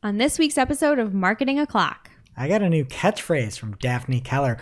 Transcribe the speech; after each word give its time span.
On 0.00 0.16
this 0.16 0.38
week's 0.38 0.56
episode 0.56 1.00
of 1.00 1.12
Marketing 1.12 1.58
O'Clock, 1.58 2.08
I 2.36 2.46
got 2.46 2.62
a 2.62 2.68
new 2.68 2.84
catchphrase 2.84 3.58
from 3.58 3.74
Daphne 3.78 4.20
Keller. 4.20 4.56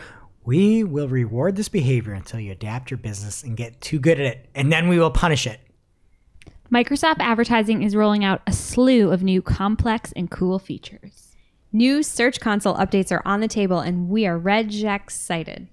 We 0.47 0.83
will 0.83 1.09
reward 1.09 1.57
this 1.57 1.69
behavior 1.69 2.15
until 2.15 2.41
you 2.41 2.53
adapt 2.53 2.91
your 2.91 2.97
business 2.97 3.43
and 3.43 3.55
get 3.55 3.83
too 3.83 3.99
good 3.99 4.19
at 4.19 4.25
it, 4.25 4.49
and 4.55 4.73
then 4.73 4.89
we 4.89 4.99
will 4.99 5.11
punish 5.11 5.47
it. 5.47 5.61
Microsoft 6.73 7.17
Advertising 7.19 7.83
is 7.83 7.95
rolling 7.95 8.25
out 8.25 8.41
a 8.47 8.53
slew 8.53 9.11
of 9.11 9.23
new 9.23 9.43
complex 9.43 10.11
and 10.17 10.31
cool 10.31 10.59
features. 10.59 11.37
new 11.71 12.03
Search 12.03 12.41
Console 12.41 12.75
updates 12.75 13.13
are 13.13 13.21
on 13.27 13.41
the 13.41 13.49
table, 13.49 13.81
and 13.81 14.09
we 14.09 14.25
are 14.27 14.41
regex 14.41 15.03
excited. 15.03 15.69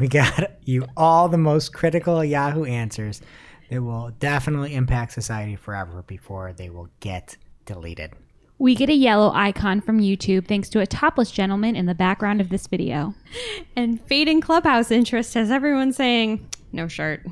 We 0.00 0.08
got 0.08 0.58
you 0.64 0.84
all 0.96 1.28
the 1.28 1.38
most 1.38 1.72
critical 1.72 2.24
Yahoo 2.24 2.64
answers 2.64 3.22
that 3.70 3.80
will 3.80 4.10
definitely 4.18 4.74
impact 4.74 5.12
society 5.12 5.54
forever 5.54 6.02
before 6.02 6.52
they 6.52 6.70
will 6.70 6.88
get 6.98 7.36
deleted. 7.64 8.12
We 8.58 8.74
get 8.74 8.90
a 8.90 8.94
yellow 8.94 9.32
icon 9.34 9.80
from 9.80 10.00
YouTube 10.00 10.46
thanks 10.46 10.68
to 10.70 10.80
a 10.80 10.86
topless 10.86 11.30
gentleman 11.30 11.76
in 11.76 11.86
the 11.86 11.94
background 11.94 12.40
of 12.40 12.50
this 12.50 12.66
video. 12.66 13.14
And 13.76 14.00
fading 14.06 14.40
Clubhouse 14.42 14.90
interest 14.90 15.32
has 15.34 15.50
everyone 15.50 15.92
saying, 15.92 16.46
no 16.72 16.88
shirt. 16.88 17.24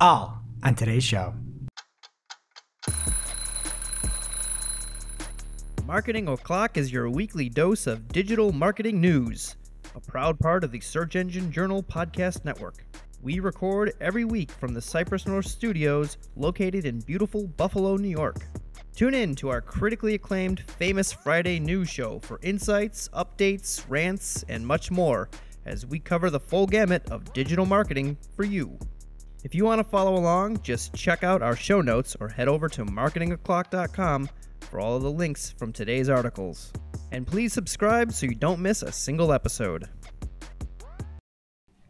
All 0.00 0.40
on 0.62 0.74
today's 0.74 1.04
show. 1.04 1.34
Marketing 5.84 6.28
O'Clock 6.28 6.76
is 6.76 6.92
your 6.92 7.08
weekly 7.08 7.48
dose 7.48 7.86
of 7.86 8.08
digital 8.08 8.52
marketing 8.52 9.00
news, 9.00 9.56
a 9.94 10.00
proud 10.00 10.38
part 10.38 10.62
of 10.64 10.70
the 10.70 10.80
Search 10.80 11.16
Engine 11.16 11.50
Journal 11.50 11.82
Podcast 11.82 12.44
Network. 12.44 12.84
We 13.22 13.40
record 13.40 13.94
every 14.00 14.24
week 14.24 14.50
from 14.50 14.74
the 14.74 14.82
Cypress 14.82 15.26
North 15.26 15.46
Studios 15.46 16.18
located 16.36 16.84
in 16.84 17.00
beautiful 17.00 17.46
Buffalo, 17.46 17.96
New 17.96 18.08
York. 18.08 18.46
Tune 18.98 19.14
in 19.14 19.36
to 19.36 19.48
our 19.48 19.60
critically 19.60 20.16
acclaimed 20.16 20.58
Famous 20.72 21.12
Friday 21.12 21.60
news 21.60 21.88
show 21.88 22.18
for 22.18 22.40
insights, 22.42 23.08
updates, 23.10 23.84
rants, 23.88 24.44
and 24.48 24.66
much 24.66 24.90
more 24.90 25.28
as 25.66 25.86
we 25.86 26.00
cover 26.00 26.30
the 26.30 26.40
full 26.40 26.66
gamut 26.66 27.08
of 27.08 27.32
digital 27.32 27.64
marketing 27.64 28.16
for 28.34 28.42
you. 28.42 28.76
If 29.44 29.54
you 29.54 29.64
want 29.64 29.78
to 29.78 29.84
follow 29.84 30.16
along, 30.16 30.62
just 30.62 30.92
check 30.94 31.22
out 31.22 31.42
our 31.42 31.54
show 31.54 31.80
notes 31.80 32.16
or 32.18 32.28
head 32.28 32.48
over 32.48 32.68
to 32.70 32.84
marketingoclock.com 32.84 34.30
for 34.62 34.80
all 34.80 34.96
of 34.96 35.04
the 35.04 35.12
links 35.12 35.48
from 35.56 35.72
today's 35.72 36.08
articles. 36.08 36.72
And 37.12 37.24
please 37.24 37.52
subscribe 37.52 38.12
so 38.12 38.26
you 38.26 38.34
don't 38.34 38.58
miss 38.58 38.82
a 38.82 38.90
single 38.90 39.32
episode. 39.32 39.88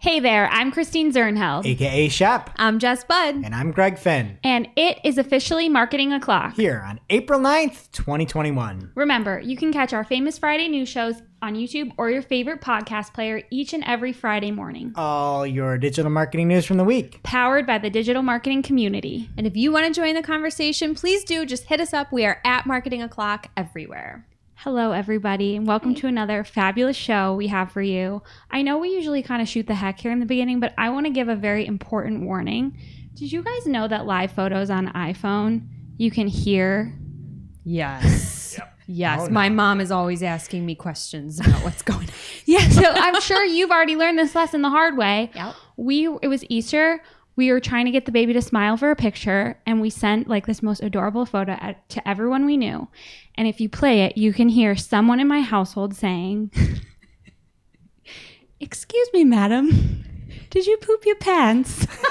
Hey 0.01 0.21
there, 0.21 0.49
I'm 0.53 0.71
Christine 0.71 1.13
Zirnheld, 1.13 1.67
AKA 1.67 2.09
Shep. 2.09 2.51
I'm 2.55 2.79
Jess 2.79 3.03
Budd. 3.03 3.35
And 3.35 3.53
I'm 3.53 3.73
Greg 3.73 3.99
Finn. 3.99 4.39
and 4.45 4.69
it 4.77 4.99
is 5.03 5.19
officially 5.19 5.69
Marketing 5.69 6.13
O'Clock. 6.13 6.55
Here 6.55 6.85
on 6.87 7.01
April 7.11 7.41
9th, 7.41 7.91
2021. 7.91 8.93
Remember, 8.95 9.41
you 9.41 9.57
can 9.57 9.73
catch 9.73 9.93
our 9.93 10.05
Famous 10.05 10.39
Friday 10.39 10.69
news 10.69 10.89
shows 10.89 11.21
on 11.43 11.57
YouTube 11.57 11.91
or 11.97 12.11
your 12.11 12.23
favorite 12.23 12.61
podcast 12.61 13.13
player 13.13 13.43
each 13.51 13.73
and 13.73 13.83
every 13.85 14.13
Friday 14.13 14.53
morning. 14.53 14.93
All 14.95 15.45
your 15.45 15.77
digital 15.79 16.13
marketing 16.13 16.47
news 16.47 16.65
from 16.65 16.77
the 16.77 16.85
week. 16.85 17.21
Powered 17.25 17.67
by 17.67 17.79
the 17.79 17.91
digital 17.91 18.23
marketing 18.23 18.63
community. 18.63 19.29
And 19.37 19.49
if 19.49 19.57
you 19.57 19.73
want 19.73 19.87
to 19.93 20.01
join 20.01 20.15
the 20.15 20.23
conversation, 20.23 20.95
please 20.95 21.25
do 21.25 21.45
just 21.45 21.65
hit 21.65 21.81
us 21.81 21.93
up. 21.93 22.13
We 22.13 22.25
are 22.25 22.41
at 22.45 22.67
Marketing 22.67 23.03
O'Clock 23.03 23.49
everywhere. 23.57 24.25
Hello, 24.63 24.91
everybody, 24.91 25.55
and 25.55 25.69
welcome 25.69 25.95
to 25.95 26.09
another 26.09 26.43
fabulous 26.43 26.97
show 26.97 27.33
we 27.33 27.47
have 27.47 27.71
for 27.71 27.81
you. 27.81 28.25
I 28.51 28.63
know 28.63 28.79
we 28.79 28.89
usually 28.89 29.23
kind 29.23 29.41
of 29.41 29.47
shoot 29.47 29.69
the 29.69 29.75
heck 29.77 30.01
here 30.01 30.11
in 30.11 30.19
the 30.19 30.27
beginning, 30.27 30.59
but 30.59 30.75
I 30.77 30.91
want 30.91 31.07
to 31.07 31.13
give 31.13 31.29
a 31.29 31.37
very 31.37 31.65
important 31.65 32.23
warning. 32.25 32.77
Did 33.15 33.31
you 33.31 33.45
guys 33.45 33.69
know 33.69 33.87
that 33.87 34.05
live 34.05 34.33
photos 34.33 34.69
on 34.69 34.89
iPhone 34.89 35.69
you 35.97 36.11
can 36.11 36.27
hear? 36.27 36.93
Yes. 37.65 38.59
Yes. 38.91 39.21
Oh, 39.21 39.27
no. 39.27 39.33
My 39.33 39.51
mom 39.51 39.83
is 39.83 39.91
always 39.91 40.23
asking 40.23 40.65
me 40.65 40.75
questions 40.75 41.39
about 41.39 41.63
what's 41.63 41.83
going 41.83 42.09
on. 42.09 42.15
Yeah, 42.47 42.67
so 42.71 42.85
I'm 42.87 43.21
sure 43.21 43.45
you've 43.45 43.71
already 43.71 43.97
learned 43.97 44.19
this 44.19 44.35
lesson 44.35 44.63
the 44.63 44.71
hard 44.71 44.97
way. 44.97 45.31
Yep. 45.35 45.55
We 45.77 46.07
it 46.23 46.29
was 46.29 46.43
Easter. 46.49 47.03
We 47.39 47.53
were 47.53 47.61
trying 47.61 47.85
to 47.85 47.93
get 47.93 48.05
the 48.05 48.11
baby 48.11 48.33
to 48.33 48.43
smile 48.43 48.77
for 48.77 48.91
a 48.91 48.97
picture, 48.97 49.61
and 49.65 49.81
we 49.81 49.91
sent 49.91 50.27
like 50.27 50.47
this 50.47 50.61
most 50.61 50.83
adorable 50.83 51.25
photo 51.25 51.53
at, 51.53 51.89
to 51.91 52.09
everyone 52.09 52.45
we 52.45 52.57
knew. 52.57 52.89
And 53.37 53.47
if 53.47 53.61
you 53.61 53.69
play 53.69 54.01
it, 54.01 54.19
you 54.19 54.33
can 54.33 54.49
hear 54.49 54.75
someone 54.75 55.21
in 55.21 55.29
my 55.29 55.43
household 55.43 55.95
saying, 55.95 56.51
"Excuse 58.61 59.09
me, 59.15 59.23
madam, 59.23 60.05
did 60.51 60.67
you 60.67 60.79
poop 60.79 61.07
your 61.07 61.15
pants?" 61.15 61.87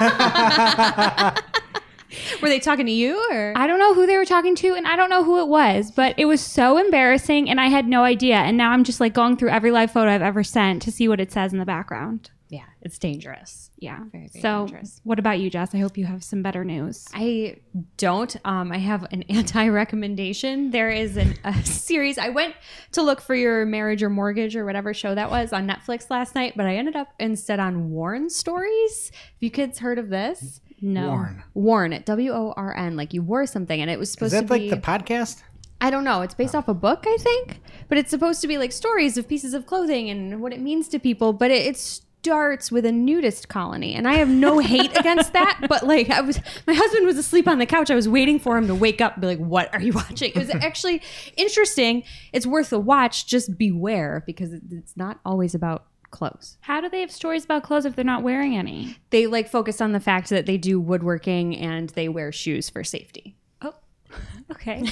Were 2.40 2.48
they 2.48 2.58
talking 2.58 2.86
to 2.86 2.92
you 2.92 3.22
or? 3.30 3.52
I 3.54 3.66
don't 3.66 3.78
know 3.78 3.92
who 3.92 4.06
they 4.06 4.16
were 4.16 4.24
talking 4.24 4.56
to, 4.56 4.72
and 4.72 4.86
I 4.86 4.96
don't 4.96 5.10
know 5.10 5.24
who 5.24 5.40
it 5.40 5.48
was, 5.48 5.90
but 5.90 6.14
it 6.16 6.24
was 6.24 6.40
so 6.40 6.78
embarrassing, 6.78 7.50
and 7.50 7.60
I 7.60 7.66
had 7.66 7.86
no 7.86 8.02
idea. 8.02 8.36
And 8.36 8.56
now 8.56 8.70
I'm 8.70 8.82
just 8.82 8.98
like 8.98 9.12
going 9.12 9.36
through 9.36 9.50
every 9.50 9.72
live 9.72 9.90
photo 9.90 10.10
I've 10.10 10.22
ever 10.22 10.42
sent 10.42 10.80
to 10.84 10.90
see 10.90 11.06
what 11.06 11.20
it 11.20 11.30
says 11.30 11.52
in 11.52 11.58
the 11.58 11.66
background. 11.66 12.30
Yeah, 12.50 12.64
it's 12.80 12.98
dangerous. 12.98 13.70
Yeah. 13.78 13.98
Very, 14.10 14.28
very 14.28 14.40
so, 14.42 14.66
dangerous. 14.66 15.00
what 15.04 15.18
about 15.18 15.38
you, 15.38 15.50
Jess? 15.50 15.74
I 15.74 15.78
hope 15.78 15.98
you 15.98 16.06
have 16.06 16.24
some 16.24 16.42
better 16.42 16.64
news. 16.64 17.06
I 17.12 17.56
don't. 17.98 18.34
Um, 18.44 18.72
I 18.72 18.78
have 18.78 19.06
an 19.12 19.22
anti 19.28 19.68
recommendation. 19.68 20.70
There 20.70 20.90
is 20.90 21.16
an, 21.16 21.34
a 21.44 21.54
series. 21.64 22.16
I 22.16 22.30
went 22.30 22.54
to 22.92 23.02
look 23.02 23.20
for 23.20 23.34
your 23.34 23.66
marriage 23.66 24.02
or 24.02 24.08
mortgage 24.10 24.56
or 24.56 24.64
whatever 24.64 24.94
show 24.94 25.14
that 25.14 25.30
was 25.30 25.52
on 25.52 25.68
Netflix 25.68 26.08
last 26.10 26.34
night, 26.34 26.54
but 26.56 26.66
I 26.66 26.76
ended 26.76 26.96
up 26.96 27.08
instead 27.20 27.60
on 27.60 27.90
Worn 27.90 28.30
Stories. 28.30 29.10
Have 29.14 29.32
you 29.40 29.50
kids 29.50 29.78
heard 29.80 29.98
of 29.98 30.08
this? 30.08 30.60
No. 30.80 31.08
Worn. 31.08 31.42
Worn, 31.54 32.02
W 32.04 32.32
O 32.32 32.54
R 32.56 32.76
N, 32.76 32.96
like 32.96 33.12
you 33.12 33.22
wore 33.22 33.46
something, 33.46 33.80
and 33.80 33.90
it 33.90 33.98
was 33.98 34.08
Is 34.08 34.12
supposed 34.12 34.34
that 34.34 34.46
to 34.46 34.52
like 34.52 34.62
be. 34.62 34.70
the 34.70 34.76
podcast? 34.76 35.42
I 35.80 35.90
don't 35.90 36.04
know. 36.04 36.22
It's 36.22 36.34
based 36.34 36.54
off 36.54 36.66
a 36.66 36.74
book, 36.74 37.04
I 37.06 37.16
think, 37.20 37.60
but 37.88 37.98
it's 37.98 38.10
supposed 38.10 38.40
to 38.40 38.48
be 38.48 38.58
like 38.58 38.72
stories 38.72 39.16
of 39.16 39.28
pieces 39.28 39.54
of 39.54 39.66
clothing 39.66 40.08
and 40.10 40.40
what 40.40 40.52
it 40.52 40.60
means 40.60 40.88
to 40.88 40.98
people. 40.98 41.32
But 41.32 41.50
it, 41.52 41.66
it 41.66 42.00
starts 42.28 42.70
with 42.70 42.84
a 42.84 42.92
nudist 42.92 43.48
colony, 43.48 43.94
and 43.94 44.06
I 44.06 44.16
have 44.16 44.28
no 44.28 44.58
hate 44.58 44.94
against 44.94 45.32
that. 45.32 45.60
But 45.68 45.86
like, 45.86 46.10
I 46.10 46.20
was, 46.20 46.38
my 46.66 46.74
husband 46.74 47.06
was 47.06 47.16
asleep 47.16 47.48
on 47.48 47.58
the 47.58 47.64
couch. 47.64 47.90
I 47.90 47.94
was 47.94 48.08
waiting 48.08 48.38
for 48.38 48.56
him 48.58 48.66
to 48.66 48.74
wake 48.74 49.00
up 49.00 49.14
and 49.14 49.22
be 49.22 49.26
like, 49.26 49.38
"What 49.38 49.72
are 49.74 49.80
you 49.80 49.92
watching?" 49.92 50.32
It 50.32 50.36
was 50.36 50.50
actually 50.54 51.00
interesting. 51.36 52.04
It's 52.34 52.46
worth 52.46 52.70
a 52.72 52.78
watch. 52.78 53.26
Just 53.26 53.56
beware 53.56 54.22
because 54.26 54.52
it's 54.52 54.96
not 54.96 55.20
always 55.24 55.54
about 55.54 55.86
clothes. 56.10 56.58
How 56.60 56.82
do 56.82 56.90
they 56.90 57.00
have 57.00 57.10
stories 57.10 57.44
about 57.46 57.62
clothes 57.62 57.86
if 57.86 57.96
they're 57.96 58.04
not 58.04 58.22
wearing 58.22 58.56
any? 58.56 58.98
They 59.08 59.26
like 59.26 59.48
focus 59.48 59.80
on 59.80 59.92
the 59.92 60.00
fact 60.00 60.28
that 60.28 60.44
they 60.44 60.58
do 60.58 60.78
woodworking 60.78 61.56
and 61.56 61.88
they 61.90 62.10
wear 62.10 62.30
shoes 62.30 62.68
for 62.68 62.84
safety. 62.84 63.36
Oh, 63.62 63.74
okay. 64.52 64.84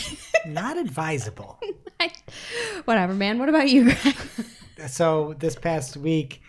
Not 0.47 0.79
advisable. 0.79 1.61
Whatever, 2.87 3.13
man. 3.13 3.39
What 3.39 3.51
about 3.51 3.69
you? 3.69 3.93
so 4.89 5.35
this 5.39 5.55
past 5.55 5.97
week 5.99 6.41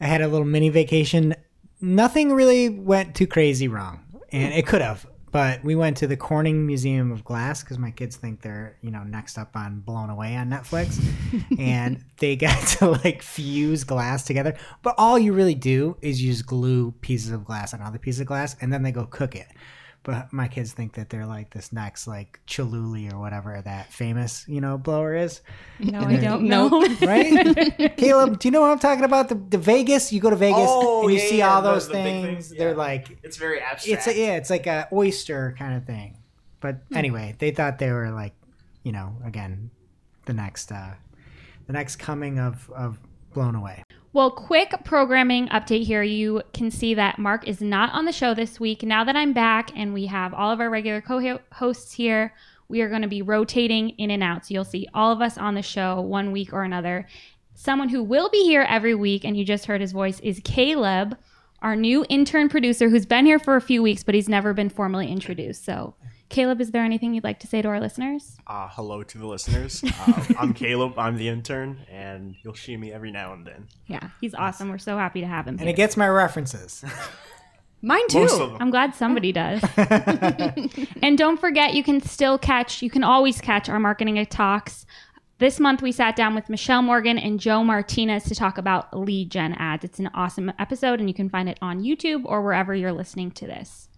i 0.00 0.06
had 0.06 0.20
a 0.20 0.28
little 0.28 0.46
mini 0.46 0.68
vacation. 0.68 1.34
Nothing 1.80 2.32
really 2.32 2.68
went 2.68 3.14
too 3.14 3.26
crazy 3.26 3.68
wrong. 3.68 4.00
And 4.32 4.52
it 4.52 4.66
could 4.66 4.82
have 4.82 5.06
but 5.32 5.62
we 5.62 5.76
went 5.76 5.96
to 5.98 6.06
the 6.06 6.16
corning 6.16 6.66
museum 6.66 7.12
of 7.12 7.24
glass 7.24 7.62
because 7.62 7.78
my 7.78 7.90
kids 7.90 8.16
think 8.16 8.42
they're 8.42 8.76
you 8.82 8.90
know 8.90 9.02
next 9.04 9.38
up 9.38 9.56
on 9.56 9.80
blown 9.80 10.10
away 10.10 10.36
on 10.36 10.50
netflix. 10.50 11.00
And 11.58 12.04
they 12.18 12.36
got 12.36 12.66
to 12.78 12.90
like 12.90 13.22
fuse 13.22 13.84
glass 13.84 14.24
together. 14.24 14.56
But 14.82 14.94
all 14.98 15.18
you 15.18 15.32
really 15.32 15.54
do 15.54 15.96
is 16.00 16.22
use 16.22 16.42
glue 16.42 16.92
pieces 17.00 17.30
of 17.30 17.44
glass 17.44 17.74
on 17.74 17.82
other 17.82 17.98
pieces 17.98 18.20
of 18.20 18.26
glass 18.26 18.56
and 18.60 18.72
then 18.72 18.82
they 18.82 18.92
go 18.92 19.06
cook 19.06 19.36
it 19.36 19.48
but 20.02 20.32
my 20.32 20.48
kids 20.48 20.72
think 20.72 20.94
that 20.94 21.10
they're 21.10 21.26
like 21.26 21.50
this 21.50 21.72
next 21.72 22.06
like 22.06 22.40
Chihuly 22.46 23.12
or 23.12 23.18
whatever 23.18 23.60
that 23.64 23.92
famous 23.92 24.44
you 24.48 24.60
know 24.60 24.78
blower 24.78 25.14
is 25.14 25.40
No, 25.78 26.00
And 26.00 26.16
I 26.16 26.20
don't 26.20 26.44
know. 26.44 26.68
right? 27.02 27.96
Caleb, 27.96 28.38
do 28.38 28.48
you 28.48 28.52
know 28.52 28.60
what 28.62 28.70
I'm 28.70 28.78
talking 28.78 29.04
about? 29.04 29.28
The, 29.28 29.34
the 29.34 29.58
Vegas. 29.58 30.12
You 30.12 30.20
go 30.20 30.30
to 30.30 30.36
Vegas 30.36 30.58
Oh, 30.58 31.02
and 31.02 31.12
you 31.12 31.18
yeah, 31.18 31.24
see 31.26 31.38
yeah, 31.38 31.54
all 31.54 31.62
those 31.62 31.86
the 31.88 31.94
big 31.94 32.02
things. 32.04 32.48
things, 32.48 32.58
They're 32.58 32.74
like 32.74 33.18
It's 33.22 33.36
very 33.36 33.60
abstract. 33.60 34.06
it's 34.06 34.16
a, 34.16 34.18
yeah, 34.18 34.36
it's 34.36 34.50
like 34.50 34.66
a 34.66 34.88
oyster 34.92 35.54
kind 35.58 35.76
of 35.76 35.84
thing. 35.86 36.16
But 36.60 36.76
Hmm. 36.88 36.96
anyway, 36.96 37.34
they 37.38 37.50
thought 37.50 37.78
they 37.78 37.90
were 37.90 38.10
like, 38.10 38.34
you 38.82 38.92
know, 38.92 39.16
again, 39.24 39.70
the 40.26 40.32
next 40.32 40.70
uh 40.72 40.94
the 41.66 41.72
next 41.72 41.96
coming 41.96 42.38
of 42.38 42.70
of 42.70 42.98
blown 43.34 43.54
away. 43.54 43.82
Well, 44.12 44.32
quick 44.32 44.74
programming 44.82 45.46
update 45.50 45.84
here. 45.84 46.02
You 46.02 46.42
can 46.52 46.72
see 46.72 46.94
that 46.94 47.20
Mark 47.20 47.46
is 47.46 47.60
not 47.60 47.92
on 47.92 48.06
the 48.06 48.12
show 48.12 48.34
this 48.34 48.58
week. 48.58 48.82
Now 48.82 49.04
that 49.04 49.14
I'm 49.14 49.32
back 49.32 49.70
and 49.76 49.94
we 49.94 50.06
have 50.06 50.34
all 50.34 50.50
of 50.50 50.58
our 50.58 50.68
regular 50.68 51.00
co 51.00 51.38
hosts 51.52 51.92
here, 51.92 52.34
we 52.66 52.80
are 52.80 52.88
going 52.88 53.02
to 53.02 53.08
be 53.08 53.22
rotating 53.22 53.90
in 53.90 54.10
and 54.10 54.20
out. 54.20 54.46
So 54.46 54.54
you'll 54.54 54.64
see 54.64 54.88
all 54.94 55.12
of 55.12 55.22
us 55.22 55.38
on 55.38 55.54
the 55.54 55.62
show 55.62 56.00
one 56.00 56.32
week 56.32 56.52
or 56.52 56.64
another. 56.64 57.06
Someone 57.54 57.88
who 57.88 58.02
will 58.02 58.28
be 58.30 58.42
here 58.42 58.66
every 58.68 58.96
week, 58.96 59.24
and 59.24 59.36
you 59.36 59.44
just 59.44 59.66
heard 59.66 59.80
his 59.80 59.92
voice, 59.92 60.18
is 60.20 60.40
Caleb, 60.44 61.16
our 61.62 61.76
new 61.76 62.04
intern 62.08 62.48
producer 62.48 62.88
who's 62.88 63.06
been 63.06 63.26
here 63.26 63.38
for 63.38 63.54
a 63.54 63.60
few 63.60 63.80
weeks, 63.80 64.02
but 64.02 64.16
he's 64.16 64.28
never 64.28 64.52
been 64.52 64.70
formally 64.70 65.06
introduced. 65.06 65.64
So, 65.64 65.94
Caleb, 66.30 66.60
is 66.60 66.70
there 66.70 66.84
anything 66.84 67.12
you'd 67.12 67.24
like 67.24 67.40
to 67.40 67.46
say 67.48 67.60
to 67.60 67.68
our 67.68 67.80
listeners? 67.80 68.36
Uh, 68.46 68.68
hello 68.70 69.02
to 69.02 69.18
the 69.18 69.26
listeners. 69.26 69.82
Uh, 69.84 70.24
I'm 70.38 70.54
Caleb. 70.54 70.96
I'm 70.98 71.16
the 71.16 71.28
intern, 71.28 71.80
and 71.90 72.36
you'll 72.42 72.54
see 72.54 72.76
me 72.76 72.92
every 72.92 73.10
now 73.10 73.32
and 73.32 73.44
then. 73.44 73.66
Yeah, 73.88 74.10
he's 74.20 74.32
awesome. 74.34 74.70
We're 74.70 74.78
so 74.78 74.96
happy 74.96 75.20
to 75.20 75.26
have 75.26 75.46
him 75.46 75.54
And 75.54 75.62
here. 75.62 75.70
it 75.70 75.76
gets 75.76 75.96
my 75.96 76.08
references. 76.08 76.84
Mine 77.82 78.06
too. 78.08 78.20
Most 78.20 78.40
of 78.40 78.50
them. 78.52 78.58
I'm 78.60 78.70
glad 78.70 78.94
somebody 78.94 79.32
does. 79.42 79.60
and 81.02 81.18
don't 81.18 81.40
forget, 81.40 81.74
you 81.74 81.82
can 81.82 82.00
still 82.00 82.38
catch, 82.38 82.80
you 82.80 82.90
can 82.90 83.02
always 83.02 83.40
catch 83.40 83.68
our 83.68 83.80
marketing 83.80 84.24
talks. 84.26 84.86
This 85.38 85.58
month, 85.58 85.82
we 85.82 85.90
sat 85.90 86.14
down 86.14 86.34
with 86.36 86.48
Michelle 86.48 86.82
Morgan 86.82 87.18
and 87.18 87.40
Joe 87.40 87.64
Martinez 87.64 88.24
to 88.24 88.34
talk 88.36 88.56
about 88.58 88.96
lead 88.96 89.30
gen 89.30 89.54
ads. 89.54 89.84
It's 89.84 89.98
an 89.98 90.10
awesome 90.14 90.52
episode, 90.60 91.00
and 91.00 91.08
you 91.08 91.14
can 91.14 91.28
find 91.28 91.48
it 91.48 91.58
on 91.60 91.82
YouTube 91.82 92.22
or 92.26 92.42
wherever 92.42 92.72
you're 92.74 92.92
listening 92.92 93.30
to 93.32 93.46
this. 93.46 93.88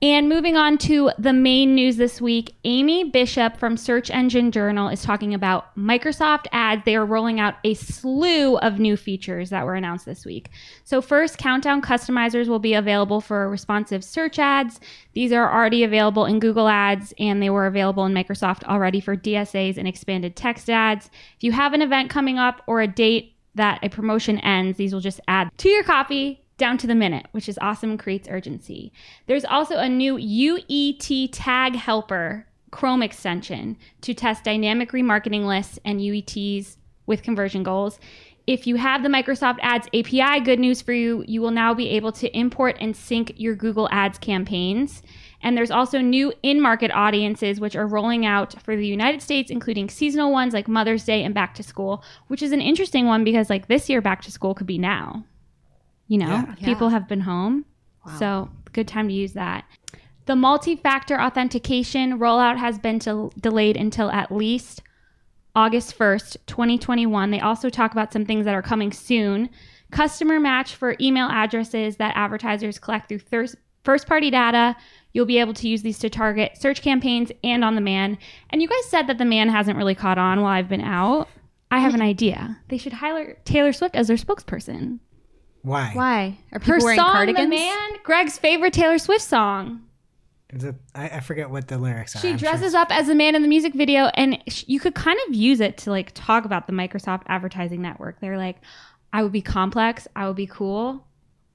And 0.00 0.28
moving 0.28 0.56
on 0.56 0.78
to 0.78 1.10
the 1.18 1.32
main 1.32 1.74
news 1.74 1.96
this 1.96 2.20
week, 2.20 2.54
Amy 2.62 3.02
Bishop 3.02 3.56
from 3.56 3.76
Search 3.76 4.10
Engine 4.10 4.52
Journal 4.52 4.88
is 4.88 5.02
talking 5.02 5.34
about 5.34 5.74
Microsoft 5.76 6.46
ads. 6.52 6.84
They 6.84 6.94
are 6.94 7.04
rolling 7.04 7.40
out 7.40 7.56
a 7.64 7.74
slew 7.74 8.58
of 8.58 8.78
new 8.78 8.96
features 8.96 9.50
that 9.50 9.66
were 9.66 9.74
announced 9.74 10.06
this 10.06 10.24
week. 10.24 10.50
So, 10.84 11.02
first, 11.02 11.38
Countdown 11.38 11.82
customizers 11.82 12.46
will 12.46 12.60
be 12.60 12.74
available 12.74 13.20
for 13.20 13.50
responsive 13.50 14.04
search 14.04 14.38
ads. 14.38 14.78
These 15.14 15.32
are 15.32 15.52
already 15.52 15.82
available 15.82 16.26
in 16.26 16.38
Google 16.38 16.68
Ads, 16.68 17.12
and 17.18 17.42
they 17.42 17.50
were 17.50 17.66
available 17.66 18.04
in 18.04 18.14
Microsoft 18.14 18.62
already 18.64 19.00
for 19.00 19.16
DSAs 19.16 19.78
and 19.78 19.88
expanded 19.88 20.36
text 20.36 20.70
ads. 20.70 21.10
If 21.36 21.42
you 21.42 21.50
have 21.50 21.72
an 21.72 21.82
event 21.82 22.08
coming 22.08 22.38
up 22.38 22.62
or 22.68 22.80
a 22.80 22.86
date 22.86 23.34
that 23.56 23.80
a 23.82 23.88
promotion 23.88 24.38
ends, 24.38 24.78
these 24.78 24.94
will 24.94 25.00
just 25.00 25.20
add 25.26 25.50
to 25.58 25.68
your 25.68 25.82
copy 25.82 26.44
down 26.58 26.76
to 26.78 26.86
the 26.86 26.94
minute, 26.94 27.26
which 27.32 27.48
is 27.48 27.58
awesome 27.60 27.90
and 27.90 27.98
creates 27.98 28.28
urgency. 28.28 28.92
There's 29.26 29.44
also 29.44 29.76
a 29.76 29.88
new 29.88 30.16
UET 30.16 31.30
tag 31.32 31.76
helper 31.76 32.46
Chrome 32.70 33.02
extension 33.02 33.78
to 34.02 34.12
test 34.12 34.44
dynamic 34.44 34.92
remarketing 34.92 35.46
lists 35.46 35.78
and 35.84 36.00
UETs 36.00 36.76
with 37.06 37.22
conversion 37.22 37.62
goals. 37.62 37.98
If 38.46 38.66
you 38.66 38.76
have 38.76 39.02
the 39.02 39.08
Microsoft 39.08 39.58
Ads 39.60 39.88
API, 39.88 40.40
good 40.40 40.58
news 40.58 40.80
for 40.80 40.92
you, 40.92 41.24
you 41.26 41.40
will 41.40 41.50
now 41.50 41.74
be 41.74 41.88
able 41.90 42.12
to 42.12 42.34
import 42.36 42.76
and 42.80 42.96
sync 42.96 43.34
your 43.36 43.54
Google 43.54 43.88
Ads 43.90 44.18
campaigns. 44.18 45.02
And 45.42 45.56
there's 45.56 45.70
also 45.70 46.00
new 46.00 46.32
in 46.42 46.60
market 46.60 46.90
audiences, 46.90 47.60
which 47.60 47.76
are 47.76 47.86
rolling 47.86 48.24
out 48.26 48.60
for 48.62 48.74
the 48.74 48.86
United 48.86 49.22
States, 49.22 49.50
including 49.50 49.88
seasonal 49.88 50.32
ones 50.32 50.54
like 50.54 50.66
Mother's 50.66 51.04
Day 51.04 51.24
and 51.24 51.34
back 51.34 51.54
to 51.54 51.62
school, 51.62 52.02
which 52.28 52.42
is 52.42 52.52
an 52.52 52.60
interesting 52.60 53.06
one 53.06 53.22
because, 53.22 53.50
like, 53.50 53.68
this 53.68 53.88
year, 53.88 54.00
back 54.00 54.22
to 54.22 54.32
school 54.32 54.54
could 54.54 54.66
be 54.66 54.78
now. 54.78 55.24
You 56.08 56.18
know, 56.18 56.26
Yeah. 56.58 56.64
people 56.64 56.88
have 56.88 57.06
been 57.08 57.20
home. 57.20 57.64
So, 58.18 58.48
good 58.72 58.88
time 58.88 59.08
to 59.08 59.14
use 59.14 59.34
that. 59.34 59.64
The 60.24 60.34
multi 60.34 60.76
factor 60.76 61.20
authentication 61.20 62.18
rollout 62.18 62.56
has 62.56 62.78
been 62.78 62.98
to, 63.00 63.30
delayed 63.38 63.76
until 63.76 64.10
at 64.10 64.32
least 64.32 64.82
August 65.54 65.96
1st, 65.98 66.36
2021. 66.46 67.30
They 67.30 67.40
also 67.40 67.68
talk 67.68 67.92
about 67.92 68.12
some 68.12 68.24
things 68.24 68.44
that 68.46 68.54
are 68.54 68.62
coming 68.62 68.92
soon. 68.92 69.50
Customer 69.90 70.38
match 70.40 70.74
for 70.74 70.96
email 71.00 71.28
addresses 71.28 71.96
that 71.96 72.16
advertisers 72.16 72.78
collect 72.78 73.08
through 73.08 73.18
thir- 73.20 73.46
first 73.84 74.06
party 74.06 74.30
data. 74.30 74.76
You'll 75.12 75.26
be 75.26 75.38
able 75.38 75.54
to 75.54 75.68
use 75.68 75.82
these 75.82 75.98
to 76.00 76.10
target 76.10 76.56
search 76.58 76.80
campaigns 76.82 77.32
and 77.42 77.64
on 77.64 77.74
the 77.74 77.80
man. 77.80 78.16
And 78.50 78.62
you 78.62 78.68
guys 78.68 78.86
said 78.88 79.06
that 79.08 79.18
the 79.18 79.24
man 79.24 79.48
hasn't 79.48 79.76
really 79.76 79.94
caught 79.94 80.18
on 80.18 80.40
while 80.40 80.52
I've 80.52 80.68
been 80.68 80.80
out. 80.82 81.28
I 81.70 81.80
have 81.80 81.94
an 81.94 82.02
idea. 82.02 82.58
They 82.68 82.78
should 82.78 82.94
hire 82.94 83.36
Taylor 83.44 83.72
Swift 83.74 83.94
as 83.96 84.08
their 84.08 84.16
spokesperson. 84.16 85.00
Why? 85.62 85.90
Why 85.92 86.38
are 86.52 86.58
people 86.58 86.74
Her 86.74 86.80
wearing 86.80 86.98
song, 86.98 87.12
cardigans? 87.12 87.50
The 87.50 87.56
Man, 87.56 87.90
Greg's 88.02 88.38
favorite 88.38 88.72
Taylor 88.72 88.98
Swift 88.98 89.22
song. 89.22 89.82
Is 90.50 90.64
it, 90.64 90.76
I, 90.94 91.08
I 91.08 91.20
forget 91.20 91.50
what 91.50 91.68
the 91.68 91.76
lyrics 91.76 92.16
are. 92.16 92.20
She 92.20 92.30
I'm 92.30 92.38
sure 92.38 92.48
dresses 92.50 92.74
up 92.74 92.90
as 92.90 93.08
a 93.10 93.14
man 93.14 93.34
in 93.34 93.42
the 93.42 93.48
music 93.48 93.74
video, 93.74 94.06
and 94.14 94.42
sh- 94.48 94.64
you 94.66 94.80
could 94.80 94.94
kind 94.94 95.18
of 95.28 95.34
use 95.34 95.60
it 95.60 95.76
to 95.78 95.90
like 95.90 96.12
talk 96.14 96.46
about 96.46 96.66
the 96.66 96.72
Microsoft 96.72 97.22
Advertising 97.26 97.82
Network. 97.82 98.20
They're 98.20 98.38
like, 98.38 98.56
I 99.12 99.22
would 99.22 99.32
be 99.32 99.42
complex, 99.42 100.08
I 100.16 100.26
would 100.26 100.36
be 100.36 100.46
cool, 100.46 101.06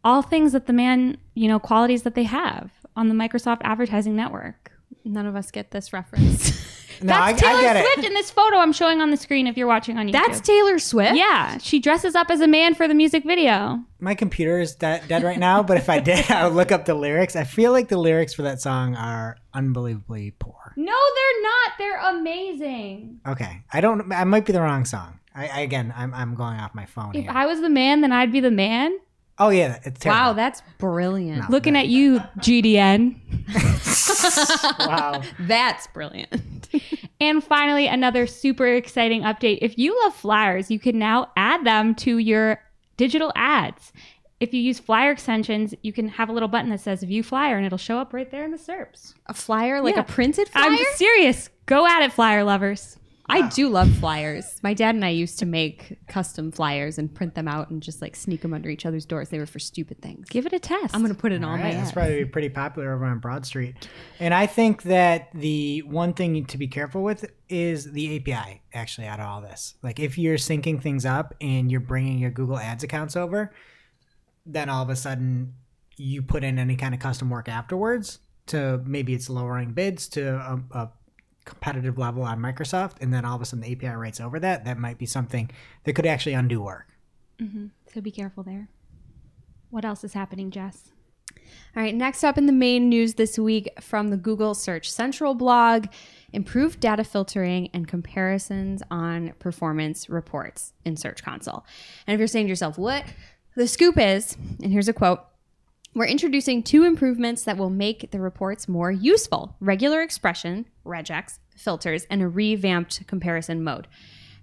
all 0.03 0.21
things 0.21 0.51
that 0.51 0.67
the 0.67 0.73
man, 0.73 1.17
you 1.33 1.47
know, 1.47 1.57
qualities 1.59 2.03
that 2.03 2.13
they 2.13 2.23
have 2.23 2.71
on 2.95 3.09
the 3.09 3.15
Microsoft 3.15 3.61
Advertising 3.63 4.15
Network. 4.15 4.71
None 5.03 5.25
of 5.25 5.35
us 5.35 5.50
get 5.50 5.71
this 5.71 5.91
reference. 5.91 6.51
No, 7.01 7.07
That's 7.07 7.42
I, 7.42 7.45
Taylor 7.48 7.60
I 7.60 7.62
get 7.74 7.86
Swift 7.86 7.98
it. 8.00 8.06
in 8.06 8.13
this 8.13 8.30
photo 8.31 8.57
I'm 8.57 8.74
showing 8.74 9.01
on 9.01 9.12
the 9.12 9.18
screen 9.18 9.48
if 9.48 9.57
you're 9.57 9.68
watching 9.68 9.98
on 9.98 10.07
YouTube. 10.07 10.12
That's 10.13 10.40
Taylor 10.42 10.80
Swift. 10.80 11.16
yeah, 11.16 11.57
she 11.57 11.80
dresses 11.80 12.16
up 12.16 12.30
as 12.30 12.42
a 12.42 12.48
man 12.48 12.75
for 12.75 12.88
the 12.88 12.94
music 12.94 13.24
video. 13.24 13.80
My 14.00 14.16
computer 14.16 14.60
is 14.60 14.75
de- 14.75 15.01
dead 15.07 15.24
right 15.24 15.40
now, 15.40 15.63
but 15.63 15.78
if 15.78 15.90
I 15.90 16.00
did, 16.00 16.30
I 16.31 16.45
would 16.48 16.56
look 16.56 16.72
up 16.72 16.86
the 16.86 16.94
lyrics. 16.95 17.36
I 17.36 17.44
feel 17.45 17.72
like 17.72 17.88
the 17.90 17.98
lyrics 17.98 18.34
for 18.34 18.42
that 18.44 18.62
song 18.62 18.95
are 18.95 19.38
unbelievably 19.54 20.31
poor. 20.40 20.74
No, 20.75 20.86
they're 21.16 21.42
not. 21.44 21.72
They're 21.78 22.18
amazing. 22.18 23.19
Okay, 23.28 23.63
I 23.72 23.81
don't. 23.81 24.12
I 24.12 24.24
might 24.24 24.46
be 24.46 24.54
the 24.54 24.62
wrong 24.62 24.86
song. 24.86 25.19
I, 25.36 25.48
I 25.48 25.60
again, 25.62 25.94
I'm 25.96 26.13
I'm 26.13 26.36
going 26.36 26.57
off 26.60 26.75
my 26.75 26.86
phone 26.86 27.16
If 27.16 27.24
here. 27.24 27.31
I 27.34 27.46
was 27.46 27.62
the 27.62 27.69
man, 27.69 28.01
then 28.01 28.12
I'd 28.12 28.31
be 28.31 28.39
the 28.39 28.51
man. 28.51 28.98
Oh 29.39 29.50
yeah, 29.50 29.80
it's 29.83 30.00
terrible. 30.00 30.21
Wow, 30.21 30.33
that's 30.33 30.62
brilliant. 30.77 31.39
No. 31.41 31.45
Looking 31.50 31.75
at 31.75 31.88
you, 31.88 32.19
GDN. 32.39 33.15
wow. 34.80 35.21
That's 35.39 35.88
brilliant. 35.88 36.69
And 37.19 37.44
finally, 37.44 37.88
another 37.88 38.27
super 38.27 38.68
exciting 38.68 39.21
update. 39.21 39.59
If 39.62 39.77
you 39.77 39.97
love 40.03 40.13
flyers, 40.15 40.69
you 40.71 40.80
can 40.80 40.97
now 41.00 41.31
add 41.38 41.65
them 41.65 41.95
to 41.95 42.18
your 42.18 42.59
digital 42.97 43.31
ads. 43.35 43.94
If 44.39 44.53
you 44.53 44.62
use 44.62 44.80
flyer 44.80 45.12
extensions, 45.12 45.74
you 45.83 45.94
can 45.94 46.09
have 46.09 46.27
a 46.27 46.33
little 46.33 46.50
button 46.50 46.69
that 46.71 46.81
says 46.81 47.01
view 47.03 47.24
flyer 47.24 47.56
and 47.56 47.65
it'll 47.65 47.77
show 47.77 47.97
up 48.00 48.13
right 48.13 48.29
there 48.29 48.44
in 48.44 48.51
the 48.51 48.57
SERPs. 48.57 49.13
A 49.27 49.33
flyer, 49.33 49.81
like 49.81 49.95
Yeah. 49.95 50.01
a 50.01 50.03
printed 50.03 50.50
flyer. 50.50 50.65
I'm 50.71 50.79
serious. 50.95 51.50
Go 51.65 51.88
at 51.88 52.03
it, 52.03 52.12
flyer 52.12 52.44
lovers. 52.44 52.97
I 53.30 53.48
do 53.50 53.70
love 53.70 53.90
flyers. 53.98 54.60
My 54.64 54.74
dad 54.74 54.96
and 54.96 55.06
I 55.06 55.10
used 55.10 55.40
to 55.40 55.46
make 55.46 55.98
custom 56.08 56.52
flyers 56.52 56.98
and 56.98 57.14
print 57.14 57.36
them 57.36 57.48
out 57.48 57.70
and 57.70 57.81
just 57.81 58.02
like 58.02 58.16
sneak 58.16 58.42
them 58.42 58.54
under 58.54 58.70
each 58.70 58.86
other's 58.86 59.06
doors. 59.06 59.30
They 59.30 59.40
were 59.40 59.46
for 59.46 59.60
stupid 59.60 60.02
things. 60.02 60.28
Give 60.30 60.46
it 60.46 60.54
a 60.54 60.60
test. 60.60 60.94
I'm 60.94 61.02
gonna 61.02 61.14
put 61.14 61.31
it 61.31 61.38
on 61.44 61.46
All 61.46 61.58
my 61.58 61.72
that's 61.72 61.75
ads. 61.75 61.92
probably 61.94 62.25
pretty 62.25 62.50
popular 62.50 62.94
over 62.94 63.06
on 63.06 63.20
Broad 63.20 63.46
Street. 63.46 63.88
And 64.20 64.34
I 64.34 64.46
think 64.46 64.84
that 64.84 65.30
the 65.34 65.81
one 65.84 66.14
thing 66.14 66.46
to 66.46 66.58
be 66.58 66.68
careful 66.68 67.02
with 67.02 67.25
is 67.48 67.92
the 67.92 68.18
API, 68.18 68.62
actually, 68.74 69.08
out 69.08 69.20
of 69.20 69.28
all 69.28 69.42
this. 69.42 69.75
Like, 69.81 70.00
if 70.00 70.18
you're 70.18 70.38
syncing 70.38 70.81
things 70.81 71.06
up 71.06 71.34
and 71.40 71.72
you're 71.72 71.80
bringing 71.80 72.20
your 72.20 72.31
Google 72.31 72.58
Ads 72.60 72.84
accounts 72.84 73.16
over, 73.16 73.54
then 74.46 74.70
all 74.70 74.84
of 74.84 74.90
a 74.90 74.96
sudden 74.96 75.54
you 75.96 76.22
put 76.22 76.44
in 76.44 76.60
any 76.60 76.75
kind 76.75 76.94
of 76.94 77.00
custom 77.00 77.30
work 77.30 77.48
afterwards 77.48 78.20
to 78.48 78.81
maybe 78.86 79.14
it's 79.14 79.30
lowering 79.30 79.72
bids 79.72 80.08
to 80.10 80.36
a, 80.36 80.60
a 80.78 80.92
competitive 81.45 81.98
level 81.98 82.24
on 82.24 82.40
Microsoft, 82.40 82.98
and 83.01 83.13
then 83.13 83.25
all 83.25 83.36
of 83.36 83.42
a 83.42 83.45
sudden 83.45 83.62
the 83.62 83.72
API 83.72 83.95
writes 83.95 84.19
over 84.19 84.40
that. 84.40 84.66
That 84.66 84.78
might 84.78 84.98
be 84.98 85.06
something 85.06 85.50
that 85.84 85.94
could 85.94 86.06
actually 86.06 86.34
undo 86.34 86.62
work. 86.62 86.88
Mm-hmm. 87.42 87.68
so 87.92 88.00
be 88.00 88.12
careful 88.12 88.44
there. 88.44 88.69
What 89.69 89.84
else 89.84 90.04
is 90.04 90.13
happening, 90.13 90.51
Jess? 90.51 90.92
All 91.75 91.81
right, 91.81 91.95
next 91.95 92.24
up 92.24 92.38
in 92.38 92.45
the 92.45 92.54
main 92.54 92.90
news 92.90 93.16
this 93.16 93.40
week 93.40 93.69
from 93.81 94.10
the 94.10 94.18
Google 94.18 94.54
Search 94.54 94.92
Central 94.92 95.34
blog 95.34 95.88
improved 96.31 96.80
data 96.80 97.04
filtering 97.04 97.70
and 97.74 97.88
comparisons 97.88 98.84
on 98.91 99.34
performance 99.39 100.10
reports 100.10 100.74
in 100.86 100.96
Search 100.96 101.24
Console. 101.24 101.65
And 102.06 102.13
if 102.13 102.20
you're 102.20 102.27
saying 102.27 102.46
to 102.46 102.50
yourself, 102.50 102.77
what? 102.77 103.06
The 103.56 103.67
scoop 103.67 103.98
is, 103.98 104.36
and 104.62 104.72
here's 104.72 104.88
a 104.88 104.94
quote 104.94 105.20
we're 105.96 106.06
introducing 106.06 106.63
two 106.63 106.86
improvements 106.86 107.44
that 107.44 107.58
will 107.58 107.70
make 107.70 108.10
the 108.10 108.20
reports 108.20 108.67
more 108.67 108.91
useful 108.91 109.56
regular 109.60 110.01
expression, 110.01 110.65
regex, 110.84 111.38
filters, 111.57 112.05
and 112.10 112.22
a 112.22 112.27
revamped 112.27 113.05
comparison 113.07 113.63
mode. 113.63 113.88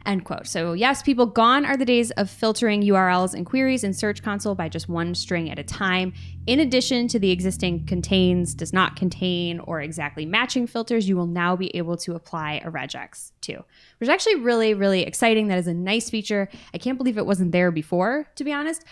End 0.06 0.24
quote. 0.24 0.46
So, 0.46 0.72
yes, 0.72 1.02
people, 1.02 1.26
gone 1.26 1.66
are 1.66 1.76
the 1.76 1.84
days 1.84 2.10
of 2.12 2.30
filtering 2.30 2.82
URLs 2.82 3.34
and 3.34 3.44
queries 3.44 3.84
in 3.84 3.92
Search 3.92 4.22
Console 4.22 4.54
by 4.54 4.68
just 4.68 4.88
one 4.88 5.14
string 5.14 5.50
at 5.50 5.58
a 5.58 5.62
time. 5.62 6.14
In 6.46 6.58
addition 6.58 7.06
to 7.08 7.18
the 7.18 7.30
existing 7.30 7.84
contains, 7.86 8.54
does 8.54 8.72
not 8.72 8.96
contain, 8.96 9.60
or 9.60 9.82
exactly 9.82 10.24
matching 10.24 10.66
filters, 10.66 11.06
you 11.06 11.16
will 11.16 11.26
now 11.26 11.54
be 11.54 11.74
able 11.76 11.98
to 11.98 12.14
apply 12.14 12.62
a 12.64 12.70
regex 12.70 13.32
too, 13.42 13.62
which 13.98 14.08
is 14.08 14.08
actually 14.08 14.36
really, 14.36 14.72
really 14.72 15.02
exciting. 15.02 15.48
That 15.48 15.58
is 15.58 15.66
a 15.66 15.74
nice 15.74 16.08
feature. 16.08 16.48
I 16.72 16.78
can't 16.78 16.96
believe 16.96 17.18
it 17.18 17.26
wasn't 17.26 17.52
there 17.52 17.70
before, 17.70 18.26
to 18.36 18.44
be 18.44 18.52
honest. 18.52 18.84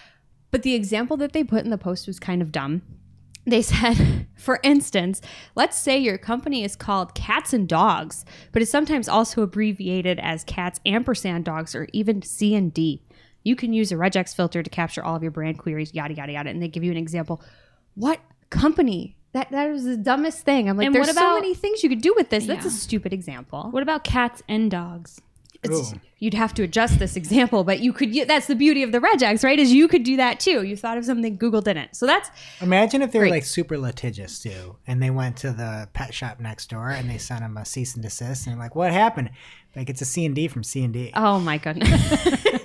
But 0.50 0.62
the 0.62 0.74
example 0.74 1.16
that 1.18 1.32
they 1.32 1.42
put 1.42 1.64
in 1.64 1.70
the 1.70 1.78
post 1.78 2.06
was 2.06 2.18
kind 2.18 2.42
of 2.42 2.52
dumb. 2.52 2.82
They 3.48 3.62
said, 3.62 4.26
for 4.36 4.60
instance, 4.62 5.20
let's 5.54 5.76
say 5.78 5.98
your 5.98 6.18
company 6.18 6.64
is 6.64 6.76
called 6.76 7.14
Cats 7.14 7.52
and 7.52 7.68
Dogs, 7.68 8.24
but 8.52 8.62
is 8.62 8.70
sometimes 8.70 9.08
also 9.08 9.42
abbreviated 9.42 10.18
as 10.20 10.44
Cats 10.44 10.80
ampersand 10.84 11.44
Dogs 11.44 11.74
or 11.74 11.88
even 11.92 12.22
C 12.22 12.54
and 12.54 12.72
D. 12.72 13.02
You 13.44 13.56
can 13.56 13.72
use 13.72 13.90
a 13.92 13.96
regex 13.96 14.34
filter 14.34 14.62
to 14.62 14.68
capture 14.70 15.02
all 15.02 15.16
of 15.16 15.22
your 15.22 15.32
brand 15.32 15.58
queries, 15.58 15.94
yada 15.94 16.14
yada 16.14 16.32
yada, 16.32 16.50
and 16.50 16.62
they 16.62 16.68
give 16.68 16.84
you 16.84 16.90
an 16.90 16.96
example. 16.98 17.40
What 17.94 18.20
company? 18.50 19.16
That 19.32 19.50
that 19.50 19.70
was 19.70 19.84
the 19.84 19.96
dumbest 19.96 20.40
thing. 20.44 20.68
I'm 20.68 20.76
like, 20.76 20.86
And 20.86 20.94
there's 20.94 21.06
what 21.08 21.14
so 21.14 21.20
about- 21.22 21.34
many 21.40 21.54
things 21.54 21.82
you 21.82 21.88
could 21.88 22.00
do 22.00 22.14
with 22.16 22.30
this. 22.30 22.46
That's 22.46 22.66
a 22.66 22.70
stupid 22.70 23.12
example. 23.12 23.68
What 23.70 23.82
about 23.82 24.04
cats 24.04 24.42
and 24.48 24.70
dogs? 24.70 25.20
It's, 25.64 25.92
you'd 26.18 26.34
have 26.34 26.54
to 26.54 26.62
adjust 26.62 26.98
this 27.00 27.16
example, 27.16 27.64
but 27.64 27.80
you 27.80 27.92
could. 27.92 28.14
That's 28.28 28.46
the 28.46 28.54
beauty 28.54 28.82
of 28.84 28.92
the 28.92 29.00
regex, 29.00 29.42
right? 29.42 29.58
Is 29.58 29.72
you 29.72 29.88
could 29.88 30.04
do 30.04 30.16
that 30.16 30.38
too. 30.38 30.62
You 30.62 30.76
thought 30.76 30.98
of 30.98 31.04
something 31.04 31.36
Google 31.36 31.60
didn't. 31.60 31.96
So 31.96 32.06
that's 32.06 32.30
Imagine 32.60 33.02
if 33.02 33.10
they 33.10 33.18
were 33.18 33.24
Great. 33.24 33.32
like 33.32 33.44
super 33.44 33.76
litigious 33.76 34.38
too, 34.40 34.76
and 34.86 35.02
they 35.02 35.10
went 35.10 35.36
to 35.38 35.50
the 35.50 35.88
pet 35.94 36.14
shop 36.14 36.38
next 36.38 36.70
door 36.70 36.90
and 36.90 37.10
they 37.10 37.18
sent 37.18 37.40
them 37.40 37.56
a 37.56 37.64
cease 37.64 37.94
and 37.94 38.02
desist, 38.04 38.46
and 38.46 38.58
like, 38.58 38.76
what 38.76 38.92
happened? 38.92 39.30
Like 39.74 39.90
it's 39.90 40.00
a 40.00 40.04
C 40.04 40.24
and 40.24 40.34
D 40.34 40.46
from 40.48 40.62
C 40.62 40.84
and 40.84 40.92
D. 40.92 41.12
Oh 41.14 41.40
my 41.40 41.58
goodness. 41.58 41.90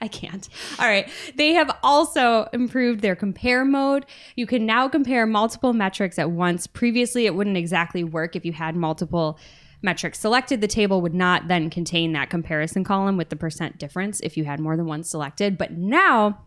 I 0.00 0.08
can't. 0.08 0.48
All 0.78 0.88
right. 0.88 1.08
They 1.36 1.52
have 1.52 1.76
also 1.82 2.48
improved 2.52 3.00
their 3.02 3.14
compare 3.14 3.64
mode. 3.64 4.06
You 4.34 4.46
can 4.46 4.66
now 4.66 4.88
compare 4.88 5.26
multiple 5.26 5.72
metrics 5.72 6.18
at 6.18 6.30
once. 6.30 6.66
Previously, 6.66 7.26
it 7.26 7.34
wouldn't 7.34 7.56
exactly 7.56 8.02
work 8.02 8.34
if 8.34 8.44
you 8.44 8.52
had 8.52 8.74
multiple 8.74 9.38
metrics 9.82 10.18
selected. 10.18 10.60
The 10.60 10.68
table 10.68 11.00
would 11.00 11.14
not 11.14 11.48
then 11.48 11.70
contain 11.70 12.12
that 12.12 12.30
comparison 12.30 12.84
column 12.84 13.16
with 13.16 13.28
the 13.28 13.36
percent 13.36 13.78
difference 13.78 14.20
if 14.20 14.36
you 14.36 14.44
had 14.44 14.60
more 14.60 14.76
than 14.76 14.86
one 14.86 15.04
selected. 15.04 15.56
But 15.56 15.72
now, 15.72 16.44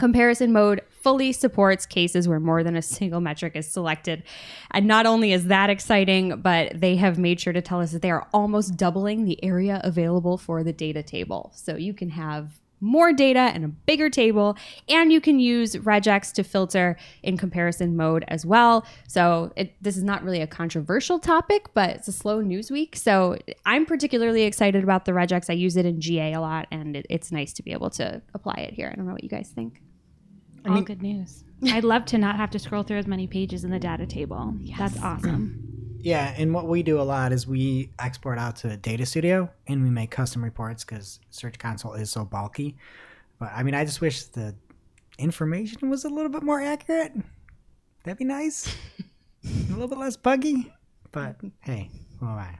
Comparison 0.00 0.50
mode 0.50 0.80
fully 0.88 1.30
supports 1.30 1.84
cases 1.84 2.26
where 2.26 2.40
more 2.40 2.64
than 2.64 2.74
a 2.74 2.80
single 2.80 3.20
metric 3.20 3.54
is 3.54 3.70
selected. 3.70 4.22
And 4.70 4.86
not 4.86 5.04
only 5.04 5.34
is 5.34 5.48
that 5.48 5.68
exciting, 5.68 6.40
but 6.40 6.80
they 6.80 6.96
have 6.96 7.18
made 7.18 7.38
sure 7.38 7.52
to 7.52 7.60
tell 7.60 7.80
us 7.80 7.92
that 7.92 8.00
they 8.00 8.10
are 8.10 8.26
almost 8.32 8.78
doubling 8.78 9.26
the 9.26 9.42
area 9.44 9.78
available 9.84 10.38
for 10.38 10.64
the 10.64 10.72
data 10.72 11.02
table. 11.02 11.52
So 11.54 11.76
you 11.76 11.92
can 11.92 12.08
have 12.08 12.60
more 12.80 13.12
data 13.12 13.38
and 13.38 13.64
a 13.64 13.68
bigger 13.68 14.10
table, 14.10 14.56
and 14.88 15.12
you 15.12 15.20
can 15.20 15.38
use 15.38 15.76
regex 15.76 16.32
to 16.34 16.42
filter 16.42 16.96
in 17.22 17.36
comparison 17.36 17.96
mode 17.96 18.24
as 18.28 18.44
well. 18.46 18.86
So 19.08 19.52
it, 19.56 19.74
this 19.82 19.96
is 19.96 20.02
not 20.02 20.22
really 20.22 20.40
a 20.40 20.46
controversial 20.46 21.18
topic, 21.18 21.68
but 21.74 21.90
it's 21.90 22.08
a 22.08 22.12
slow 22.12 22.40
news 22.40 22.70
week. 22.70 22.96
So 22.96 23.36
I'm 23.66 23.86
particularly 23.86 24.42
excited 24.42 24.82
about 24.82 25.04
the 25.04 25.12
regex. 25.12 25.50
I 25.50 25.54
use 25.54 25.76
it 25.76 25.86
in 25.86 26.00
GA 26.00 26.32
a 26.34 26.40
lot, 26.40 26.66
and 26.70 26.96
it, 26.96 27.06
it's 27.10 27.30
nice 27.30 27.52
to 27.54 27.62
be 27.62 27.72
able 27.72 27.90
to 27.90 28.22
apply 28.34 28.54
it 28.54 28.74
here. 28.74 28.90
I 28.92 28.96
don't 28.96 29.06
know 29.06 29.12
what 29.12 29.24
you 29.24 29.30
guys 29.30 29.50
think. 29.54 29.82
All 30.68 30.82
good 30.82 31.02
news. 31.02 31.44
I'd 31.64 31.84
love 31.84 32.04
to 32.06 32.18
not 32.18 32.36
have 32.36 32.50
to 32.50 32.58
scroll 32.58 32.82
through 32.82 32.98
as 32.98 33.06
many 33.06 33.26
pages 33.26 33.64
in 33.64 33.70
the 33.70 33.78
data 33.78 34.06
table. 34.06 34.54
That's 34.78 35.00
awesome. 35.02 35.79
Yeah, 36.02 36.34
and 36.36 36.54
what 36.54 36.66
we 36.66 36.82
do 36.82 37.00
a 37.00 37.02
lot 37.02 37.32
is 37.32 37.46
we 37.46 37.90
export 37.98 38.38
out 38.38 38.56
to 38.56 38.76
Data 38.76 39.04
Studio 39.04 39.50
and 39.66 39.82
we 39.82 39.90
make 39.90 40.10
custom 40.10 40.42
reports 40.42 40.84
because 40.84 41.20
Search 41.30 41.58
Console 41.58 41.94
is 41.94 42.10
so 42.10 42.24
bulky. 42.24 42.76
But 43.38 43.50
I 43.54 43.62
mean, 43.62 43.74
I 43.74 43.84
just 43.84 44.00
wish 44.00 44.24
the 44.24 44.54
information 45.18 45.90
was 45.90 46.04
a 46.04 46.08
little 46.08 46.30
bit 46.30 46.42
more 46.42 46.60
accurate. 46.60 47.12
That'd 48.04 48.18
be 48.18 48.24
nice. 48.24 48.74
a 49.44 49.72
little 49.72 49.88
bit 49.88 49.98
less 49.98 50.16
buggy. 50.16 50.72
But 51.12 51.36
hey, 51.60 51.90
who 52.18 52.26
am 52.26 52.38
I? 52.38 52.58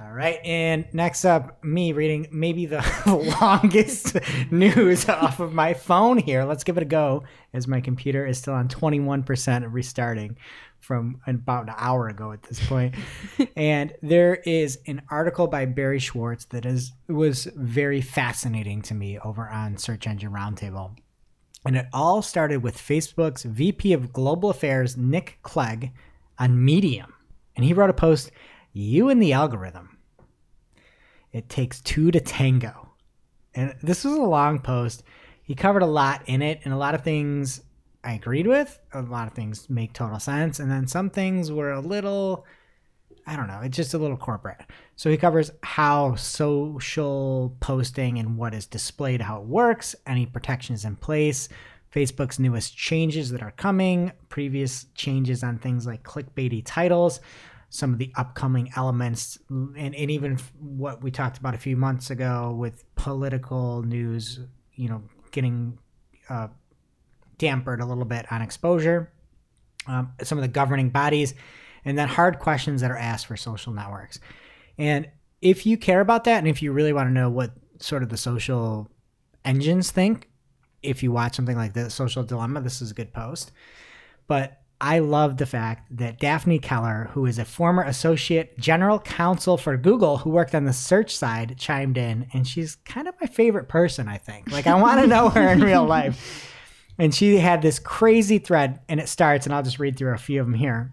All 0.00 0.12
right, 0.12 0.38
and 0.44 0.86
next 0.92 1.24
up, 1.24 1.64
me 1.64 1.92
reading 1.92 2.28
maybe 2.30 2.66
the 2.66 2.84
longest 3.40 4.16
news 4.52 5.08
off 5.08 5.40
of 5.40 5.52
my 5.52 5.74
phone 5.74 6.18
here. 6.18 6.44
Let's 6.44 6.62
give 6.62 6.76
it 6.76 6.84
a 6.84 6.86
go 6.86 7.24
as 7.52 7.66
my 7.66 7.80
computer 7.80 8.24
is 8.24 8.38
still 8.38 8.54
on 8.54 8.68
21% 8.68 9.66
of 9.66 9.74
restarting 9.74 10.36
from 10.80 11.20
about 11.26 11.64
an 11.64 11.74
hour 11.76 12.08
ago 12.08 12.32
at 12.32 12.42
this 12.44 12.64
point. 12.66 12.94
and 13.56 13.92
there 14.02 14.36
is 14.36 14.78
an 14.86 15.02
article 15.10 15.46
by 15.46 15.66
Barry 15.66 15.98
Schwartz 15.98 16.46
that 16.46 16.64
is 16.64 16.92
was 17.08 17.44
very 17.56 18.00
fascinating 18.00 18.82
to 18.82 18.94
me 18.94 19.18
over 19.18 19.48
on 19.48 19.76
Search 19.76 20.06
Engine 20.06 20.32
Roundtable. 20.32 20.96
And 21.64 21.76
it 21.76 21.86
all 21.92 22.22
started 22.22 22.62
with 22.62 22.76
Facebook's 22.78 23.42
VP 23.42 23.92
of 23.92 24.12
Global 24.12 24.50
Affairs, 24.50 24.96
Nick 24.96 25.38
Clegg, 25.42 25.92
on 26.38 26.64
Medium. 26.64 27.12
And 27.56 27.64
he 27.64 27.74
wrote 27.74 27.90
a 27.90 27.94
post, 27.94 28.30
You 28.72 29.08
and 29.08 29.20
the 29.20 29.32
Algorithm. 29.32 29.98
It 31.32 31.48
takes 31.48 31.80
two 31.80 32.10
to 32.12 32.20
tango. 32.20 32.88
And 33.54 33.74
this 33.82 34.04
was 34.04 34.14
a 34.14 34.22
long 34.22 34.60
post. 34.60 35.02
He 35.42 35.54
covered 35.54 35.82
a 35.82 35.86
lot 35.86 36.22
in 36.26 36.42
it, 36.42 36.60
and 36.64 36.72
a 36.72 36.78
lot 36.78 36.94
of 36.94 37.02
things 37.02 37.62
I 38.04 38.14
agreed 38.14 38.46
with. 38.46 38.78
A 38.92 39.02
lot 39.02 39.28
of 39.28 39.34
things 39.34 39.68
make 39.68 39.92
total 39.92 40.18
sense. 40.18 40.60
And 40.60 40.70
then 40.70 40.86
some 40.86 41.10
things 41.10 41.50
were 41.50 41.72
a 41.72 41.80
little, 41.80 42.46
I 43.26 43.36
don't 43.36 43.48
know, 43.48 43.60
it's 43.62 43.76
just 43.76 43.94
a 43.94 43.98
little 43.98 44.16
corporate. 44.16 44.60
So 44.96 45.10
he 45.10 45.16
covers 45.16 45.50
how 45.62 46.14
social 46.14 47.56
posting 47.60 48.18
and 48.18 48.36
what 48.36 48.54
is 48.54 48.66
displayed, 48.66 49.20
how 49.20 49.40
it 49.40 49.46
works, 49.46 49.94
any 50.06 50.26
protections 50.26 50.84
in 50.84 50.96
place, 50.96 51.48
Facebook's 51.94 52.38
newest 52.38 52.76
changes 52.76 53.30
that 53.30 53.42
are 53.42 53.52
coming, 53.52 54.12
previous 54.28 54.86
changes 54.94 55.42
on 55.42 55.58
things 55.58 55.86
like 55.86 56.02
clickbaity 56.02 56.62
titles, 56.64 57.20
some 57.70 57.92
of 57.92 57.98
the 57.98 58.12
upcoming 58.16 58.70
elements, 58.76 59.38
and, 59.48 59.76
and 59.76 59.94
even 59.94 60.38
what 60.58 61.02
we 61.02 61.10
talked 61.10 61.38
about 61.38 61.54
a 61.54 61.58
few 61.58 61.76
months 61.76 62.10
ago 62.10 62.54
with 62.58 62.84
political 62.94 63.82
news, 63.82 64.40
you 64.74 64.88
know, 64.88 65.02
getting 65.32 65.78
uh, 66.28 66.48
dampered 67.38 67.80
a 67.80 67.86
little 67.86 68.04
bit 68.04 68.30
on 68.30 68.42
exposure, 68.42 69.12
um, 69.86 70.12
some 70.22 70.38
of 70.38 70.42
the 70.42 70.48
governing 70.48 70.90
bodies, 70.90 71.34
and 71.84 71.96
then 71.96 72.08
hard 72.08 72.38
questions 72.38 72.80
that 72.80 72.90
are 72.90 72.96
asked 72.96 73.26
for 73.26 73.36
social 73.36 73.72
networks. 73.72 74.20
And 74.76 75.08
if 75.40 75.66
you 75.66 75.76
care 75.76 76.00
about 76.00 76.24
that, 76.24 76.38
and 76.38 76.48
if 76.48 76.62
you 76.62 76.72
really 76.72 76.92
want 76.92 77.08
to 77.08 77.12
know 77.12 77.30
what 77.30 77.52
sort 77.78 78.02
of 78.02 78.08
the 78.08 78.16
social 78.16 78.90
engines 79.44 79.90
think, 79.90 80.28
if 80.82 81.02
you 81.02 81.12
watch 81.12 81.34
something 81.34 81.56
like 81.56 81.74
the 81.74 81.90
Social 81.90 82.22
Dilemma, 82.22 82.60
this 82.60 82.80
is 82.80 82.90
a 82.90 82.94
good 82.94 83.12
post. 83.12 83.52
But 84.26 84.60
I 84.80 85.00
love 85.00 85.38
the 85.38 85.46
fact 85.46 85.96
that 85.96 86.20
Daphne 86.20 86.60
Keller, 86.60 87.10
who 87.12 87.26
is 87.26 87.38
a 87.38 87.44
former 87.44 87.82
associate 87.82 88.56
general 88.58 89.00
counsel 89.00 89.56
for 89.56 89.76
Google 89.76 90.18
who 90.18 90.30
worked 90.30 90.54
on 90.54 90.64
the 90.64 90.72
search 90.72 91.16
side, 91.16 91.56
chimed 91.58 91.98
in. 91.98 92.28
And 92.32 92.46
she's 92.46 92.76
kind 92.84 93.08
of 93.08 93.14
my 93.20 93.26
favorite 93.26 93.68
person, 93.68 94.06
I 94.06 94.18
think. 94.18 94.52
Like, 94.52 94.68
I 94.68 94.80
want 94.80 95.00
to 95.00 95.08
know 95.08 95.30
her 95.30 95.48
in 95.48 95.60
real 95.60 95.84
life. 95.84 96.44
And 96.98 97.14
she 97.14 97.36
had 97.36 97.62
this 97.62 97.78
crazy 97.78 98.38
thread, 98.38 98.80
and 98.88 98.98
it 98.98 99.08
starts, 99.08 99.46
and 99.46 99.54
I'll 99.54 99.62
just 99.62 99.78
read 99.78 99.96
through 99.96 100.14
a 100.14 100.18
few 100.18 100.40
of 100.40 100.46
them 100.46 100.54
here. 100.54 100.92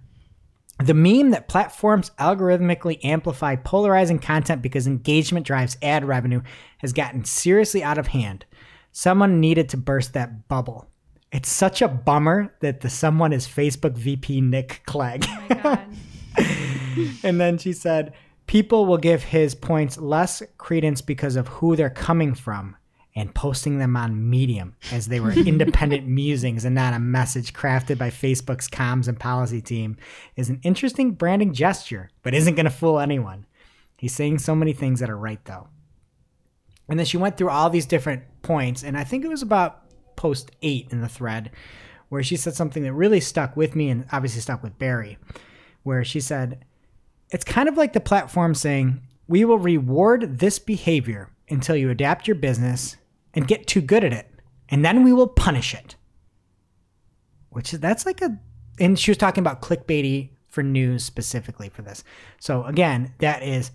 The 0.83 0.93
meme 0.93 1.31
that 1.31 1.47
platforms 1.47 2.11
algorithmically 2.19 3.03
amplify 3.03 3.55
polarizing 3.55 4.19
content 4.19 4.61
because 4.61 4.87
engagement 4.87 5.45
drives 5.45 5.77
ad 5.81 6.05
revenue 6.05 6.41
has 6.79 6.93
gotten 6.93 7.23
seriously 7.23 7.81
out 7.81 7.97
of 7.97 8.07
hand. 8.07 8.45
Someone 8.91 9.39
needed 9.39 9.69
to 9.69 9.77
burst 9.77 10.13
that 10.13 10.47
bubble. 10.47 10.87
It's 11.31 11.49
such 11.49 11.81
a 11.81 11.87
bummer 11.87 12.53
that 12.59 12.81
the 12.81 12.89
someone 12.89 13.33
is 13.33 13.47
Facebook 13.47 13.97
VP 13.97 14.41
Nick 14.41 14.81
Clegg. 14.85 15.25
Oh 15.27 15.85
and 17.23 17.39
then 17.39 17.57
she 17.57 17.73
said, 17.73 18.13
People 18.47 18.85
will 18.85 18.97
give 18.97 19.23
his 19.23 19.55
points 19.55 19.97
less 19.97 20.43
credence 20.57 21.01
because 21.01 21.35
of 21.35 21.47
who 21.47 21.75
they're 21.75 21.89
coming 21.89 22.35
from 22.35 22.75
and 23.15 23.33
posting 23.33 23.79
them 23.79 23.95
on 23.95 24.29
Medium 24.29 24.75
as 24.91 25.07
they 25.07 25.19
were 25.19 25.31
independent 25.47 26.05
musings 26.05 26.65
and 26.65 26.75
not 26.75 26.93
a 26.93 26.99
message 26.99 27.53
crafted 27.53 27.97
by 27.97 28.09
Facebook's 28.09 28.67
comms 28.67 29.07
and 29.07 29.19
policy 29.19 29.61
team 29.61 29.95
is 30.35 30.49
an 30.49 30.59
interesting 30.63 31.11
branding 31.11 31.53
gesture, 31.53 32.09
but 32.23 32.33
isn't 32.33 32.55
going 32.55 32.65
to 32.65 32.69
fool 32.69 32.99
anyone. 32.99 33.45
He's 33.97 34.13
saying 34.13 34.39
so 34.39 34.53
many 34.53 34.73
things 34.73 34.99
that 34.99 35.09
are 35.09 35.17
right, 35.17 35.43
though. 35.45 35.69
And 36.89 36.99
then 36.99 37.05
she 37.05 37.17
went 37.17 37.37
through 37.37 37.49
all 37.49 37.69
these 37.69 37.85
different 37.85 38.23
points, 38.41 38.83
and 38.83 38.97
I 38.97 39.03
think 39.03 39.23
it 39.23 39.29
was 39.29 39.41
about 39.41 39.81
post 40.15 40.51
eight 40.61 40.89
in 40.91 41.01
the 41.01 41.09
thread 41.09 41.51
where 42.09 42.21
she 42.21 42.37
said 42.37 42.53
something 42.53 42.83
that 42.83 42.93
really 42.93 43.19
stuck 43.19 43.57
with 43.57 43.75
me 43.75 43.89
and 43.89 44.05
obviously 44.11 44.41
stuck 44.41 44.61
with 44.61 44.77
Barry, 44.77 45.17
where 45.83 46.03
she 46.03 46.19
said, 46.19 46.63
It's 47.31 47.43
kind 47.43 47.67
of 47.67 47.77
like 47.77 47.93
the 47.93 47.99
platform 47.99 48.53
saying, 48.53 49.01
We 49.27 49.45
will 49.45 49.57
reward 49.57 50.39
this 50.39 50.59
behavior 50.59 51.31
until 51.49 51.75
you 51.75 51.89
adapt 51.89 52.27
your 52.27 52.35
business 52.35 52.97
and 53.35 53.47
get 53.47 53.67
too 53.67 53.81
good 53.81 54.03
at 54.03 54.13
it, 54.13 54.27
and 54.69 54.83
then 54.83 55.03
we 55.03 55.13
will 55.13 55.27
punish 55.27 55.73
it. 55.73 55.95
Which 57.49 57.73
is 57.73 57.79
that's 57.79 58.05
like 58.05 58.21
a 58.21 58.39
and 58.79 58.97
she 58.97 59.11
was 59.11 59.17
talking 59.17 59.41
about 59.41 59.61
clickbaity 59.61 60.31
for 60.47 60.63
news 60.63 61.03
specifically 61.03 61.69
for 61.69 61.81
this. 61.81 62.03
So 62.39 62.63
again, 62.63 63.13
that 63.19 63.43
is 63.43 63.71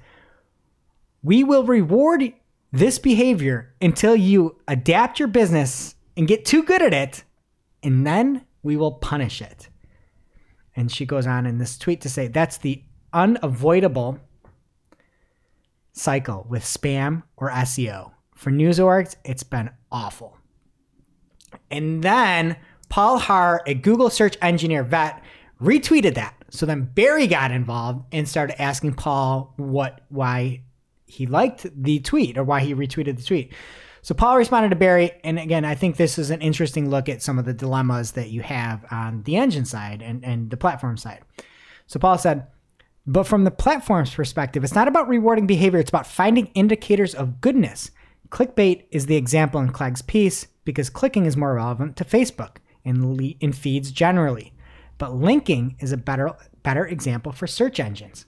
we 1.22 1.44
will 1.44 1.64
reward 1.64 2.32
this 2.72 2.98
behavior 2.98 3.74
until 3.80 4.16
you 4.16 4.56
adapt 4.66 5.18
your 5.18 5.28
business 5.28 5.94
and 6.16 6.26
get 6.26 6.44
too 6.44 6.62
good 6.62 6.82
at 6.82 6.94
it, 6.94 7.24
and 7.82 8.06
then 8.06 8.44
we 8.62 8.76
will 8.76 8.92
punish 8.92 9.42
it. 9.42 9.68
And 10.76 10.90
she 10.90 11.04
goes 11.04 11.26
on 11.26 11.46
in 11.46 11.58
this 11.58 11.76
tweet 11.76 12.00
to 12.02 12.08
say 12.08 12.28
that's 12.28 12.58
the 12.58 12.82
unavoidable 13.12 14.18
cycle 15.92 16.46
with 16.48 16.62
spam 16.62 17.22
or 17.36 17.50
SEO. 17.50 18.12
For 18.40 18.48
news 18.50 18.78
orgs, 18.78 19.16
it's 19.22 19.42
been 19.42 19.68
awful. 19.92 20.38
And 21.70 22.02
then 22.02 22.56
Paul 22.88 23.20
Haahr, 23.20 23.60
a 23.66 23.74
Google 23.74 24.08
search 24.08 24.38
engineer 24.40 24.82
vet, 24.82 25.22
retweeted 25.60 26.14
that. 26.14 26.34
So 26.48 26.64
then 26.64 26.84
Barry 26.94 27.26
got 27.26 27.50
involved 27.50 28.06
and 28.12 28.26
started 28.26 28.60
asking 28.60 28.94
Paul 28.94 29.52
what 29.58 30.00
why 30.08 30.62
he 31.04 31.26
liked 31.26 31.66
the 31.76 32.00
tweet 32.00 32.38
or 32.38 32.42
why 32.42 32.60
he 32.60 32.74
retweeted 32.74 33.18
the 33.18 33.22
tweet. 33.22 33.52
So 34.00 34.14
Paul 34.14 34.38
responded 34.38 34.70
to 34.70 34.76
Barry, 34.76 35.10
and 35.22 35.38
again, 35.38 35.66
I 35.66 35.74
think 35.74 35.98
this 35.98 36.18
is 36.18 36.30
an 36.30 36.40
interesting 36.40 36.88
look 36.88 37.10
at 37.10 37.20
some 37.20 37.38
of 37.38 37.44
the 37.44 37.52
dilemmas 37.52 38.12
that 38.12 38.30
you 38.30 38.40
have 38.40 38.86
on 38.90 39.22
the 39.24 39.36
engine 39.36 39.66
side 39.66 40.00
and, 40.00 40.24
and 40.24 40.48
the 40.48 40.56
platform 40.56 40.96
side. 40.96 41.20
So 41.86 42.00
Paul 42.00 42.16
said, 42.16 42.46
but 43.06 43.24
from 43.24 43.44
the 43.44 43.50
platform's 43.50 44.14
perspective, 44.14 44.64
it's 44.64 44.74
not 44.74 44.88
about 44.88 45.08
rewarding 45.08 45.46
behavior, 45.46 45.78
it's 45.78 45.90
about 45.90 46.06
finding 46.06 46.46
indicators 46.54 47.14
of 47.14 47.42
goodness. 47.42 47.90
Clickbait 48.30 48.84
is 48.90 49.06
the 49.06 49.16
example 49.16 49.60
in 49.60 49.70
Clegg's 49.70 50.02
piece 50.02 50.46
because 50.64 50.90
clicking 50.90 51.26
is 51.26 51.36
more 51.36 51.54
relevant 51.54 51.96
to 51.96 52.04
Facebook 52.04 52.56
and 52.84 53.20
in 53.40 53.52
feeds 53.52 53.90
generally. 53.90 54.52
But 54.98 55.14
linking 55.14 55.76
is 55.80 55.92
a 55.92 55.96
better 55.96 56.30
better 56.62 56.86
example 56.86 57.32
for 57.32 57.46
search 57.46 57.80
engines. 57.80 58.26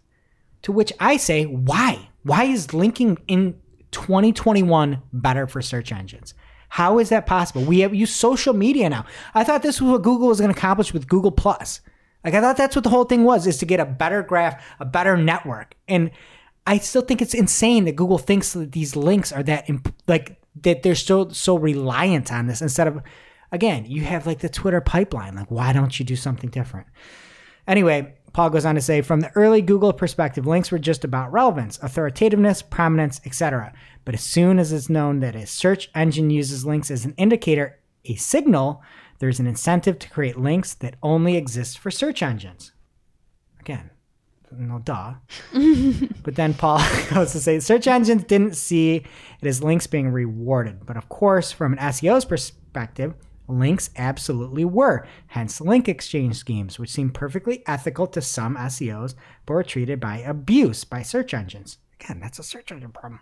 To 0.63 0.73
which 0.73 0.93
I 0.99 1.17
say, 1.17 1.45
why? 1.45 2.09
Why 2.23 2.45
is 2.45 2.73
linking 2.73 3.19
in 3.27 3.61
2021 3.93 5.03
better 5.13 5.47
for 5.47 5.63
search 5.63 5.93
engines. 5.93 6.35
How 6.71 6.99
is 6.99 7.11
that 7.11 7.27
possible? 7.27 7.63
We 7.63 7.81
have 7.81 7.95
used 7.95 8.15
social 8.15 8.55
media 8.55 8.91
now. 8.91 9.05
I 9.35 9.45
thought 9.45 9.63
this 9.63 9.81
was 9.81 9.93
what 9.93 10.03
Google 10.03 10.29
was 10.29 10.41
going 10.41 10.53
to 10.53 10.59
accomplish 10.59 10.93
with 10.93 11.07
Google 11.07 11.31
Plus. 11.31 11.81
Like 12.25 12.35
I 12.35 12.41
thought 12.41 12.57
that's 12.57 12.75
what 12.75 12.83
the 12.83 12.91
whole 12.91 13.05
thing 13.05 13.25
was, 13.25 13.47
is 13.47 13.59
to 13.59 13.67
get 13.67 13.81
a 13.81 13.85
better 13.85 14.23
graph, 14.23 14.65
a 14.81 14.85
better 14.85 15.17
network. 15.17 15.77
And 15.87 16.11
I 16.67 16.79
still 16.79 17.03
think 17.03 17.21
it's 17.21 17.35
insane 17.35 17.85
that 17.85 17.97
Google 17.97 18.19
thinks 18.19 18.53
that 18.53 18.73
these 18.73 18.95
links 18.95 19.33
are 19.33 19.43
that 19.43 19.69
imp- 19.69 19.95
like 20.07 20.41
that 20.63 20.83
they're 20.83 20.95
so 20.95 21.29
so 21.31 21.57
reliant 21.57 22.33
on 22.33 22.47
this 22.47 22.63
instead 22.63 22.87
of 22.87 23.03
again, 23.51 23.85
you 23.87 24.03
have 24.03 24.27
like 24.27 24.41
the 24.41 24.49
Twitter 24.49 24.81
pipeline. 24.81 25.35
Like 25.35 25.51
why 25.51 25.73
don't 25.73 25.99
you 25.99 26.05
do 26.05 26.17
something 26.17 26.51
different? 26.51 26.87
Anyway, 27.67 28.15
Paul 28.33 28.51
goes 28.51 28.65
on 28.65 28.75
to 28.77 28.81
say 28.81 29.03
from 29.03 29.21
the 29.21 29.31
early 29.35 29.61
Google 29.61 29.93
perspective, 29.93 30.47
links 30.47 30.71
were 30.71 30.79
just 30.79 31.05
about 31.05 31.33
relevance, 31.33 31.79
authoritativeness, 31.79 32.69
prominence, 32.69 33.21
etc. 33.25 33.73
But 34.05 34.15
as 34.15 34.23
soon 34.23 34.59
as 34.59 34.73
it's 34.73 34.89
known 34.89 35.21
that 35.21 35.37
a 35.37 35.47
search 35.47 35.91
engine 35.95 36.31
uses 36.31 36.65
links 36.65 36.91
as 36.91 37.05
an 37.05 37.15
indicator, 37.17 37.79
a 38.05 38.15
signal, 38.15 38.83
there's 39.19 39.39
an 39.39 39.47
incentive 39.47 39.99
to 40.01 40.11
create 40.11 40.39
links 40.39 40.75
that 40.75 40.97
only 41.03 41.37
exist 41.37 41.79
for 41.79 41.91
search 41.91 42.23
engines. 42.23 42.73
Again, 43.61 43.91
no 44.59 44.79
duh. 44.79 45.15
but 46.23 46.37
then 46.37 46.55
Paul 46.55 46.81
goes 47.13 47.33
to 47.33 47.41
say 47.41 47.61
search 47.61 47.87
engines 47.87 48.25
didn't 48.25 48.57
see 48.57 48.97
it 48.97 49.47
as 49.47 49.63
links 49.63 49.87
being 49.87 50.11
rewarded. 50.11 50.87
But 50.87 50.97
of 50.97 51.09
course, 51.09 51.53
from 51.53 51.73
an 51.73 51.79
SEO's 51.79 52.25
perspective, 52.25 53.15
links 53.49 53.91
absolutely 53.97 54.65
were. 54.65 55.07
Hence, 55.29 55.61
link 55.61 55.89
exchange 55.89 56.37
schemes, 56.37 56.79
which 56.79 56.91
seem 56.91 57.11
perfectly 57.11 57.63
ethical 57.67 58.07
to 58.09 58.21
some 58.21 58.57
SEOs, 58.57 59.15
but 59.47 59.55
were 59.55 59.65
treated 59.65 60.01
by 60.01 60.19
abuse 60.19 60.85
by 60.85 61.03
search 61.03 61.35
engines. 61.35 61.79
Again, 62.01 62.21
that's 62.21 62.39
a 62.39 62.43
search 62.43 62.73
engine 62.73 62.93
problem. 62.93 63.21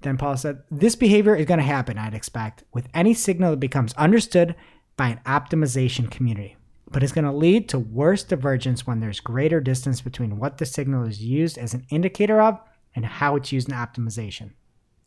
Then 0.00 0.16
Paul 0.16 0.36
said, 0.36 0.62
This 0.70 0.96
behavior 0.96 1.36
is 1.36 1.46
going 1.46 1.60
to 1.60 1.64
happen, 1.64 1.98
I'd 1.98 2.14
expect, 2.14 2.64
with 2.72 2.88
any 2.92 3.14
signal 3.14 3.50
that 3.52 3.60
becomes 3.60 3.92
understood 3.94 4.56
by 4.96 5.08
an 5.08 5.20
optimization 5.24 6.10
community. 6.10 6.56
But 6.92 7.02
it's 7.02 7.12
going 7.12 7.24
to 7.24 7.32
lead 7.32 7.68
to 7.70 7.78
worse 7.78 8.22
divergence 8.22 8.86
when 8.86 9.00
there's 9.00 9.20
greater 9.20 9.60
distance 9.60 10.00
between 10.00 10.38
what 10.38 10.58
the 10.58 10.66
signal 10.66 11.06
is 11.06 11.22
used 11.22 11.58
as 11.58 11.74
an 11.74 11.86
indicator 11.90 12.40
of 12.40 12.60
and 12.94 13.04
how 13.04 13.36
it's 13.36 13.52
used 13.52 13.68
in 13.68 13.74
optimization. 13.74 14.50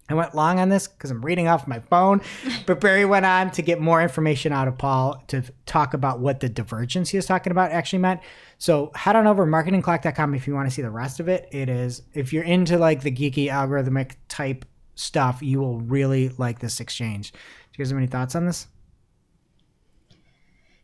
I 0.07 0.13
went 0.13 0.35
long 0.35 0.59
on 0.59 0.69
this 0.69 0.87
because 0.87 1.09
I'm 1.09 1.25
reading 1.25 1.47
off 1.47 1.67
my 1.67 1.79
phone, 1.79 2.21
but 2.67 2.79
Barry 2.79 3.05
went 3.05 3.25
on 3.25 3.49
to 3.51 3.61
get 3.61 3.81
more 3.81 4.01
information 4.01 4.51
out 4.51 4.67
of 4.67 4.77
Paul 4.77 5.23
to 5.27 5.43
talk 5.65 5.93
about 5.95 6.19
what 6.19 6.39
the 6.39 6.49
divergence 6.49 7.09
he 7.09 7.17
was 7.17 7.25
talking 7.25 7.51
about 7.51 7.71
actually 7.71 7.99
meant. 7.99 8.21
So 8.59 8.91
head 8.93 9.15
on 9.15 9.25
over 9.25 9.47
marketingclock.com 9.47 10.35
if 10.35 10.47
you 10.47 10.53
want 10.53 10.69
to 10.69 10.73
see 10.73 10.83
the 10.83 10.91
rest 10.91 11.19
of 11.19 11.27
it. 11.27 11.49
It 11.51 11.69
is, 11.69 12.03
if 12.13 12.33
you're 12.33 12.43
into 12.43 12.77
like 12.77 13.01
the 13.01 13.11
geeky 13.11 13.47
algorithmic 13.47 14.13
type 14.29 14.65
stuff, 14.93 15.41
you 15.41 15.59
will 15.59 15.79
really 15.79 16.29
like 16.37 16.59
this 16.59 16.79
exchange. 16.79 17.31
Do 17.31 17.37
you 17.77 17.83
guys 17.83 17.89
have 17.89 17.97
any 17.97 18.07
thoughts 18.07 18.35
on 18.35 18.45
this? 18.45 18.67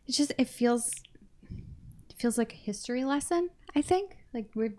It 0.08 0.14
just 0.14 0.34
it 0.38 0.50
feels 0.50 0.92
it 2.10 2.16
feels 2.18 2.38
like 2.38 2.54
a 2.54 2.58
history 2.58 3.04
lesson, 3.04 3.50
I 3.76 3.82
think. 3.82 4.18
Like 4.34 4.48
we're 4.56 4.76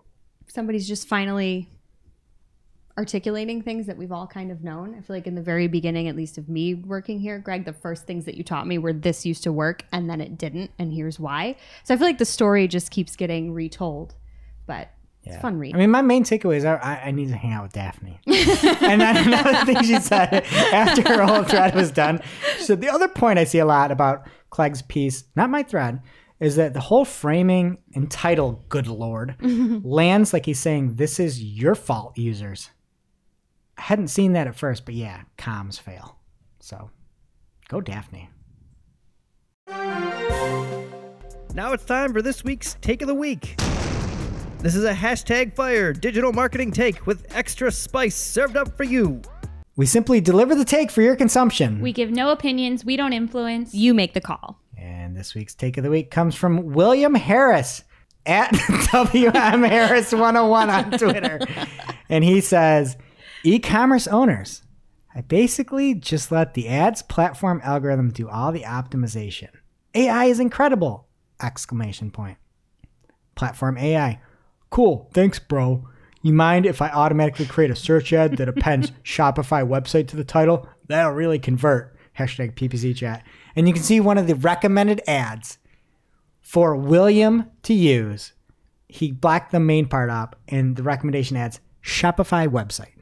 somebody's 0.47 0.87
just 0.87 1.07
finally 1.07 1.69
articulating 2.97 3.61
things 3.61 3.87
that 3.87 3.97
we've 3.97 4.11
all 4.11 4.27
kind 4.27 4.51
of 4.51 4.63
known. 4.63 4.95
I 4.95 5.01
feel 5.01 5.15
like 5.15 5.25
in 5.25 5.35
the 5.35 5.41
very 5.41 5.67
beginning, 5.67 6.07
at 6.07 6.15
least 6.15 6.37
of 6.37 6.47
me 6.47 6.75
working 6.75 7.19
here, 7.19 7.39
Greg, 7.39 7.65
the 7.65 7.73
first 7.73 8.05
things 8.05 8.25
that 8.25 8.35
you 8.35 8.43
taught 8.43 8.67
me 8.67 8.77
were 8.77 8.93
this 8.93 9.25
used 9.25 9.43
to 9.43 9.51
work 9.51 9.83
and 9.91 10.09
then 10.09 10.21
it 10.21 10.37
didn't, 10.37 10.71
and 10.77 10.93
here's 10.93 11.19
why. 11.19 11.55
So 11.83 11.93
I 11.93 11.97
feel 11.97 12.05
like 12.05 12.19
the 12.19 12.25
story 12.25 12.67
just 12.67 12.91
keeps 12.91 13.15
getting 13.15 13.51
retold. 13.51 14.13
But 14.67 14.89
it's 15.25 15.37
a 15.37 15.39
fun 15.39 15.57
read. 15.57 15.73
I 15.75 15.77
mean, 15.77 15.89
my 15.89 16.01
main 16.01 16.23
takeaway 16.23 16.57
is 16.57 16.65
I, 16.65 16.75
I- 16.75 17.01
I 17.07 17.11
need 17.11 17.29
to 17.29 17.35
hang 17.35 17.53
out 17.53 17.63
with 17.63 17.73
Daphne. 17.73 18.19
and 18.27 19.01
then 19.01 19.27
another 19.27 19.65
thing 19.65 19.81
she 19.83 19.99
said 19.99 20.33
after 20.73 21.01
her 21.03 21.23
whole 21.25 21.43
thread 21.43 21.73
was 21.75 21.91
done, 21.91 22.21
she 22.57 22.63
said, 22.63 22.81
The 22.81 22.89
other 22.89 23.07
point 23.07 23.39
I 23.39 23.43
see 23.45 23.59
a 23.59 23.65
lot 23.65 23.91
about 23.91 24.27
Clegg's 24.49 24.81
piece, 24.81 25.23
not 25.35 25.49
my 25.49 25.63
thread, 25.63 26.01
is 26.39 26.57
that 26.57 26.73
the 26.73 26.79
whole 26.81 27.05
framing 27.05 27.77
and 27.95 28.11
title, 28.11 28.65
Good 28.67 28.87
Lord, 28.87 29.35
lands 29.41 30.33
like 30.33 30.45
he's 30.45 30.59
saying, 30.59 30.95
This 30.95 31.19
is 31.19 31.41
your 31.41 31.73
fault, 31.75 32.17
users. 32.17 32.69
I 33.77 33.83
hadn't 33.83 34.09
seen 34.09 34.33
that 34.33 34.47
at 34.47 34.55
first, 34.55 34.85
but 34.85 34.93
yeah, 34.93 35.21
comms 35.37 35.79
fail. 35.79 36.17
So 36.59 36.89
go, 37.69 37.79
Daphne. 37.81 38.29
Now 41.55 41.71
it's 41.73 41.85
time 41.85 42.13
for 42.13 42.21
this 42.21 42.43
week's 42.43 42.75
Take 42.81 43.01
of 43.01 43.07
the 43.07 43.15
Week. 43.15 43.55
This 44.63 44.75
is 44.75 44.85
a 44.85 44.93
hashtag 44.93 45.53
fire 45.53 45.91
digital 45.91 46.31
marketing 46.31 46.71
take 46.71 47.05
with 47.05 47.25
extra 47.35 47.69
spice 47.69 48.15
served 48.15 48.55
up 48.55 48.77
for 48.77 48.85
you. 48.85 49.21
We 49.75 49.85
simply 49.85 50.21
deliver 50.21 50.55
the 50.55 50.63
take 50.63 50.89
for 50.89 51.01
your 51.01 51.17
consumption. 51.17 51.81
We 51.81 51.91
give 51.91 52.11
no 52.11 52.29
opinions. 52.29 52.85
We 52.85 52.95
don't 52.95 53.11
influence. 53.11 53.73
you 53.73 53.93
make 53.93 54.13
the 54.13 54.21
call. 54.21 54.61
And 54.77 55.17
this 55.17 55.35
week's 55.35 55.53
take 55.53 55.75
of 55.75 55.83
the 55.83 55.89
week 55.89 56.11
comes 56.11 56.33
from 56.33 56.71
William 56.71 57.13
Harris 57.13 57.83
at 58.25 58.51
WM 58.93 59.63
Harris 59.63 60.13
101 60.13 60.69
on 60.69 60.91
Twitter. 60.91 61.41
and 62.07 62.23
he 62.23 62.39
says, 62.39 62.95
e 63.43 63.59
commerce 63.59 64.07
owners, 64.07 64.63
I 65.13 65.19
basically 65.19 65.93
just 65.93 66.31
let 66.31 66.53
the 66.53 66.69
ads 66.69 67.01
platform 67.01 67.59
algorithm 67.65 68.11
do 68.11 68.29
all 68.29 68.53
the 68.53 68.63
optimization. 68.63 69.49
AI 69.93 70.23
is 70.23 70.39
incredible! 70.39 71.09
Exclamation 71.41 72.11
point. 72.11 72.37
Platform 73.35 73.77
AI. 73.77 74.21
Cool, 74.73 75.07
thanks, 75.13 75.37
bro. 75.37 75.87
You 76.23 76.33
mind 76.33 76.65
if 76.65 76.81
I 76.81 76.89
automatically 76.89 77.45
create 77.45 77.69
a 77.69 77.75
search 77.75 78.11
ad 78.11 78.37
that 78.37 78.49
appends 78.49 78.89
Shopify 79.03 79.63
website 79.63 80.07
to 80.07 80.15
the 80.15 80.23
title? 80.23 80.67
That'll 80.87 81.11
really 81.11 81.37
convert. 81.37 81.95
Hashtag 82.17 82.55
PPC 82.55 82.95
chat. 82.95 83.23
And 83.55 83.67
you 83.67 83.75
can 83.75 83.83
see 83.83 83.99
one 83.99 84.17
of 84.17 84.25
the 84.25 84.33
recommended 84.33 84.99
ads 85.07 85.59
for 86.41 86.75
William 86.75 87.51
to 87.61 87.75
use. 87.75 88.33
He 88.87 89.11
blacked 89.11 89.51
the 89.51 89.59
main 89.59 89.85
part 89.85 90.09
up, 90.09 90.37
and 90.47 90.75
the 90.75 90.81
recommendation 90.81 91.37
adds 91.37 91.59
Shopify 91.83 92.47
website. 92.47 92.95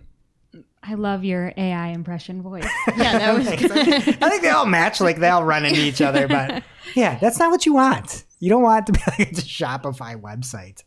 I 0.84 0.96
love 0.96 1.24
your 1.24 1.54
AI 1.56 1.88
impression 1.88 2.42
voice. 2.42 2.68
Yeah, 2.98 3.18
that 3.18 3.38
was 3.38 3.48
I 3.48 4.30
think 4.30 4.42
they 4.42 4.50
all 4.50 4.66
match, 4.66 5.00
like 5.00 5.20
they 5.20 5.30
all 5.30 5.46
run 5.46 5.64
into 5.64 5.80
each 5.80 6.02
other, 6.02 6.28
but 6.28 6.64
yeah, 6.96 7.18
that's 7.20 7.40
not 7.40 7.50
what 7.50 7.66
you 7.66 7.76
want. 7.76 8.26
You 8.40 8.50
don't 8.50 8.62
want 8.62 8.90
it 8.90 8.92
to 8.92 9.00
be 9.00 9.04
like 9.08 9.32
it's 9.32 9.40
a 9.40 9.44
Shopify 9.44 10.20
website. 10.20 10.84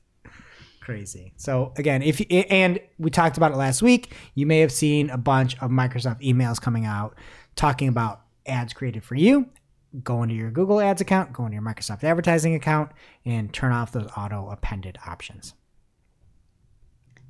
Crazy. 0.85 1.33
So 1.37 1.73
again, 1.79 2.03
if 2.03 2.21
you, 2.21 2.27
and 2.51 2.79
we 2.99 3.11
talked 3.11 3.39
about 3.39 3.53
it 3.53 3.57
last 3.57 3.81
week, 3.81 4.13
you 4.35 4.45
may 4.45 4.61
have 4.61 4.71
seen 4.71 5.09
a 5.09 5.17
bunch 5.17 5.55
of 5.63 5.71
Microsoft 5.71 6.21
emails 6.23 6.61
coming 6.61 6.85
out 6.85 7.17
talking 7.57 7.89
about 7.89 8.21
ads 8.47 8.75
created 8.75 9.03
for 9.03 9.15
you. 9.15 9.47
Go 10.03 10.23
into 10.23 10.35
your 10.35 10.51
Google 10.51 10.81
Ads 10.81 11.01
account, 11.01 11.33
go 11.33 11.45
into 11.47 11.55
your 11.55 11.63
Microsoft 11.63 12.05
advertising 12.05 12.55
account, 12.55 12.91
and 13.25 13.51
turn 13.55 13.73
off 13.73 13.93
those 13.93 14.11
auto 14.17 14.51
appended 14.51 14.99
options. 15.07 15.55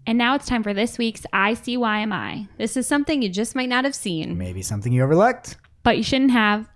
and 0.07 0.19
now 0.19 0.35
it's 0.35 0.47
time 0.47 0.63
for 0.63 0.75
this 0.75 0.99
week's 0.99 1.25
ICYMI. 1.33 2.49
this 2.59 2.77
is 2.77 2.87
something 2.89 3.23
you 3.23 3.29
just 3.29 3.55
might 3.55 3.69
not 3.69 3.85
have 3.85 3.95
seen. 3.95 4.37
Maybe 4.37 4.63
something 4.63 4.93
you 4.93 5.03
overlooked. 5.05 5.57
but 5.83 5.97
you 5.97 6.03
shouldn't 6.03 6.31
have. 6.33 6.69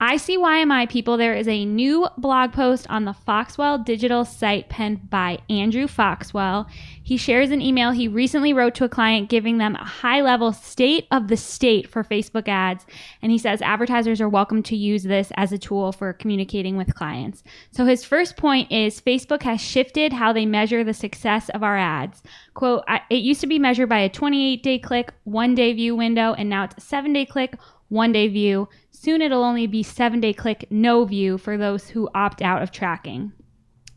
ICYMI 0.00 0.90
people, 0.90 1.16
there 1.16 1.34
is 1.34 1.48
a 1.48 1.64
new 1.64 2.06
blog 2.18 2.52
post 2.52 2.86
on 2.90 3.06
the 3.06 3.14
Foxwell 3.14 3.78
digital 3.78 4.26
site 4.26 4.68
penned 4.68 5.08
by 5.08 5.38
Andrew 5.48 5.86
Foxwell. 5.86 6.66
He 7.02 7.16
shares 7.16 7.50
an 7.50 7.62
email 7.62 7.92
he 7.92 8.06
recently 8.06 8.52
wrote 8.52 8.74
to 8.74 8.84
a 8.84 8.90
client 8.90 9.30
giving 9.30 9.56
them 9.56 9.74
a 9.74 9.84
high 9.84 10.20
level 10.20 10.52
state 10.52 11.06
of 11.10 11.28
the 11.28 11.36
state 11.38 11.88
for 11.88 12.04
Facebook 12.04 12.46
ads. 12.46 12.84
And 13.22 13.32
he 13.32 13.38
says 13.38 13.62
advertisers 13.62 14.20
are 14.20 14.28
welcome 14.28 14.62
to 14.64 14.76
use 14.76 15.02
this 15.02 15.32
as 15.34 15.50
a 15.50 15.58
tool 15.58 15.92
for 15.92 16.12
communicating 16.12 16.76
with 16.76 16.94
clients. 16.94 17.42
So 17.70 17.86
his 17.86 18.04
first 18.04 18.36
point 18.36 18.70
is 18.70 19.00
Facebook 19.00 19.42
has 19.44 19.62
shifted 19.62 20.12
how 20.12 20.30
they 20.30 20.44
measure 20.44 20.84
the 20.84 20.92
success 20.92 21.48
of 21.50 21.62
our 21.62 21.78
ads. 21.78 22.22
Quote, 22.52 22.84
it 23.08 23.22
used 23.22 23.40
to 23.40 23.46
be 23.46 23.58
measured 23.58 23.88
by 23.88 24.00
a 24.00 24.10
28 24.10 24.62
day 24.62 24.78
click, 24.78 25.14
one 25.24 25.54
day 25.54 25.72
view 25.72 25.96
window, 25.96 26.34
and 26.34 26.50
now 26.50 26.64
it's 26.64 26.76
a 26.76 26.82
seven 26.82 27.14
day 27.14 27.24
click, 27.24 27.56
one 27.88 28.12
day 28.12 28.28
view. 28.28 28.68
Soon 29.06 29.22
it'll 29.22 29.44
only 29.44 29.68
be 29.68 29.84
seven 29.84 30.20
day 30.20 30.32
click, 30.32 30.66
no 30.68 31.04
view 31.04 31.38
for 31.38 31.56
those 31.56 31.90
who 31.90 32.10
opt 32.12 32.42
out 32.42 32.60
of 32.60 32.72
tracking. 32.72 33.30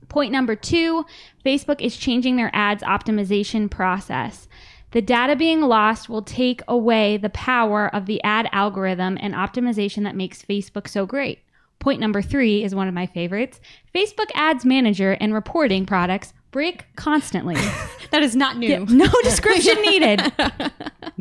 Point 0.08 0.32
number 0.32 0.56
two 0.56 1.04
Facebook 1.44 1.82
is 1.82 1.98
changing 1.98 2.36
their 2.36 2.52
ads 2.54 2.84
optimization 2.84 3.72
process. 3.72 4.48
The 4.92 5.02
data 5.02 5.36
being 5.36 5.62
lost 5.62 6.10
will 6.10 6.22
take 6.22 6.62
away 6.68 7.18
the 7.18 7.32
power 7.32 7.88
of 7.88 8.06
the 8.06 8.24
ad 8.24 8.50
algorithm 8.52 9.18
and 9.20 9.34
optimization 9.34 10.04
that 10.04 10.16
makes 10.16 10.46
Facebook 10.46 10.88
so 10.88 11.08
great. 11.08 11.40
Point 11.80 12.00
number 12.00 12.22
three 12.22 12.64
is 12.64 12.76
one 12.76 12.88
of 12.88 12.94
my 12.94 13.08
favorites 13.08 13.60
Facebook 13.96 14.30
Ads 14.36 14.64
Manager 14.64 15.14
and 15.20 15.34
reporting 15.34 15.88
products 15.88 16.36
break 16.52 16.86
constantly. 16.96 17.56
That 18.12 18.24
is 18.24 18.36
not 18.36 18.58
new. 18.58 18.88
no 18.88 19.06
description 19.22 19.80
needed. 19.84 20.34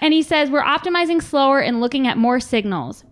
and 0.00 0.12
he 0.12 0.22
says 0.22 0.50
we're 0.50 0.62
optimizing 0.62 1.22
slower 1.22 1.60
and 1.60 1.80
looking 1.80 2.06
at 2.06 2.18
more 2.18 2.40
signals. 2.40 3.04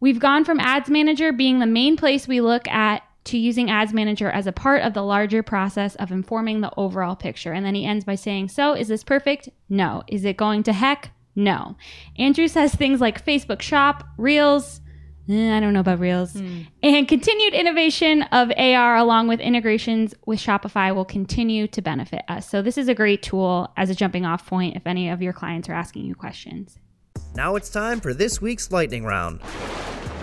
We've 0.00 0.18
gone 0.18 0.44
from 0.44 0.60
Ads 0.60 0.90
Manager 0.90 1.32
being 1.32 1.60
the 1.60 1.66
main 1.66 1.96
place 1.96 2.28
we 2.28 2.40
look 2.40 2.68
at 2.68 3.02
to 3.24 3.38
using 3.38 3.70
Ads 3.70 3.92
Manager 3.92 4.28
as 4.28 4.46
a 4.48 4.52
part 4.52 4.82
of 4.82 4.94
the 4.94 5.02
larger 5.02 5.42
process 5.42 5.94
of 5.94 6.10
informing 6.10 6.60
the 6.60 6.72
overall 6.76 7.14
picture. 7.14 7.52
And 7.52 7.64
then 7.64 7.76
he 7.76 7.86
ends 7.86 8.04
by 8.04 8.16
saying, 8.16 8.48
So, 8.48 8.74
is 8.74 8.88
this 8.88 9.04
perfect? 9.04 9.48
No. 9.68 10.02
Is 10.08 10.24
it 10.24 10.36
going 10.36 10.64
to 10.64 10.72
heck? 10.72 11.12
No. 11.34 11.76
Andrew 12.18 12.48
says 12.48 12.74
things 12.74 13.00
like 13.00 13.24
Facebook 13.24 13.62
Shop, 13.62 14.04
Reels, 14.18 14.81
eh, 15.28 15.56
I 15.56 15.60
don't 15.60 15.72
know 15.72 15.80
about 15.80 16.00
Reels, 16.00 16.34
and 16.82 17.08
continued 17.08 17.54
innovation 17.54 18.22
of 18.24 18.50
AR 18.56 18.96
along 18.96 19.28
with 19.28 19.40
integrations 19.40 20.14
with 20.26 20.38
Shopify 20.38 20.94
will 20.94 21.04
continue 21.04 21.66
to 21.68 21.82
benefit 21.82 22.22
us. 22.28 22.48
So, 22.48 22.62
this 22.62 22.78
is 22.78 22.88
a 22.88 22.94
great 22.94 23.22
tool 23.22 23.72
as 23.76 23.90
a 23.90 23.94
jumping 23.94 24.24
off 24.24 24.46
point 24.46 24.76
if 24.76 24.86
any 24.86 25.08
of 25.08 25.22
your 25.22 25.32
clients 25.32 25.68
are 25.68 25.74
asking 25.74 26.06
you 26.06 26.14
questions. 26.14 26.78
Now 27.34 27.56
it's 27.56 27.70
time 27.70 28.00
for 28.00 28.12
this 28.12 28.42
week's 28.42 28.70
lightning 28.70 29.04
round. 29.04 29.40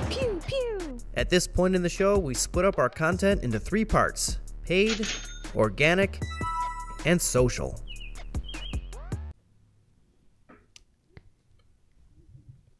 Pew 0.09 0.39
pew. 0.47 0.97
At 1.15 1.29
this 1.29 1.47
point 1.47 1.75
in 1.75 1.81
the 1.81 1.89
show, 1.89 2.19
we 2.19 2.33
split 2.33 2.65
up 2.65 2.77
our 2.77 2.89
content 2.89 3.43
into 3.43 3.59
three 3.59 3.85
parts 3.85 4.38
paid, 4.63 5.07
organic, 5.55 6.21
and 7.05 7.19
social. 7.19 7.81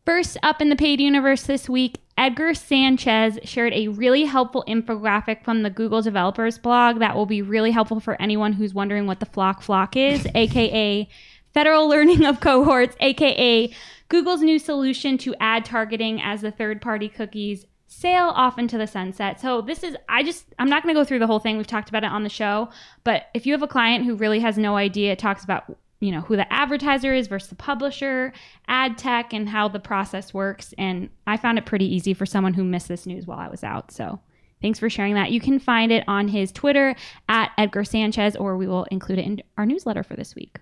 First 0.06 0.38
up 0.44 0.62
in 0.62 0.70
the 0.70 0.76
paid 0.76 1.00
universe 1.00 1.44
this 1.44 1.70
week, 1.70 2.00
Edgar 2.20 2.54
Sanchez 2.54 3.40
shared 3.46 3.72
a 3.72 3.88
really 3.88 4.26
helpful 4.26 4.66
infographic 4.68 5.42
from 5.42 5.64
the 5.64 5.70
Google 5.70 6.02
Developers 6.02 6.58
blog 6.58 7.00
that 7.00 7.16
will 7.16 7.26
be 7.26 7.42
really 7.42 7.72
helpful 7.72 8.02
for 8.02 8.22
anyone 8.22 8.52
who's 8.52 8.74
wondering 8.74 9.08
what 9.08 9.22
the 9.22 9.26
flock 9.26 9.62
flock 9.62 9.96
is, 9.96 10.28
aka 10.36 11.08
Federal 11.54 11.88
Learning 11.88 12.26
of 12.26 12.42
Cohorts, 12.42 12.98
aka 13.00 13.74
Google's 14.10 14.42
new 14.42 14.60
solution 14.60 15.18
to 15.20 15.34
ad 15.40 15.64
targeting 15.64 16.22
as 16.22 16.42
the 16.42 16.52
third 16.52 16.82
party 16.82 17.08
cookies 17.08 17.66
sail 17.88 18.26
off 18.26 18.60
into 18.60 18.78
the 18.78 18.86
sunset. 18.86 19.40
So 19.40 19.62
this 19.62 19.82
is 19.82 19.96
I 20.10 20.22
just 20.22 20.44
I'm 20.60 20.70
not 20.70 20.84
going 20.84 20.94
to 20.94 21.00
go 21.00 21.06
through 21.06 21.20
the 21.20 21.28
whole 21.28 21.40
thing. 21.40 21.56
We've 21.56 21.66
talked 21.66 21.88
about 21.88 22.04
it 22.04 22.12
on 22.12 22.24
the 22.24 22.30
show, 22.30 22.68
but 23.06 23.28
if 23.34 23.46
you 23.46 23.54
have 23.54 23.64
a 23.64 23.68
client 23.68 24.04
who 24.04 24.16
really 24.16 24.42
has 24.42 24.58
no 24.58 24.76
idea, 24.76 25.14
it 25.14 25.20
talks 25.20 25.46
about 25.46 25.74
you 26.00 26.12
know 26.12 26.22
who 26.22 26.36
the 26.36 26.52
advertiser 26.52 27.14
is 27.14 27.28
versus 27.28 27.50
the 27.50 27.56
publisher, 27.56 28.34
ad 28.68 28.98
tech 28.98 29.34
and 29.34 29.50
how 29.50 29.68
the 29.68 29.80
process 29.80 30.34
works 30.34 30.74
and 30.78 31.10
I 31.28 31.38
found 31.38 31.58
it 31.58 31.66
pretty 31.66 31.94
easy 31.94 32.14
for 32.14 32.26
someone 32.26 32.54
who 32.54 32.64
missed 32.64 32.88
this 32.88 33.06
news 33.06 33.28
while 33.28 33.40
I 33.40 33.50
was 33.50 33.64
out. 33.64 33.92
So 33.92 34.20
Thanks 34.62 34.80
for 34.80 34.90
sharing 34.90 35.14
that. 35.14 35.32
You 35.32 35.40
can 35.40 35.60
find 35.60 35.92
it 35.92 36.04
on 36.08 36.28
his 36.28 36.52
Twitter 36.52 36.96
at 37.30 37.52
Edgar 37.58 37.84
Sanchez, 37.84 38.36
or 38.36 38.58
we 38.58 38.68
will 38.68 38.84
include 38.86 39.20
it 39.20 39.26
in 39.26 39.42
our 39.58 39.66
newsletter 39.66 40.04
for 40.04 40.16
this 40.16 40.36
week. 40.36 40.60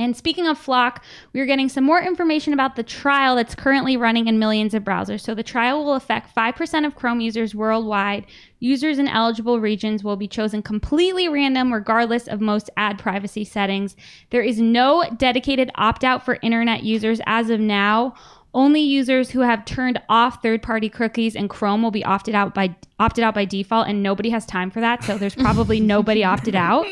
And 0.00 0.16
speaking 0.16 0.46
of 0.46 0.58
FLoC, 0.58 0.96
we 1.34 1.40
are 1.40 1.46
getting 1.46 1.68
some 1.68 1.84
more 1.84 2.00
information 2.00 2.54
about 2.54 2.74
the 2.74 2.82
trial 2.82 3.36
that's 3.36 3.54
currently 3.54 3.98
running 3.98 4.28
in 4.28 4.38
millions 4.38 4.72
of 4.72 4.82
browsers. 4.82 5.20
So 5.20 5.34
the 5.34 5.42
trial 5.42 5.84
will 5.84 5.94
affect 5.94 6.34
5% 6.34 6.86
of 6.86 6.94
Chrome 6.94 7.20
users 7.20 7.54
worldwide. 7.54 8.24
Users 8.60 8.98
in 8.98 9.08
eligible 9.08 9.60
regions 9.60 10.02
will 10.02 10.16
be 10.16 10.26
chosen 10.26 10.62
completely 10.62 11.28
random, 11.28 11.70
regardless 11.70 12.28
of 12.28 12.40
most 12.40 12.70
ad 12.78 12.98
privacy 12.98 13.44
settings. 13.44 13.94
There 14.30 14.40
is 14.40 14.58
no 14.58 15.04
dedicated 15.18 15.70
opt 15.74 16.02
out 16.02 16.24
for 16.24 16.38
internet 16.40 16.82
users 16.82 17.20
as 17.26 17.50
of 17.50 17.60
now. 17.60 18.14
Only 18.54 18.80
users 18.80 19.30
who 19.30 19.40
have 19.40 19.66
turned 19.66 20.00
off 20.08 20.42
third-party 20.42 20.88
cookies 20.88 21.36
and 21.36 21.50
Chrome 21.50 21.82
will 21.82 21.90
be 21.90 22.04
opted 22.06 22.34
out 22.34 22.54
by 22.54 22.74
opted 22.98 23.22
out 23.22 23.34
by 23.34 23.44
default, 23.44 23.86
and 23.86 24.02
nobody 24.02 24.30
has 24.30 24.46
time 24.46 24.70
for 24.70 24.80
that. 24.80 25.04
So 25.04 25.18
there's 25.18 25.34
probably 25.34 25.78
nobody 25.94 26.24
opted 26.24 26.54
out. 26.54 26.86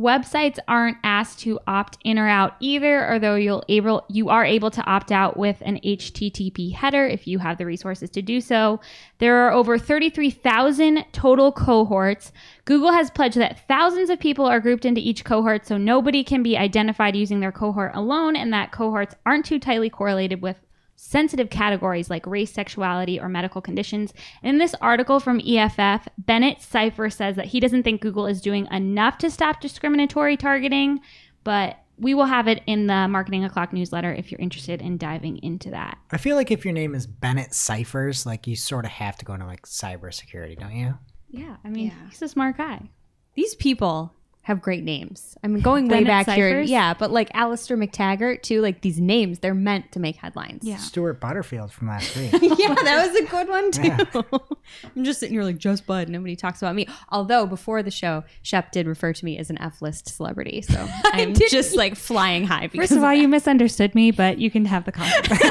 Websites 0.00 0.58
aren't 0.66 0.96
asked 1.04 1.40
to 1.40 1.60
opt 1.66 1.98
in 2.04 2.18
or 2.18 2.26
out 2.26 2.54
either, 2.58 3.12
although 3.12 3.34
you'll 3.34 3.62
able 3.68 4.06
you 4.08 4.30
are 4.30 4.46
able 4.46 4.70
to 4.70 4.82
opt 4.84 5.12
out 5.12 5.36
with 5.36 5.58
an 5.60 5.78
HTTP 5.84 6.72
header 6.72 7.06
if 7.06 7.26
you 7.26 7.38
have 7.38 7.58
the 7.58 7.66
resources 7.66 8.08
to 8.10 8.22
do 8.22 8.40
so. 8.40 8.80
There 9.18 9.36
are 9.36 9.52
over 9.52 9.76
33,000 9.76 11.04
total 11.12 11.52
cohorts. 11.52 12.32
Google 12.64 12.92
has 12.92 13.10
pledged 13.10 13.36
that 13.36 13.68
thousands 13.68 14.08
of 14.08 14.18
people 14.18 14.46
are 14.46 14.58
grouped 14.58 14.86
into 14.86 15.02
each 15.02 15.22
cohort, 15.22 15.66
so 15.66 15.76
nobody 15.76 16.24
can 16.24 16.42
be 16.42 16.56
identified 16.56 17.14
using 17.14 17.40
their 17.40 17.52
cohort 17.52 17.92
alone, 17.94 18.36
and 18.36 18.50
that 18.54 18.72
cohorts 18.72 19.14
aren't 19.26 19.44
too 19.44 19.58
tightly 19.58 19.90
correlated 19.90 20.40
with 20.40 20.56
sensitive 21.02 21.48
categories 21.48 22.10
like 22.10 22.26
race, 22.26 22.52
sexuality, 22.52 23.18
or 23.18 23.28
medical 23.28 23.62
conditions. 23.62 24.12
In 24.42 24.58
this 24.58 24.74
article 24.82 25.18
from 25.18 25.40
EFF, 25.40 26.06
Bennett 26.18 26.60
Cyphers 26.60 27.14
says 27.14 27.36
that 27.36 27.46
he 27.46 27.58
doesn't 27.58 27.84
think 27.84 28.02
Google 28.02 28.26
is 28.26 28.42
doing 28.42 28.66
enough 28.70 29.16
to 29.18 29.30
stop 29.30 29.60
discriminatory 29.60 30.36
targeting, 30.36 31.00
but 31.42 31.78
we 31.98 32.12
will 32.12 32.26
have 32.26 32.48
it 32.48 32.62
in 32.66 32.86
the 32.86 33.08
Marketing 33.08 33.44
O'Clock 33.44 33.72
newsletter 33.72 34.12
if 34.12 34.30
you're 34.30 34.40
interested 34.40 34.82
in 34.82 34.98
diving 34.98 35.38
into 35.42 35.70
that. 35.70 35.96
I 36.10 36.18
feel 36.18 36.36
like 36.36 36.50
if 36.50 36.64
your 36.66 36.74
name 36.74 36.94
is 36.94 37.06
Bennett 37.06 37.54
Cyphers, 37.54 38.26
like 38.26 38.46
you 38.46 38.54
sort 38.54 38.84
of 38.84 38.90
have 38.90 39.16
to 39.16 39.24
go 39.24 39.32
into 39.34 39.46
like 39.46 39.62
cybersecurity, 39.62 40.58
don't 40.58 40.74
you? 40.76 40.94
Yeah, 41.30 41.56
I 41.64 41.70
mean, 41.70 41.86
Yeah. 41.88 42.08
he's 42.10 42.20
a 42.22 42.28
smart 42.28 42.58
guy. 42.58 42.90
These 43.34 43.54
people 43.54 44.14
have 44.42 44.62
great 44.62 44.82
names. 44.82 45.36
I 45.44 45.48
mean, 45.48 45.62
going 45.62 45.86
way 45.86 46.02
Bennett 46.02 46.26
back 46.26 46.36
here, 46.36 46.60
yeah, 46.60 46.94
but 46.94 47.10
like 47.10 47.30
Alastair 47.34 47.76
Mactaggart 47.76 48.42
too. 48.42 48.62
Like 48.62 48.80
these 48.80 48.98
names, 48.98 49.40
they're 49.40 49.54
meant 49.54 49.92
to 49.92 50.00
make 50.00 50.16
headlines. 50.16 50.64
Yeah. 50.64 50.78
Stewart 50.78 51.20
Butterfield 51.20 51.72
from 51.72 51.88
last 51.88 52.16
week. 52.16 52.32
yeah, 52.58 52.74
that 52.74 53.06
was 53.06 53.16
a 53.16 53.26
good 53.26 53.48
one 53.48 53.70
too. 53.70 53.82
Yeah. 53.82 54.38
I'm 54.96 55.04
just 55.04 55.20
sitting 55.20 55.34
here 55.34 55.44
like 55.44 55.58
just 55.58 55.86
Bud. 55.86 56.08
Nobody 56.08 56.36
talks 56.36 56.62
about 56.62 56.74
me. 56.74 56.88
Although 57.10 57.46
before 57.46 57.82
the 57.82 57.90
show, 57.90 58.24
Shep 58.42 58.72
did 58.72 58.86
refer 58.86 59.12
to 59.12 59.24
me 59.24 59.36
as 59.36 59.50
an 59.50 59.60
F-list 59.60 60.08
celebrity, 60.08 60.62
so 60.62 60.88
I'm 61.04 61.34
just 61.34 61.76
like 61.76 61.96
flying 61.96 62.46
high. 62.46 62.68
First 62.68 62.92
of 62.92 63.02
all, 63.02 63.12
you 63.12 63.28
misunderstood 63.28 63.94
me, 63.94 64.10
but 64.10 64.38
you 64.38 64.50
can 64.50 64.64
have 64.64 64.84
the 64.84 64.92
compliment. 64.92 65.42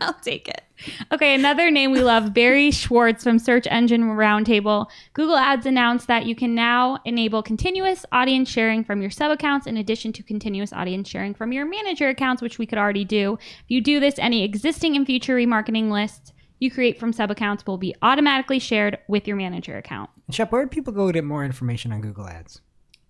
I'll 0.00 0.14
take 0.22 0.48
it. 0.48 0.62
Okay, 1.12 1.34
another 1.34 1.70
name 1.70 1.92
we 1.92 2.02
love, 2.02 2.32
Barry 2.32 2.70
Schwartz 2.70 3.24
from 3.24 3.38
Search 3.38 3.66
Engine 3.70 4.02
Roundtable. 4.02 4.88
Google 5.12 5.36
Ads 5.36 5.66
announced 5.66 6.06
that 6.06 6.26
you 6.26 6.34
can 6.34 6.54
now 6.54 6.98
enable 7.04 7.42
continuous 7.42 8.06
audience 8.12 8.48
sharing 8.48 8.84
from 8.84 9.00
your 9.00 9.10
sub 9.10 9.30
accounts 9.30 9.66
in 9.66 9.76
addition 9.76 10.12
to 10.14 10.22
continuous 10.22 10.72
audience 10.72 11.08
sharing 11.08 11.34
from 11.34 11.52
your 11.52 11.66
manager 11.66 12.08
accounts, 12.08 12.42
which 12.42 12.58
we 12.58 12.66
could 12.66 12.78
already 12.78 13.04
do. 13.04 13.38
If 13.40 13.64
you 13.68 13.80
do 13.80 14.00
this, 14.00 14.18
any 14.18 14.44
existing 14.44 14.96
and 14.96 15.06
future 15.06 15.36
remarketing 15.36 15.90
lists 15.90 16.32
you 16.60 16.70
create 16.70 17.00
from 17.00 17.12
sub 17.12 17.30
accounts 17.30 17.66
will 17.66 17.78
be 17.78 17.94
automatically 18.02 18.58
shared 18.58 18.98
with 19.08 19.26
your 19.26 19.36
manager 19.36 19.76
account. 19.76 20.10
Shep, 20.30 20.52
where 20.52 20.64
do 20.64 20.68
people 20.68 20.92
go 20.92 21.06
to 21.06 21.12
get 21.12 21.24
more 21.24 21.44
information 21.44 21.90
on 21.90 22.02
Google 22.02 22.28
Ads? 22.28 22.60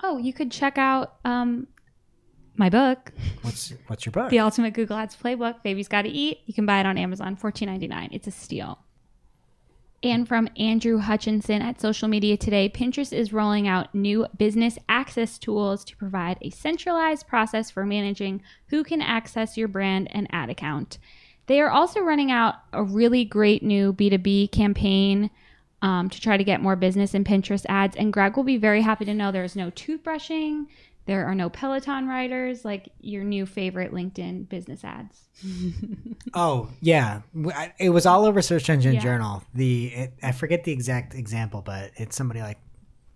Oh, 0.02 0.16
you 0.16 0.32
could 0.32 0.50
check 0.50 0.78
out 0.78 1.16
um, 1.24 1.66
my 2.60 2.70
book, 2.70 3.10
What's 3.42 3.72
what's 3.88 4.06
your 4.06 4.12
book? 4.12 4.30
The 4.30 4.38
Ultimate 4.38 4.74
Google 4.74 4.96
Ads 4.96 5.16
Playbook, 5.16 5.64
Baby's 5.64 5.88
Gotta 5.88 6.10
Eat. 6.10 6.40
You 6.46 6.54
can 6.54 6.66
buy 6.66 6.78
it 6.78 6.86
on 6.86 6.96
Amazon, 6.96 7.36
$14.99. 7.36 8.10
It's 8.12 8.28
a 8.28 8.30
steal. 8.30 8.78
And 10.02 10.28
from 10.28 10.48
Andrew 10.56 10.98
Hutchinson 10.98 11.60
at 11.60 11.80
Social 11.80 12.08
Media 12.08 12.36
Today, 12.36 12.70
Pinterest 12.70 13.12
is 13.12 13.32
rolling 13.32 13.66
out 13.66 13.94
new 13.94 14.26
business 14.38 14.78
access 14.88 15.38
tools 15.38 15.84
to 15.86 15.96
provide 15.96 16.38
a 16.40 16.50
centralized 16.50 17.26
process 17.26 17.70
for 17.70 17.84
managing 17.84 18.42
who 18.68 18.84
can 18.84 19.02
access 19.02 19.56
your 19.56 19.68
brand 19.68 20.08
and 20.12 20.26
ad 20.30 20.48
account. 20.48 20.98
They 21.46 21.60
are 21.60 21.70
also 21.70 22.00
running 22.00 22.30
out 22.30 22.54
a 22.72 22.82
really 22.82 23.24
great 23.24 23.62
new 23.62 23.92
B2B 23.92 24.52
campaign 24.52 25.30
um, 25.82 26.10
to 26.10 26.20
try 26.20 26.36
to 26.36 26.44
get 26.44 26.62
more 26.62 26.76
business 26.76 27.14
in 27.14 27.24
Pinterest 27.24 27.64
ads. 27.68 27.96
And 27.96 28.12
Greg 28.12 28.36
will 28.36 28.44
be 28.44 28.56
very 28.56 28.82
happy 28.82 29.04
to 29.06 29.14
know 29.14 29.32
there's 29.32 29.56
no 29.56 29.70
toothbrushing, 29.70 30.66
there 31.10 31.26
are 31.26 31.34
no 31.34 31.50
Peloton 31.50 32.06
riders, 32.06 32.64
like 32.64 32.88
your 33.00 33.24
new 33.24 33.44
favorite 33.44 33.92
LinkedIn 33.92 34.48
business 34.48 34.84
ads. 34.84 35.18
Oh 36.34 36.68
yeah, 36.80 37.22
it 37.78 37.88
was 37.90 38.06
all 38.06 38.24
over 38.24 38.40
Search 38.40 38.70
Engine 38.70 38.94
Yeah. 38.94 39.00
Journal. 39.00 39.42
The 39.52 39.86
it, 39.88 40.12
I 40.22 40.30
forget 40.30 40.62
the 40.62 40.70
exact 40.70 41.14
example, 41.16 41.60
but 41.62 41.90
it's 41.96 42.14
somebody 42.14 42.40
like, 42.40 42.58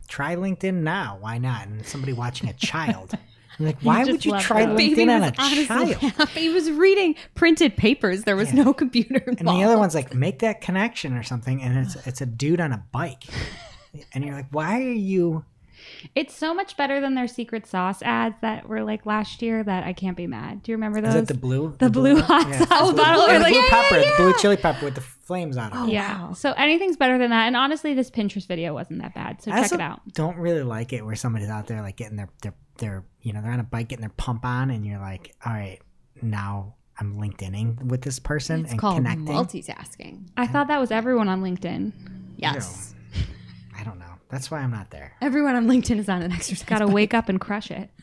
try 0.08 0.34
LinkedIn 0.34 0.74
now. 0.82 1.18
Why 1.20 1.38
not? 1.38 1.68
And 1.68 1.86
somebody 1.86 2.12
watching 2.12 2.48
a 2.48 2.52
child. 2.54 3.12
I'm 3.60 3.66
like, 3.66 3.80
why 3.82 4.00
just 4.00 4.10
would 4.10 4.24
you 4.24 4.40
try 4.40 4.66
that. 4.66 4.76
LinkedIn 4.76 5.14
on 5.14 5.22
a 5.22 5.32
honestly 5.38 5.66
child? 5.66 5.94
happy. 6.18 6.40
He 6.40 6.48
was 6.48 6.72
reading 6.72 7.14
printed 7.36 7.76
papers. 7.76 8.24
There 8.24 8.34
was 8.34 8.52
Yeah. 8.52 8.64
no 8.64 8.74
computer 8.74 9.18
involved. 9.18 9.40
And 9.40 9.48
the 9.48 9.62
other 9.62 9.78
one's 9.78 9.94
like, 9.94 10.12
make 10.12 10.40
that 10.40 10.60
connection 10.60 11.16
or 11.16 11.22
something, 11.22 11.62
and 11.62 11.78
it's 11.86 11.94
it's 12.06 12.20
a 12.20 12.26
dude 12.26 12.60
on 12.60 12.72
a 12.72 12.84
bike, 12.90 13.22
and 14.12 14.24
you're 14.24 14.34
like, 14.34 14.48
why 14.50 14.80
are 14.80 14.90
you? 14.90 15.44
It's 16.14 16.34
so 16.34 16.52
much 16.54 16.76
better 16.76 17.00
than 17.00 17.14
their 17.14 17.26
secret 17.28 17.66
sauce 17.66 18.02
ads 18.02 18.36
that 18.40 18.68
were 18.68 18.82
like 18.82 19.06
last 19.06 19.42
year 19.42 19.62
that 19.64 19.84
I 19.84 19.92
can't 19.92 20.16
be 20.16 20.26
mad. 20.26 20.62
Do 20.62 20.72
you 20.72 20.76
remember 20.76 21.00
those? 21.00 21.14
Is 21.14 21.22
it 21.22 21.28
the 21.28 21.34
blue? 21.34 21.74
The 21.78 21.90
blue 21.90 22.20
hot 22.20 22.48
Yeah, 22.48 22.58
sauce 22.66 22.90
the 22.90 22.96
bottle, 22.96 23.24
blue- 23.24 23.32
the 23.34 23.38
like- 23.40 23.52
blue 23.52 23.62
Yeah, 23.62 23.68
pepper, 23.70 23.96
yeah, 23.98 24.10
the 24.10 24.22
blue 24.22 24.34
chili 24.40 24.56
pepper 24.56 24.84
with 24.84 24.94
the 24.96 25.00
flames 25.00 25.56
on 25.56 25.72
it. 25.72 25.76
Oh, 25.76 25.86
yeah. 25.86 26.26
wow. 26.28 26.32
So 26.34 26.52
anything's 26.52 26.96
better 26.96 27.16
than 27.18 27.30
that. 27.30 27.46
And 27.46 27.56
honestly, 27.56 27.94
this 27.94 28.10
Pinterest 28.10 28.46
video 28.46 28.74
wasn't 28.74 29.00
that 29.02 29.14
bad. 29.14 29.42
So 29.42 29.50
I 29.52 29.62
check 29.62 29.72
it 29.72 29.80
out. 29.80 30.00
Don't 30.12 30.36
really 30.36 30.62
like 30.62 30.92
it 30.92 31.04
where 31.04 31.16
somebody's 31.16 31.48
out 31.48 31.66
there 31.66 31.80
like 31.82 31.96
getting 31.96 32.16
their 32.16 32.28
their 32.42 32.54
their 32.78 33.04
you 33.22 33.32
know 33.32 33.40
they're 33.40 33.52
on 33.52 33.60
a 33.60 33.64
bike 33.64 33.88
getting 33.88 34.02
their 34.02 34.12
pump 34.16 34.44
on, 34.44 34.70
and 34.70 34.84
you're 34.84 34.98
like, 35.00 35.34
all 35.46 35.52
right, 35.52 35.78
now 36.20 36.74
I'm 37.00 37.16
LinkedIning 37.18 37.84
with 37.84 38.02
this 38.02 38.18
person 38.18 38.62
it's 38.62 38.70
and 38.72 38.80
called 38.80 38.96
connecting. 38.96 39.24
multitasking. 39.26 40.28
I 40.36 40.46
thought 40.46 40.68
that 40.68 40.78
was 40.78 40.90
everyone 40.90 41.28
on 41.28 41.42
LinkedIn. 41.42 41.92
Yes. 42.36 42.94
I 43.78 43.82
don't 43.84 43.98
know. 43.98 44.13
That's 44.28 44.50
why 44.50 44.60
I'm 44.60 44.70
not 44.70 44.90
there. 44.90 45.12
Everyone 45.20 45.54
on 45.54 45.66
LinkedIn 45.66 45.98
is 45.98 46.08
on 46.08 46.22
an 46.22 46.32
exercise. 46.32 46.66
Got 46.66 46.78
to 46.78 46.86
wake 46.86 47.14
up 47.14 47.28
and 47.28 47.40
crush 47.40 47.70
it. 47.70 47.90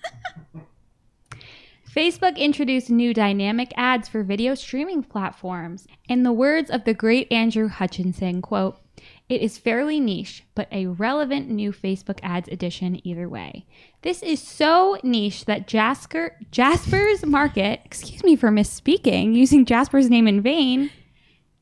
Facebook 1.93 2.37
introduced 2.37 2.89
new 2.89 3.13
dynamic 3.13 3.73
ads 3.75 4.07
for 4.07 4.23
video 4.23 4.55
streaming 4.55 5.03
platforms. 5.03 5.87
In 6.07 6.23
the 6.23 6.31
words 6.31 6.69
of 6.69 6.85
the 6.85 6.93
great 6.93 7.29
Andrew 7.29 7.67
Hutchinson, 7.67 8.41
quote, 8.41 8.79
It 9.27 9.41
is 9.41 9.57
fairly 9.57 9.99
niche, 9.99 10.45
but 10.55 10.69
a 10.71 10.85
relevant 10.85 11.49
new 11.49 11.73
Facebook 11.73 12.19
ads 12.23 12.47
edition 12.47 13.05
either 13.05 13.27
way. 13.27 13.65
This 14.03 14.23
is 14.23 14.41
so 14.41 14.99
niche 15.03 15.43
that 15.45 15.67
Jasper, 15.67 16.37
Jasper's 16.49 17.25
Market, 17.25 17.81
excuse 17.83 18.23
me 18.23 18.37
for 18.37 18.49
misspeaking, 18.49 19.35
using 19.35 19.65
Jasper's 19.65 20.09
name 20.09 20.29
in 20.29 20.41
vain, 20.41 20.91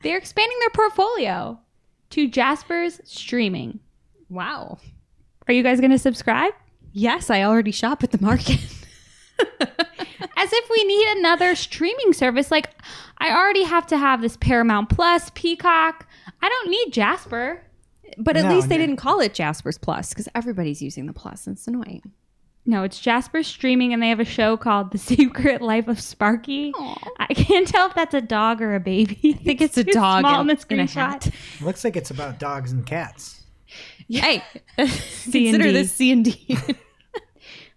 they're 0.02 0.18
expanding 0.18 0.58
their 0.60 0.70
portfolio 0.70 1.58
to 2.10 2.28
Jasper's 2.28 3.00
Streaming. 3.02 3.80
Wow. 4.30 4.78
Are 5.48 5.52
you 5.52 5.62
guys 5.62 5.80
going 5.80 5.90
to 5.90 5.98
subscribe? 5.98 6.52
Yes, 6.92 7.28
I 7.30 7.42
already 7.42 7.72
shop 7.72 8.02
at 8.02 8.12
the 8.12 8.20
market. 8.22 8.60
As 10.36 10.50
if 10.52 10.70
we 10.70 10.84
need 10.84 11.18
another 11.18 11.54
streaming 11.54 12.12
service. 12.12 12.50
Like, 12.50 12.70
I 13.18 13.30
already 13.34 13.64
have 13.64 13.86
to 13.88 13.98
have 13.98 14.22
this 14.22 14.36
Paramount 14.38 14.88
Plus, 14.88 15.30
Peacock. 15.34 16.06
I 16.40 16.48
don't 16.48 16.70
need 16.70 16.92
Jasper. 16.92 17.62
but 18.16 18.36
at 18.36 18.44
No, 18.44 18.54
least 18.54 18.68
they 18.68 18.76
no. 18.78 18.86
didn't 18.86 18.96
call 18.96 19.20
it 19.20 19.34
Jasper's 19.34 19.76
Plus 19.78 20.10
because 20.10 20.28
everybody's 20.34 20.80
using 20.80 21.06
the 21.06 21.12
Plus. 21.12 21.46
and 21.46 21.56
It's 21.56 21.66
annoying. 21.66 22.12
No, 22.66 22.82
it's 22.84 23.00
Jasper 23.00 23.42
Streaming, 23.42 23.92
and 23.94 24.02
they 24.02 24.10
have 24.10 24.20
a 24.20 24.24
show 24.24 24.56
called 24.56 24.92
The 24.92 24.98
Secret 25.10 25.60
Life 25.62 25.88
of 25.88 26.00
Sparky. 26.00 26.72
I 27.18 27.32
can't 27.34 27.66
tell 27.66 27.88
if 27.88 27.94
that's 27.94 28.14
a 28.14 28.20
dog 28.20 28.60
or 28.62 28.74
a 28.74 28.80
baby. 28.80 29.18
I 29.40 29.42
think 29.42 29.60
it's 29.60 29.76
a 29.78 29.84
dog 29.84 30.20
small 30.20 30.40
in- 30.42 30.50
in 30.50 30.56
the 30.56 30.66
in 30.74 30.80
a 30.80 30.84
screenshot. 30.84 30.94
hat. 31.24 31.30
Looks 31.60 31.84
like 31.84 31.96
it's 31.96 32.10
about 32.10 32.38
dogs 32.38 32.72
and 32.72 32.84
cats. 32.86 33.39
Hey, 34.18 34.42
C 34.86 35.48
and 35.48 35.56
consider 35.56 35.72
this 35.72 35.92
C 35.92 36.12
and 36.12 36.24
D. 36.24 36.58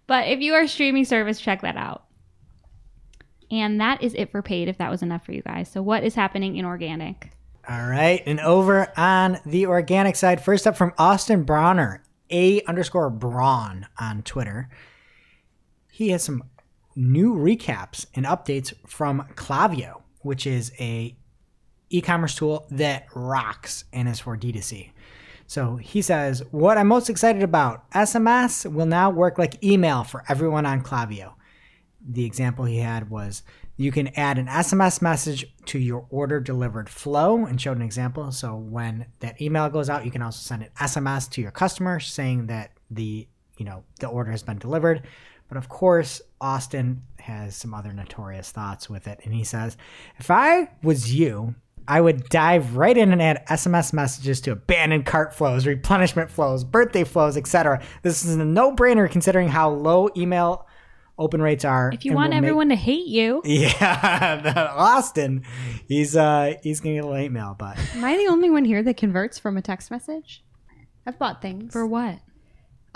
But 0.06 0.28
if 0.28 0.40
you 0.40 0.54
are 0.54 0.62
a 0.62 0.68
streaming 0.68 1.04
service, 1.04 1.40
check 1.40 1.62
that 1.62 1.76
out. 1.76 2.04
And 3.50 3.80
that 3.80 4.02
is 4.02 4.14
it 4.14 4.30
for 4.30 4.42
paid, 4.42 4.68
if 4.68 4.78
that 4.78 4.90
was 4.90 5.02
enough 5.02 5.24
for 5.24 5.32
you 5.32 5.42
guys. 5.42 5.70
So, 5.70 5.82
what 5.82 6.02
is 6.04 6.14
happening 6.14 6.56
in 6.56 6.64
organic? 6.64 7.30
All 7.68 7.86
right. 7.86 8.22
And 8.26 8.40
over 8.40 8.92
on 8.98 9.38
the 9.46 9.66
organic 9.66 10.16
side, 10.16 10.42
first 10.42 10.66
up 10.66 10.76
from 10.76 10.92
Austin 10.98 11.44
Brawner, 11.44 12.00
A 12.30 12.62
underscore 12.64 13.10
Braun 13.10 13.86
on 13.98 14.22
Twitter. 14.22 14.68
He 15.90 16.10
has 16.10 16.22
some 16.22 16.42
new 16.96 17.34
recaps 17.34 18.06
and 18.14 18.26
updates 18.26 18.74
from 18.86 19.26
Klaviyo, 19.36 20.02
which 20.20 20.46
is 20.46 20.72
a 20.78 21.16
e-commerce 21.90 22.34
tool 22.34 22.66
that 22.70 23.06
rocks 23.14 23.84
and 23.92 24.08
is 24.08 24.20
for 24.20 24.36
D2C. 24.36 24.90
So 25.54 25.76
he 25.76 26.02
says, 26.02 26.42
What 26.50 26.78
I'm 26.78 26.88
most 26.88 27.08
excited 27.08 27.44
about, 27.44 27.88
SMS 27.92 28.68
will 28.68 28.86
now 28.86 29.08
work 29.08 29.38
like 29.38 29.62
email 29.62 30.02
for 30.02 30.24
everyone 30.28 30.66
on 30.66 30.82
Klaviyo. 30.82 31.34
The 32.04 32.24
example 32.24 32.64
he 32.64 32.78
had 32.78 33.08
was 33.08 33.44
you 33.76 33.92
can 33.92 34.08
add 34.16 34.36
an 34.36 34.48
SMS 34.48 35.00
message 35.00 35.46
to 35.66 35.78
your 35.78 36.06
order 36.10 36.40
delivered 36.40 36.88
flow 36.88 37.46
and 37.46 37.60
showed 37.60 37.76
an 37.76 37.84
example. 37.84 38.32
So 38.32 38.56
when 38.56 39.06
that 39.20 39.40
email 39.40 39.70
goes 39.70 39.88
out, 39.88 40.04
you 40.04 40.10
can 40.10 40.22
also 40.22 40.40
send 40.40 40.64
an 40.64 40.70
SMS 40.76 41.30
to 41.30 41.40
your 41.40 41.52
customer 41.52 42.00
saying 42.00 42.48
that 42.48 42.72
the 42.90 43.28
you 43.56 43.64
know 43.64 43.84
the 44.00 44.08
order 44.08 44.32
has 44.32 44.42
been 44.42 44.58
delivered. 44.58 45.04
But 45.46 45.56
of 45.56 45.68
course, 45.68 46.20
Austin 46.40 47.04
has 47.20 47.54
some 47.54 47.74
other 47.74 47.92
notorious 47.92 48.50
thoughts 48.50 48.90
with 48.90 49.06
it, 49.06 49.20
and 49.22 49.32
he 49.32 49.44
says, 49.44 49.76
"If 50.18 50.32
I 50.32 50.70
was 50.82 51.14
you, 51.14 51.54
I 51.86 52.00
would 52.00 52.28
dive 52.28 52.76
right 52.76 52.96
in 52.96 53.12
and 53.12 53.20
add 53.22 53.44
SMS 53.48 53.92
messages 53.92 54.40
to 54.42 54.52
abandoned 54.52 55.04
cart 55.06 55.34
flows, 55.34 55.66
replenishment 55.66 56.30
flows, 56.30 56.64
birthday 56.64 57.04
flows, 57.04 57.36
etc. 57.36 57.82
This 58.02 58.24
is 58.24 58.36
a 58.36 58.44
no-brainer 58.44 59.10
considering 59.10 59.48
how 59.48 59.70
low 59.70 60.08
email 60.16 60.66
open 61.18 61.40
rates 61.42 61.64
are. 61.64 61.90
If 61.92 62.04
you 62.04 62.12
and 62.12 62.16
want 62.16 62.30
will 62.30 62.40
make- 62.40 62.48
everyone 62.48 62.68
to 62.70 62.74
hate 62.76 63.06
you, 63.06 63.42
yeah, 63.44 64.72
Austin, 64.76 65.44
he's 65.86 66.16
uh 66.16 66.54
he's 66.62 66.80
gonna 66.80 66.96
get 66.96 67.04
a 67.04 67.08
late 67.08 67.30
mail, 67.30 67.54
but 67.58 67.78
Am 67.94 68.02
I 68.04 68.16
the 68.16 68.26
only 68.28 68.50
one 68.50 68.64
here 68.64 68.82
that 68.82 68.96
converts 68.96 69.38
from 69.38 69.56
a 69.56 69.62
text 69.62 69.90
message? 69.90 70.42
I've 71.06 71.18
bought 71.18 71.42
things. 71.42 71.72
for 71.72 71.86
what? 71.86 72.18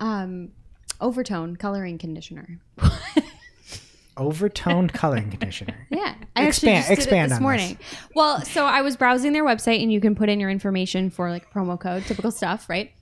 um, 0.01 0.53
overtone 1.01 1.57
coloring 1.57 1.99
conditioner. 1.99 2.61
overtoned 4.19 4.93
coloring 4.93 5.31
conditioner. 5.31 5.75
Yeah, 5.91 6.15
I 6.37 6.47
Expand- 6.47 6.49
actually 6.49 6.73
just 6.77 6.89
did 6.89 6.99
expand 6.99 7.27
it 7.27 7.35
this 7.35 7.41
morning. 7.41 7.79
Well, 8.15 8.43
so 8.43 8.65
I 8.67 8.83
was 8.83 8.97
browsing 8.97 9.33
their 9.33 9.45
website, 9.45 9.83
and 9.83 9.93
you 9.93 10.01
can 10.01 10.15
put 10.15 10.29
in 10.29 10.39
your 10.41 10.51
information 10.51 11.11
for 11.11 11.31
like 11.31 11.53
promo 11.53 11.79
code, 11.81 12.05
typical 12.05 12.31
stuff, 12.31 12.69
right? 12.69 12.93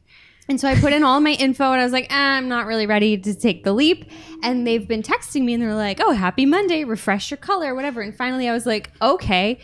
And 0.48 0.61
so 0.61 0.68
I 0.68 0.76
put 0.79 0.92
in 0.92 1.02
all 1.02 1.20
my 1.20 1.33
info, 1.33 1.72
and 1.72 1.81
I 1.81 1.85
was 1.85 1.92
like, 1.92 2.07
ah, 2.11 2.37
I'm 2.37 2.48
not 2.48 2.66
really 2.66 2.87
ready 2.87 3.18
to 3.18 3.35
take 3.35 3.64
the 3.64 3.72
leap. 3.72 4.09
And 4.44 4.64
they've 4.66 4.87
been 4.87 5.02
texting 5.02 5.42
me, 5.42 5.55
and 5.55 5.62
they're 5.62 5.74
like, 5.74 6.00
Oh, 6.00 6.12
happy 6.12 6.46
Monday, 6.46 6.85
refresh 6.85 7.31
your 7.33 7.38
color, 7.38 7.74
whatever. 7.74 8.00
And 8.00 8.14
finally, 8.16 8.48
I 8.48 8.52
was 8.52 8.64
like, 8.66 8.90
Okay. 9.02 9.59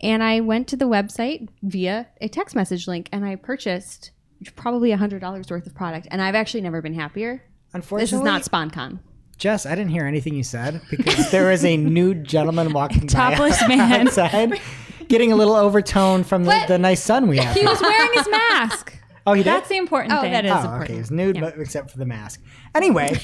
And 0.00 0.22
I 0.22 0.40
went 0.40 0.68
to 0.68 0.76
the 0.76 0.84
website 0.84 1.48
via 1.62 2.08
a 2.20 2.28
text 2.28 2.54
message 2.54 2.86
link, 2.86 3.08
and 3.10 3.24
I 3.24 3.36
purchased 3.36 4.10
probably 4.54 4.92
a 4.92 4.96
hundred 4.98 5.20
dollars 5.20 5.50
worth 5.50 5.66
of 5.66 5.74
product. 5.74 6.06
And 6.10 6.20
I've 6.22 6.34
actually 6.36 6.60
never 6.60 6.82
been 6.82 6.94
happier. 6.94 7.42
Unfortunately, 7.72 8.02
This 8.04 8.12
is 8.12 8.52
not 8.52 8.70
SponCon. 8.70 8.98
Jess. 9.38 9.66
I 9.66 9.70
didn't 9.74 9.90
hear 9.90 10.04
anything 10.06 10.34
you 10.34 10.42
said 10.42 10.80
because 10.90 11.30
there 11.30 11.48
was 11.48 11.64
a 11.64 11.76
nude 11.76 12.24
gentleman 12.24 12.72
walking 12.72 13.06
Topless 13.06 13.60
by 13.62 13.68
man. 13.68 14.06
outside, 14.08 14.60
getting 15.08 15.32
a 15.32 15.36
little 15.36 15.54
overtone 15.54 16.24
from 16.24 16.44
the, 16.44 16.50
But 16.50 16.66
the 16.68 16.78
nice 16.78 17.02
sun 17.02 17.28
we 17.28 17.38
have. 17.38 17.56
He 17.56 17.64
was 17.64 17.80
wearing 17.80 18.10
his 18.14 18.28
mask. 18.28 18.94
oh, 19.26 19.32
he 19.34 19.42
did. 19.42 19.50
That's 19.50 19.68
the 19.68 19.76
important 19.76 20.12
Oh, 20.14 20.20
thing. 20.22 20.32
that 20.32 20.44
is 20.44 20.50
Oh, 20.52 20.56
important. 20.56 20.90
okay. 20.90 20.98
It's 20.98 21.10
nude, 21.10 21.40
but 21.40 21.58
except 21.58 21.90
for 21.90 21.98
the 21.98 22.06
mask. 22.06 22.42
Anyway, 22.74 23.16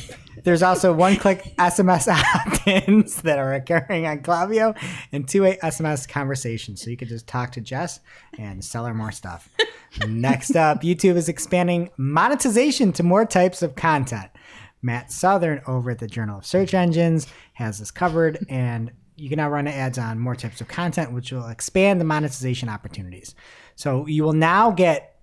there's 0.44 0.62
also 0.62 0.92
one-click 0.92 1.54
SMS 1.58 2.08
opt-ins 2.46 3.16
that 3.22 3.38
are 3.38 3.52
occurring 3.54 4.06
on 4.06 4.20
Klaviyo 4.20 4.76
and 5.12 5.26
two-way 5.28 5.58
SMS 5.62 6.08
conversations, 6.08 6.82
so 6.82 6.90
you 6.90 6.96
can 6.96 7.08
just 7.08 7.26
talk 7.26 7.52
to 7.52 7.60
Jess 7.60 8.00
and 8.38 8.64
sell 8.64 8.84
her 8.86 8.94
more 8.94 9.12
stuff. 9.12 9.48
Next 10.08 10.56
up, 10.56 10.82
YouTube 10.82 11.16
is 11.16 11.28
expanding 11.28 11.90
monetization 11.96 12.92
to 12.94 13.02
more 13.02 13.24
types 13.24 13.62
of 13.62 13.74
content. 13.76 14.30
Matt 14.84 15.10
Southern 15.10 15.62
over 15.66 15.90
at 15.90 15.98
the 15.98 16.06
Journal 16.06 16.38
of 16.38 16.46
Search 16.46 16.74
Engines 16.74 17.26
has 17.54 17.78
this 17.78 17.90
covered, 17.90 18.44
and 18.48 18.92
you 19.16 19.28
can 19.28 19.38
now 19.38 19.48
run 19.48 19.66
ads 19.66 19.98
on 19.98 20.18
more 20.18 20.36
types 20.36 20.60
of 20.60 20.68
content, 20.68 21.12
which 21.12 21.32
will 21.32 21.48
expand 21.48 22.00
the 22.00 22.04
monetization 22.04 22.68
opportunities. 22.68 23.34
So 23.76 24.06
you 24.06 24.22
will 24.22 24.34
now 24.34 24.70
get 24.70 25.18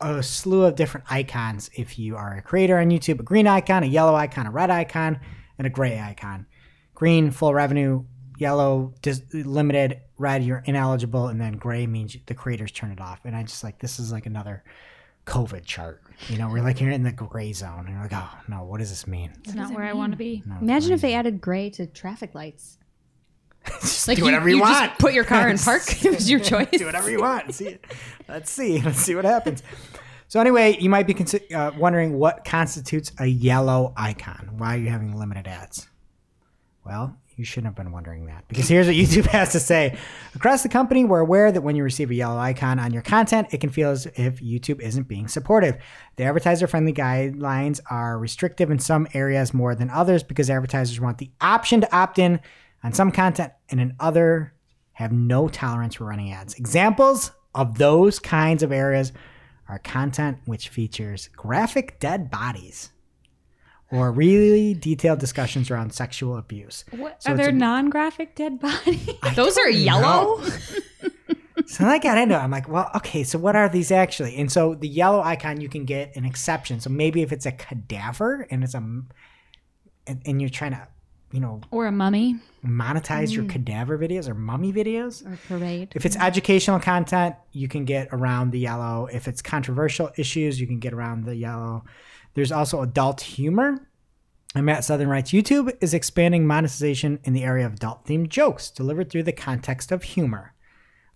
a 0.00 0.22
slew 0.22 0.64
of 0.64 0.76
different 0.76 1.06
icons 1.10 1.70
if 1.74 1.98
you 1.98 2.16
are 2.16 2.36
a 2.36 2.42
creator 2.42 2.78
on 2.78 2.88
YouTube 2.88 3.20
a 3.20 3.22
green 3.22 3.46
icon, 3.46 3.82
a 3.82 3.86
yellow 3.86 4.14
icon, 4.14 4.46
a 4.46 4.50
red 4.50 4.70
icon, 4.70 5.20
and 5.58 5.66
a 5.66 5.70
gray 5.70 6.00
icon. 6.00 6.46
Green, 6.94 7.30
full 7.30 7.52
revenue, 7.52 8.04
yellow, 8.38 8.94
dis- 9.02 9.22
limited, 9.32 10.00
red, 10.16 10.44
you're 10.44 10.62
ineligible, 10.64 11.26
and 11.26 11.40
then 11.40 11.54
gray 11.54 11.86
means 11.86 12.16
the 12.26 12.34
creators 12.34 12.72
turn 12.72 12.92
it 12.92 13.00
off. 13.00 13.20
And 13.24 13.34
I 13.34 13.42
just 13.42 13.64
like, 13.64 13.80
this 13.80 13.98
is 13.98 14.12
like 14.12 14.26
another 14.26 14.62
COVID 15.26 15.64
chart. 15.64 16.02
You 16.28 16.38
know, 16.38 16.48
we're 16.48 16.62
like, 16.62 16.80
you're 16.80 16.90
in 16.90 17.02
the 17.02 17.12
gray 17.12 17.52
zone. 17.52 17.80
And 17.86 17.90
you're 17.90 18.02
like, 18.02 18.12
oh, 18.12 18.30
no, 18.48 18.64
what 18.64 18.78
does 18.78 18.90
this 18.90 19.06
mean? 19.06 19.32
It's 19.44 19.54
not 19.54 19.72
where 19.72 19.84
I 19.84 19.92
want 19.94 20.12
to 20.12 20.18
be. 20.18 20.42
No, 20.46 20.56
Imagine 20.60 20.92
if 20.92 21.00
they 21.00 21.14
added 21.14 21.40
gray 21.40 21.70
to 21.70 21.86
traffic 21.86 22.34
lights. 22.34 22.78
just 23.80 24.06
Like 24.08 24.18
do 24.18 24.24
whatever 24.24 24.48
you, 24.48 24.58
just 24.58 24.80
want. 24.80 24.98
put 24.98 25.12
your 25.14 25.24
car 25.24 25.48
in 25.48 25.58
park. 25.58 25.82
it 26.04 26.10
was 26.14 26.30
your 26.30 26.40
choice. 26.40 26.68
do 26.72 26.86
whatever 26.86 27.10
you 27.10 27.20
want. 27.20 27.54
See, 27.54 27.78
let's 28.28 28.50
see. 28.50 28.80
Let's 28.80 28.98
see 29.00 29.14
what 29.14 29.24
happens. 29.24 29.62
So 30.28 30.40
anyway, 30.40 30.76
you 30.78 30.88
might 30.88 31.06
be 31.06 31.14
consi- 31.14 31.52
uh, 31.52 31.72
wondering 31.76 32.18
what 32.18 32.44
constitutes 32.44 33.12
a 33.18 33.26
yellow 33.26 33.92
icon. 33.96 34.50
Why 34.58 34.76
are 34.76 34.78
you 34.78 34.88
having 34.88 35.16
limited 35.18 35.46
ads? 35.48 35.88
Well, 36.84 37.16
you 37.40 37.44
shouldn't 37.46 37.68
have 37.68 37.74
been 37.74 37.90
wondering 37.90 38.26
that 38.26 38.46
because 38.48 38.68
here's 38.68 38.86
what 38.86 38.94
YouTube 38.94 39.24
has 39.28 39.52
to 39.52 39.60
say. 39.60 39.96
Across 40.34 40.62
the 40.62 40.68
company, 40.68 41.06
we're 41.06 41.20
aware 41.20 41.50
that 41.50 41.62
when 41.62 41.74
you 41.74 41.82
receive 41.82 42.10
a 42.10 42.14
yellow 42.14 42.38
icon 42.38 42.78
on 42.78 42.92
your 42.92 43.00
content, 43.00 43.48
it 43.50 43.62
can 43.62 43.70
feel 43.70 43.88
as 43.88 44.04
if 44.14 44.40
YouTube 44.40 44.78
isn't 44.80 45.08
being 45.08 45.26
supportive. 45.26 45.78
The 46.16 46.24
advertiser 46.24 46.66
friendly 46.66 46.92
guidelines 46.92 47.80
are 47.90 48.18
restrictive 48.18 48.70
in 48.70 48.78
some 48.78 49.08
areas 49.14 49.54
more 49.54 49.74
than 49.74 49.88
others 49.88 50.22
because 50.22 50.50
advertisers 50.50 51.00
want 51.00 51.16
the 51.16 51.30
option 51.40 51.80
to 51.80 51.96
opt 51.96 52.18
in 52.18 52.40
on 52.84 52.92
some 52.92 53.10
content 53.10 53.54
and 53.70 53.80
in 53.80 53.96
other 53.98 54.52
have 54.92 55.10
no 55.10 55.48
tolerance 55.48 55.94
for 55.94 56.04
running 56.04 56.30
ads. 56.30 56.54
Examples 56.54 57.32
of 57.54 57.78
those 57.78 58.18
kinds 58.18 58.62
of 58.62 58.70
areas 58.70 59.14
are 59.66 59.78
content 59.78 60.36
which 60.44 60.68
features 60.68 61.30
graphic 61.34 61.98
dead 62.00 62.30
bodies 62.30 62.90
or 63.90 64.12
really 64.12 64.74
detailed 64.74 65.18
discussions 65.18 65.70
around 65.70 65.92
sexual 65.92 66.36
abuse. 66.36 66.84
What, 66.90 67.22
So 67.22 67.32
are 67.32 67.36
there 67.36 67.48
a- 67.48 67.52
non-graphic 67.52 68.34
dead 68.34 68.60
bodies? 68.60 69.08
Those 69.34 69.58
are 69.58 69.68
yellow. 69.68 70.42
So 71.66 71.84
I 71.86 71.98
got 71.98 72.18
into 72.18 72.34
it. 72.34 72.38
I'm 72.38 72.50
like, 72.50 72.68
well, 72.68 72.90
okay, 72.96 73.24
so 73.24 73.38
what 73.38 73.56
are 73.56 73.68
these 73.68 73.90
actually? 73.90 74.36
And 74.36 74.50
so 74.50 74.74
the 74.74 74.88
yellow 74.88 75.20
icon, 75.20 75.60
you 75.60 75.68
can 75.68 75.84
get 75.84 76.14
an 76.16 76.24
exception. 76.24 76.80
So 76.80 76.90
maybe 76.90 77.22
if 77.22 77.32
it's 77.32 77.46
a 77.46 77.52
cadaver 77.52 78.46
and 78.50 78.62
it's 78.62 78.74
a, 78.74 78.78
and, 78.78 79.06
and 80.24 80.40
you're 80.40 80.50
trying 80.50 80.72
to, 80.72 80.86
you 81.32 81.40
know, 81.40 81.60
or 81.70 81.86
a 81.86 81.92
mummy? 81.92 82.36
monetize 82.64 83.32
your 83.32 83.44
mm. 83.44 83.50
cadaver 83.50 83.96
videos 83.96 84.28
or 84.28 84.34
mummy 84.34 84.72
videos. 84.72 85.24
Or 85.24 85.38
parade. 85.46 85.92
If 85.94 86.04
it's 86.04 86.16
educational 86.16 86.80
content, 86.80 87.36
you 87.52 87.68
can 87.68 87.84
get 87.84 88.08
around 88.12 88.50
the 88.50 88.58
yellow. 88.58 89.06
If 89.06 89.28
it's 89.28 89.40
controversial 89.40 90.10
issues, 90.16 90.60
you 90.60 90.66
can 90.66 90.80
get 90.80 90.92
around 90.92 91.24
the 91.24 91.36
yellow. 91.36 91.84
There's 92.34 92.52
also 92.52 92.82
adult 92.82 93.20
humor. 93.20 93.86
And 94.54 94.66
Matt 94.66 94.84
Southern 94.84 95.08
writes 95.08 95.30
YouTube 95.30 95.72
is 95.80 95.94
expanding 95.94 96.46
monetization 96.46 97.20
in 97.24 97.32
the 97.34 97.44
area 97.44 97.66
of 97.66 97.74
adult 97.74 98.04
themed 98.04 98.28
jokes 98.30 98.70
delivered 98.70 99.08
through 99.10 99.22
the 99.22 99.32
context 99.32 99.92
of 99.92 100.02
humor, 100.02 100.54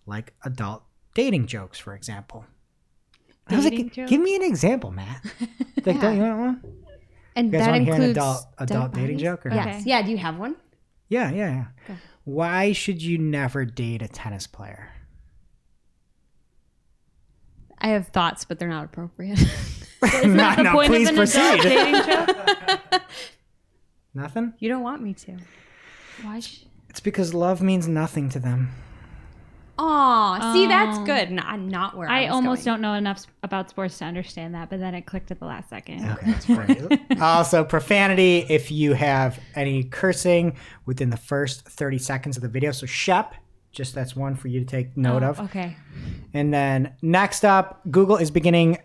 like 0.06 0.34
adult 0.44 0.84
dating 1.14 1.46
jokes, 1.46 1.78
for 1.78 1.94
example. 1.94 2.44
I 3.48 3.56
was 3.56 3.64
like, 3.64 3.72
dating 3.72 3.90
joke? 3.90 4.08
give 4.08 4.20
me 4.20 4.36
an 4.36 4.42
example, 4.42 4.90
Matt. 4.92 5.24
Like, 5.84 6.00
don't 6.00 6.16
you 6.16 6.22
want 6.22 6.38
one? 6.38 6.62
And 7.36 7.46
You 7.48 7.52
guys 7.52 7.66
that 7.66 7.72
want 7.72 7.80
to 7.80 7.84
hear 7.84 7.94
an 7.94 8.02
includes 8.02 8.16
adult 8.16 8.46
adult 8.58 8.92
dating 8.94 9.16
bodies? 9.16 9.20
joke? 9.22 9.46
Or 9.46 9.50
Yes. 9.52 9.84
Yeah. 9.84 10.00
Do 10.00 10.10
you 10.12 10.16
have 10.18 10.38
one? 10.38 10.56
Yeah, 11.10 11.30
yeah, 11.30 11.64
yeah. 11.88 11.96
Why 12.24 12.72
should 12.72 13.02
you 13.02 13.18
never 13.18 13.66
date 13.66 14.00
a 14.00 14.08
tennis 14.08 14.46
player? 14.46 14.92
I 17.78 17.88
have 17.88 18.08
thoughts, 18.08 18.44
but 18.46 18.58
they're 18.58 18.68
not 18.68 18.84
appropriate. 18.86 19.38
Isn't 20.04 20.36
that 20.36 20.56
the 20.56 20.62
No, 20.64 20.72
point 20.72 20.88
please 20.88 21.08
of 21.08 21.16
an 21.18 21.22
adult 21.22 21.60
proceed. 21.60 21.62
dating 21.62 22.02
joke? 22.04 23.02
Nothing? 24.14 24.54
you 24.58 24.68
don't 24.68 24.82
want 24.82 25.02
me 25.02 25.12
to. 25.14 25.36
Why? 26.22 26.40
Sh- 26.40 26.64
It's 26.88 27.00
because 27.00 27.34
love 27.34 27.60
means 27.62 27.88
nothing 27.88 28.28
to 28.30 28.38
them. 28.38 28.70
Aw, 29.76 30.52
see, 30.52 30.68
that's 30.68 30.98
Oh. 30.98 31.04
good. 31.04 31.32
Not, 31.32 31.58
not 31.58 31.96
where 31.96 32.08
I, 32.08 32.20
I 32.22 32.26
was 32.26 32.34
almost 32.36 32.64
going. 32.64 32.74
don't 32.76 32.82
know 32.82 32.94
enough 32.94 33.26
about 33.42 33.70
sports 33.70 33.98
to 33.98 34.04
understand 34.04 34.54
that, 34.54 34.70
but 34.70 34.78
then 34.78 34.94
it 34.94 35.02
clicked 35.04 35.32
at 35.32 35.40
the 35.40 35.46
last 35.46 35.68
second. 35.68 36.08
Okay, 36.08 36.30
that's 36.30 36.46
great. 36.46 37.00
also, 37.20 37.64
profanity 37.64 38.46
if 38.48 38.70
you 38.70 38.92
have 38.92 39.40
any 39.56 39.82
cursing 39.82 40.54
within 40.86 41.10
the 41.10 41.16
first 41.16 41.68
30 41.68 41.98
seconds 41.98 42.36
of 42.36 42.44
the 42.44 42.48
video. 42.48 42.70
So, 42.70 42.86
Shep, 42.86 43.34
just 43.72 43.96
that's 43.96 44.14
one 44.14 44.36
for 44.36 44.46
you 44.46 44.60
to 44.60 44.66
take 44.66 44.96
note 44.96 45.24
Oh, 45.24 45.30
of. 45.30 45.40
Okay. 45.40 45.76
And 46.32 46.54
then 46.54 46.94
next 47.02 47.44
up, 47.44 47.80
Google 47.90 48.16
is 48.16 48.30
beginning 48.30 48.78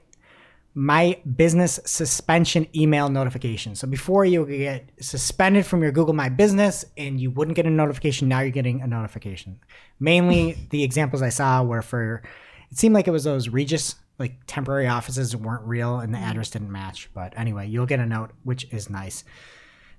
my 0.80 1.20
business 1.36 1.78
suspension 1.84 2.66
email 2.74 3.10
notification. 3.10 3.76
So 3.76 3.86
before 3.86 4.24
you 4.24 4.46
get 4.46 4.90
suspended 5.02 5.66
from 5.66 5.84
your 5.84 5.92
Google 5.92 6.14
My 6.14 6.30
Business 6.30 6.86
and 6.96 7.20
you 7.20 7.32
wouldn't 7.32 7.58
get 7.58 7.66
a 7.66 7.70
notification, 7.70 8.30
now 8.30 8.40
you're 8.40 8.52
getting 8.52 8.82
a 8.82 8.88
notification. 8.88 9.60
Mainly 10.00 10.58
the 10.70 10.86
examples 10.86 11.22
I 11.22 11.30
saw 11.30 11.64
were 11.64 11.82
for 11.82 12.24
it 12.72 12.78
seemed 12.78 12.96
like 12.96 13.10
it 13.10 13.12
was 13.12 13.26
those 13.26 13.50
Regis 13.50 13.96
like 14.20 14.38
temporary 14.48 14.88
offices 14.88 15.34
that 15.34 15.40
weren't 15.40 15.66
real 15.66 16.00
and 16.00 16.14
the 16.14 16.18
mm-hmm. 16.18 16.30
address 16.30 16.52
didn't 16.52 16.72
match. 16.72 17.10
But 17.14 17.34
anyway, 17.38 17.68
you'll 17.68 17.86
get 17.86 18.00
a 18.00 18.06
note, 18.06 18.32
which 18.44 18.66
is 18.72 18.90
nice. 18.90 19.26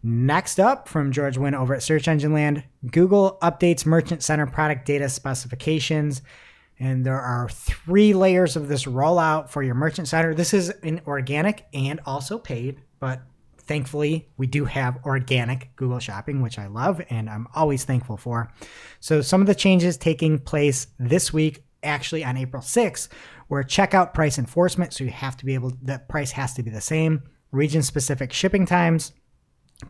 Next 0.03 0.59
up 0.59 0.89
from 0.89 1.13
George 1.13 1.37
Nguyen 1.37 1.53
over 1.53 1.75
at 1.75 1.83
Search 1.83 2.09
Engine 2.09 2.33
Land, 2.33 2.65
Google 2.91 3.37
updates 3.43 3.85
Merchant 3.85 4.23
Center 4.23 4.47
product 4.47 4.87
data 4.87 5.11
specifications. 5.11 6.23
And 6.81 7.05
there 7.05 7.21
are 7.21 7.49
three 7.51 8.15
layers 8.15 8.57
of 8.57 8.69
this 8.69 8.85
rollout 8.87 9.51
for 9.51 9.63
your 9.63 9.75
Merchant 9.75 10.09
Center. 10.09 10.35
This 10.35 10.55
is 10.55 10.71
in 10.83 11.03
organic 11.07 11.67
and 11.75 12.01
also 12.07 12.39
paid, 12.39 12.81
but 12.99 13.21
thankfully 13.59 14.29
we 14.39 14.47
do 14.47 14.65
have 14.65 14.99
organic 15.05 15.77
Google 15.77 15.99
Shopping, 15.99 16.41
which 16.41 16.59
I 16.59 16.67
love 16.67 17.03
and 17.11 17.29
I'm 17.29 17.47
always 17.55 17.85
thankful 17.85 18.17
for. 18.17 18.51
So 18.99 19.21
some 19.21 19.43
of 19.43 19.47
the 19.47 19.55
changes 19.55 19.99
taking 19.99 20.39
place 20.39 20.87
this 20.99 21.35
week, 21.35 21.63
actually 21.83 22.25
on 22.25 22.39
April 22.39 22.63
6th, 22.63 23.09
were 23.51 23.63
checkout 23.63 24.15
price 24.15 24.39
enforcement. 24.39 24.95
So 24.95 25.05
you 25.05 25.11
have 25.11 25.37
to 25.37 25.45
be 25.45 25.55
able, 25.55 25.73
the 25.83 25.99
price 26.09 26.31
has 26.33 26.55
to 26.55 26.63
be 26.63 26.71
the 26.71 26.81
same. 26.81 27.23
Region 27.53 27.83
specific 27.83 28.33
shipping 28.33 28.65
times, 28.65 29.13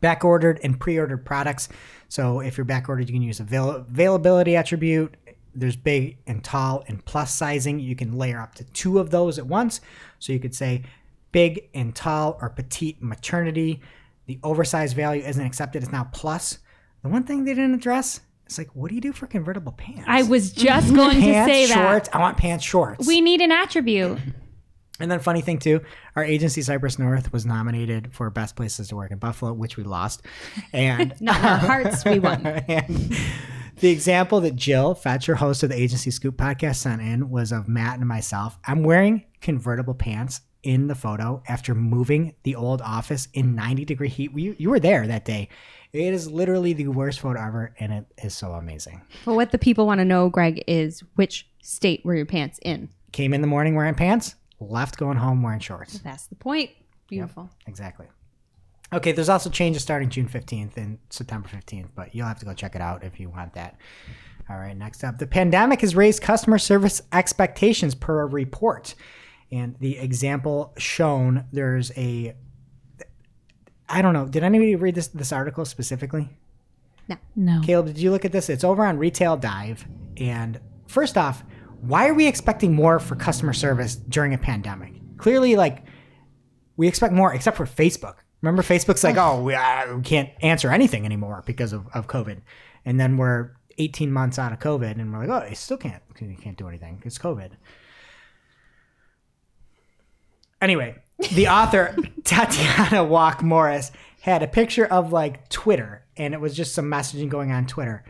back 0.01 0.25
ordered 0.25 0.59
and 0.63 0.81
pre 0.81 0.99
ordered 0.99 1.25
products. 1.25 1.69
So 2.09 2.41
if 2.41 2.57
you're 2.57 2.65
back 2.65 2.89
ordered, 2.89 3.09
you 3.09 3.15
can 3.15 3.23
use 3.23 3.39
avail- 3.39 3.71
availability 3.77 4.57
attribute. 4.57 5.15
There's 5.55 5.77
big 5.77 6.19
and 6.27 6.43
tall 6.43 6.85
and 6.89 7.05
plus 7.05 7.35
sizing. 7.35 7.81
You 7.81 7.97
can 7.97 8.17
layer 8.17 8.41
up 8.41 8.55
to 8.57 8.65
two 8.65 8.99
of 8.99 9.11
those 9.11 9.39
at 9.39 9.47
once. 9.47 9.81
So 10.19 10.33
you 10.33 10.39
could 10.39 10.55
say 10.55 10.83
big 11.33 11.69
and 11.75 11.95
tall 11.95 12.39
or 12.41 12.51
petite 12.51 13.03
maternity. 13.03 13.81
The 14.27 14.39
oversized 14.43 14.97
value 14.97 15.23
isn't 15.25 15.45
accepted. 15.45 15.83
It's 15.83 15.93
now 15.93 16.09
plus. 16.13 16.59
The 17.03 17.09
one 17.09 17.25
thing 17.25 17.45
they 17.45 17.55
didn't 17.55 17.75
address 17.75 18.21
it's 18.51 18.59
like, 18.59 18.75
what 18.75 18.89
do 18.89 18.97
you 18.97 19.01
do 19.01 19.13
for 19.13 19.29
convertible 19.29 19.71
pants? 19.71 20.03
I 20.09 20.25
was 20.25 20.51
just 20.53 20.93
going 20.95 21.21
to 21.21 21.45
say 21.45 21.67
that. 21.67 21.73
shorts. 21.73 22.09
I 22.13 22.19
want 22.19 22.37
pants, 22.37 22.65
shorts. 22.65 23.07
We 23.07 23.21
need 23.21 23.41
an 23.41 23.53
attribute. 23.53 24.19
And 24.99 25.09
then 25.09 25.21
funny 25.21 25.41
thing 25.41 25.61
too, 25.61 25.83
our 26.17 26.25
agency 26.25 26.61
Cypress 26.61 26.99
North 26.99 27.33
was 27.33 27.47
nominated 27.47 28.13
for 28.13 28.29
best 28.29 28.57
places 28.57 28.89
to 28.89 28.97
work 28.97 29.13
in 29.13 29.19
Buffalo, 29.19 29.53
which 29.53 29.77
we 29.77 29.85
lost. 29.85 30.23
And 30.73 31.15
Not 31.21 31.43
our 31.45 31.57
hearts, 31.59 32.05
we 32.05 32.19
won. 32.19 32.45
and 32.45 33.17
the 33.81 33.91
example 33.91 34.41
that 34.43 34.57
Jill 34.57 34.95
Fetcher, 34.95 35.37
host 35.37 35.63
of 35.63 35.71
the 35.71 35.81
Agency 35.81 36.11
Scoop 36.11 36.37
podcast, 36.37 36.77
sent 36.77 37.01
in 37.01 37.31
was 37.31 37.51
of 37.51 37.67
Matt 37.67 37.99
and 37.99 38.07
myself. 38.07 38.59
I'm 38.67 38.83
wearing 38.83 39.25
convertible 39.41 39.95
pants 39.95 40.43
in 40.63 40.87
the 40.87 40.95
photo 40.95 41.43
after 41.49 41.75
moving 41.75 42.35
the 42.43 42.55
old 42.55 42.83
office 42.83 43.29
in 43.33 43.55
90 43.55 43.87
degree 43.87 44.09
heat. 44.09 44.33
You, 44.35 44.55
you 44.59 44.69
were 44.69 44.81
there 44.81 45.07
that 45.07 45.25
day. 45.25 45.49
It 45.93 46.13
is 46.13 46.31
literally 46.31 46.75
the 46.75 46.89
worst 46.89 47.21
photo 47.21 47.41
ever, 47.41 47.75
and 47.81 47.93
it 47.93 48.07
is 48.23 48.35
so 48.35 48.53
amazing. 48.53 49.01
But 49.25 49.35
what 49.35 49.51
the 49.51 49.59
people 49.59 49.87
want 49.87 49.99
to 50.01 50.05
know, 50.05 50.29
Greg, 50.29 50.63
is 50.67 51.03
which 51.17 51.49
state 51.63 52.05
were 52.05 52.15
your 52.15 52.27
pants 52.27 52.61
in? 52.63 52.91
Came 53.13 53.33
in 53.33 53.41
the 53.41 53.47
morning 53.47 53.75
wearing 53.75 53.95
pants, 53.95 54.35
left 54.61 54.99
going 54.99 55.17
home 55.17 55.43
wearing 55.43 55.59
shorts. 55.59 55.99
That's 56.01 56.27
the 56.27 56.37
point. 56.37 56.71
Beautiful. 57.09 57.51
Exactly. 57.67 58.07
Okay, 58.93 59.13
there's 59.13 59.29
also 59.29 59.51
changes 59.51 59.83
starting 59.83 60.09
June 60.09 60.29
15th 60.29 60.77
and 60.77 60.99
September 61.11 61.49
15th, 61.49 61.91
but 61.95 62.15
you'll 62.15 62.27
have 62.27 62.41
to 62.41 62.45
go 62.45 62.55
check 62.55 62.75
it 62.75 62.81
out 62.81 63.05
if 63.05 63.21
you 63.21 63.29
want 63.29 63.55
that. 63.55 63.77
All 64.49 64.57
right, 64.57 64.77
next 64.77 65.05
up. 65.05 65.19
The 65.19 65.29
pandemic 65.29 65.81
has 65.83 65.95
raised 65.95 66.23
customer 66.23 66.59
service 66.59 67.03
expectations 67.13 67.95
per 67.95 68.23
a 68.23 68.27
report. 68.27 68.97
And 69.53 69.77
the 69.79 69.99
example 69.99 70.75
shown, 70.77 71.45
there's 71.53 71.93
a 71.97 72.35
I 73.89 74.03
don't 74.03 74.13
know. 74.15 74.27
Did 74.27 74.45
anybody 74.45 74.77
read 74.77 74.95
this 74.95 75.09
this 75.09 75.33
article 75.33 75.65
specifically? 75.65 76.29
No. 77.09 77.17
No. 77.35 77.61
Caleb, 77.65 77.87
did 77.87 77.99
you 77.99 78.11
look 78.11 78.25
at 78.25 78.33
this? 78.33 78.49
It's 78.49 78.65
over 78.65 78.85
on 78.85 78.99
Retail 78.99 79.37
Dive. 79.37 79.87
And 80.17 80.61
first 80.87 81.19
off, 81.19 81.45
why 81.81 82.09
are 82.09 82.15
we 82.15 82.27
expecting 82.27 82.73
more 82.73 83.01
for 83.01 83.17
customer 83.17 83.53
service 83.53 83.97
during 83.97 84.33
a 84.35 84.39
pandemic? 84.39 84.95
Clearly, 85.17 85.57
like, 85.57 85.85
we 86.77 86.87
expect 86.87 87.13
more, 87.13 87.35
except 87.35 87.57
for 87.57 87.67
Facebook. 87.67 88.17
Remember, 88.43 88.63
Facebook's 88.63 89.05
like, 89.05 89.17
oh, 89.17 89.43
we, 89.43 89.55
uh, 89.55 89.97
we 89.97 90.03
can't 90.03 90.31
answer 90.41 90.71
anything 90.71 91.05
anymore 91.05 91.43
because 91.47 91.73
of, 91.73 91.87
of 91.93 92.07
COVID. 92.07 92.41
And 92.85 92.99
then 92.99 93.19
we're 93.19 93.51
18 93.79 94.11
months 94.11 94.39
out 94.39 94.53
of 94.53 94.59
COVID, 94.59 94.99
and 94.99 95.13
we're 95.13 95.27
like, 95.27 95.45
oh, 95.45 95.49
you 95.49 95.55
still 95.55 95.77
can't, 95.77 96.03
you 96.21 96.37
can't 96.37 96.57
do 96.57 96.69
anything. 96.69 97.03
It's 97.05 97.19
COVID. 97.19 97.51
Anyway, 100.61 100.97
the 101.33 101.49
author, 101.49 101.95
Tatiana 102.25 103.05
Walk 103.05 103.43
Morris, 103.43 103.93
had 104.21 104.43
a 104.43 104.49
picture 104.49 104.87
of 104.87 105.13
like 105.13 105.49
Twitter, 105.49 106.05
and 106.17 106.35
it 106.35 106.41
was 106.41 106.55
just 106.55 106.75
some 106.75 106.87
messaging 106.91 107.29
going 107.29 107.53
on 107.53 107.67
Twitter. 107.67 108.05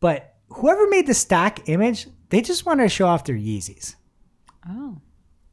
But 0.00 0.34
whoever 0.48 0.88
made 0.88 1.06
the 1.06 1.14
stock 1.14 1.68
image, 1.68 2.06
they 2.30 2.40
just 2.40 2.66
wanted 2.66 2.84
to 2.84 2.88
show 2.88 3.06
off 3.06 3.24
their 3.24 3.36
Yeezys. 3.36 3.94
Oh. 4.68 4.96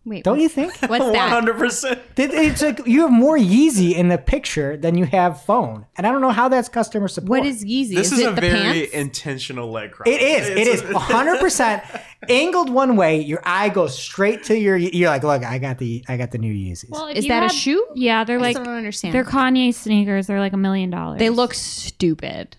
Wait, 0.08 0.24
Don't 0.24 0.40
you 0.40 0.48
think? 0.50 0.74
what's 0.88 1.04
that? 1.12 1.44
100%. 1.44 2.00
It- 2.18 2.34
It's 2.48 2.62
like 2.62 2.88
you 2.88 3.02
have 3.02 3.12
more 3.12 3.38
Yeezy 3.38 3.94
in 3.94 4.08
the 4.08 4.18
picture 4.18 4.78
than 4.78 4.98
you 4.98 5.06
have 5.06 5.42
phone, 5.44 5.86
and 5.98 6.08
I 6.08 6.12
don't 6.12 6.22
know 6.22 6.32
how 6.32 6.48
that's 6.50 6.70
customer 6.70 7.08
support. 7.10 7.30
What 7.42 7.46
is 7.46 7.64
Yeezy? 7.66 7.94
This 7.96 8.12
is, 8.12 8.20
is, 8.20 8.26
it 8.26 8.32
a 8.32 8.36
the 8.36 8.42
very 8.42 8.80
pants? 8.88 8.94
intentional 8.94 9.70
leg 9.70 9.92
crop. 9.92 10.08
It 10.08 10.22
is. 10.22 10.50
It 10.50 10.68
is 10.68 10.80
It's- 10.88 10.94
100 10.94 11.40
percent 11.40 11.84
angled 12.30 12.70
one 12.70 12.96
way. 12.96 13.20
Your 13.22 13.42
eye 13.46 13.70
goes 13.70 13.98
straight 13.98 14.44
to 14.46 14.58
your. 14.58 14.78
You're 14.78 15.10
like, 15.10 15.24
look, 15.24 15.44
I 15.44 15.58
got 15.58 15.78
the, 15.78 16.04
I 16.08 16.16
got 16.18 16.32
the 16.32 16.38
new 16.38 16.54
Yeezys. 16.54 16.90
Well, 16.90 17.08
Is 17.08 17.26
you 17.26 17.30
that 17.30 17.44
a 17.52 17.54
shoe? 17.54 17.86
Yeah, 17.96 18.24
they're 18.24 18.40
I 18.40 18.42
like 18.42 18.56
still 18.56 18.66
don't 18.66 18.76
understand. 18.76 19.14
they're 19.14 19.26
Kanye 19.26 19.74
sneakers. 19.74 20.28
They're 20.28 20.40
like 20.40 20.54
a 20.54 20.58
million 20.58 20.90
dollars. 20.90 21.20
they 21.20 21.30
look 21.30 21.54
stupid. 21.54 22.56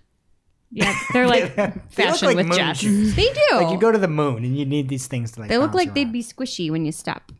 Yeah, 0.70 0.94
they're 1.12 1.26
like 1.26 1.54
Fashion 1.90 2.28
like 2.28 2.36
with 2.36 2.46
moon 2.46 2.74
shoes. 2.74 3.14
They 3.14 3.28
do. 3.32 3.56
Like 3.56 3.70
you 3.72 3.78
go 3.78 3.90
to 3.90 3.98
the 3.98 4.08
moon 4.08 4.44
and 4.44 4.56
you 4.56 4.66
need 4.66 4.88
these 4.88 5.06
things 5.06 5.32
to 5.32 5.40
like. 5.40 5.48
they 5.48 5.56
look 5.58 5.68
bounce 5.72 5.76
like 5.76 5.94
they'd 5.94 6.04
around. 6.08 6.12
be 6.12 6.22
squishy 6.22 6.70
when 6.70 6.84
you 6.84 6.92
step. 6.92 7.32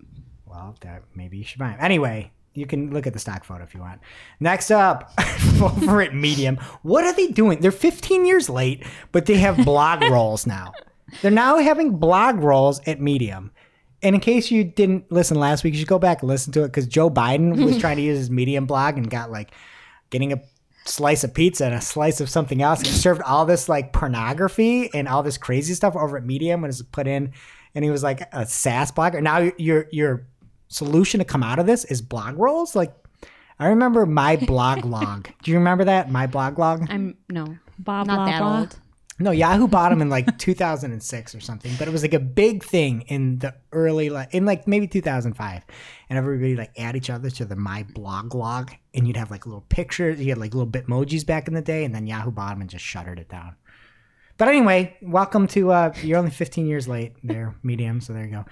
Well, 0.46 0.76
that 0.80 1.02
maybe 1.14 1.36
you 1.38 1.44
should 1.44 1.58
buy 1.58 1.68
them. 1.70 1.76
Anyway, 1.80 2.32
you 2.54 2.66
can 2.66 2.90
look 2.92 3.06
at 3.06 3.12
the 3.12 3.18
stock 3.18 3.44
photo 3.44 3.62
if 3.64 3.74
you 3.74 3.80
want. 3.80 4.00
Next 4.40 4.70
up, 4.70 5.12
over 5.62 6.00
at 6.02 6.14
Medium, 6.14 6.56
what 6.82 7.04
are 7.04 7.12
they 7.12 7.28
doing? 7.28 7.60
They're 7.60 7.70
15 7.70 8.24
years 8.26 8.48
late, 8.48 8.84
but 9.12 9.26
they 9.26 9.34
have 9.34 9.56
blog 9.64 10.02
rolls 10.10 10.46
now. 10.46 10.72
They're 11.22 11.30
now 11.30 11.58
having 11.58 11.98
blog 11.98 12.36
rolls 12.36 12.80
at 12.86 13.00
Medium. 13.00 13.52
And 14.02 14.14
in 14.14 14.20
case 14.20 14.50
you 14.50 14.62
didn't 14.64 15.10
listen 15.10 15.38
last 15.38 15.64
week, 15.64 15.74
you 15.74 15.80
should 15.80 15.88
go 15.88 15.98
back 15.98 16.22
and 16.22 16.28
listen 16.28 16.52
to 16.52 16.62
it 16.62 16.68
because 16.68 16.86
Joe 16.86 17.10
Biden 17.10 17.64
was 17.64 17.78
trying 17.78 17.96
to 17.96 18.02
use 18.02 18.18
his 18.18 18.30
Medium 18.30 18.64
blog 18.66 18.96
and 18.96 19.10
got 19.10 19.30
like 19.30 19.50
getting 20.10 20.32
a 20.32 20.40
slice 20.88 21.24
of 21.24 21.34
pizza 21.34 21.66
and 21.66 21.74
a 21.74 21.80
slice 21.80 22.20
of 22.20 22.28
something 22.28 22.62
else. 22.62 22.80
He 22.80 22.88
served 22.88 23.22
all 23.22 23.44
this 23.46 23.68
like 23.68 23.92
pornography 23.92 24.92
and 24.94 25.08
all 25.08 25.22
this 25.22 25.38
crazy 25.38 25.74
stuff 25.74 25.96
over 25.96 26.16
at 26.16 26.24
Medium 26.24 26.62
when 26.62 26.70
it's 26.70 26.82
put 26.82 27.06
in. 27.06 27.32
And 27.74 27.84
he 27.84 27.90
was 27.90 28.02
like 28.02 28.22
a 28.32 28.46
SaaS 28.46 28.90
blogger. 28.92 29.22
Now 29.22 29.50
your 29.58 29.86
your 29.92 30.26
solution 30.68 31.18
to 31.18 31.24
come 31.24 31.42
out 31.42 31.58
of 31.58 31.66
this 31.66 31.84
is 31.84 32.00
blog 32.00 32.38
rolls. 32.38 32.74
Like 32.74 32.94
I 33.58 33.68
remember 33.68 34.06
my 34.06 34.36
blog 34.36 34.84
log. 34.84 35.28
Do 35.42 35.50
you 35.50 35.58
remember 35.58 35.84
that? 35.84 36.10
My 36.10 36.26
blog 36.26 36.58
log? 36.58 36.86
I'm 36.88 37.16
no, 37.28 37.56
blah 37.78 38.04
not 38.04 38.06
blah 38.06 38.24
that 38.26 38.38
blah. 38.40 38.58
old. 38.60 38.78
No, 39.20 39.32
Yahoo 39.32 39.66
bought 39.66 39.90
them 39.90 40.00
in 40.00 40.08
like 40.08 40.38
2006 40.38 41.34
or 41.34 41.40
something, 41.40 41.72
but 41.78 41.88
it 41.88 41.90
was 41.90 42.02
like 42.02 42.14
a 42.14 42.20
big 42.20 42.62
thing 42.62 43.02
in 43.02 43.38
the 43.38 43.54
early, 43.72 44.10
like 44.10 44.32
in 44.32 44.44
like 44.44 44.68
maybe 44.68 44.86
2005, 44.86 45.62
and 46.08 46.18
everybody 46.18 46.56
like 46.56 46.72
add 46.78 46.94
each 46.96 47.10
other 47.10 47.30
to 47.30 47.44
the 47.44 47.56
my 47.56 47.84
blog 47.94 48.34
log, 48.34 48.72
and 48.94 49.06
you'd 49.06 49.16
have 49.16 49.30
like 49.30 49.46
little 49.46 49.64
pictures. 49.68 50.20
You 50.20 50.28
had 50.28 50.38
like 50.38 50.54
little 50.54 50.70
bitmojis 50.70 51.26
back 51.26 51.48
in 51.48 51.54
the 51.54 51.62
day, 51.62 51.84
and 51.84 51.94
then 51.94 52.06
Yahoo 52.06 52.30
bought 52.30 52.50
them 52.50 52.60
and 52.60 52.70
just 52.70 52.84
shuttered 52.84 53.18
it 53.18 53.28
down. 53.28 53.56
But 54.38 54.46
anyway, 54.46 54.96
welcome 55.02 55.48
to 55.48 55.72
uh, 55.72 55.92
you're 56.00 56.16
only 56.16 56.30
15 56.30 56.66
years 56.66 56.86
late 56.86 57.14
there, 57.24 57.56
medium. 57.64 58.00
So 58.00 58.12
there 58.12 58.24
you 58.24 58.30
go. 58.30 58.44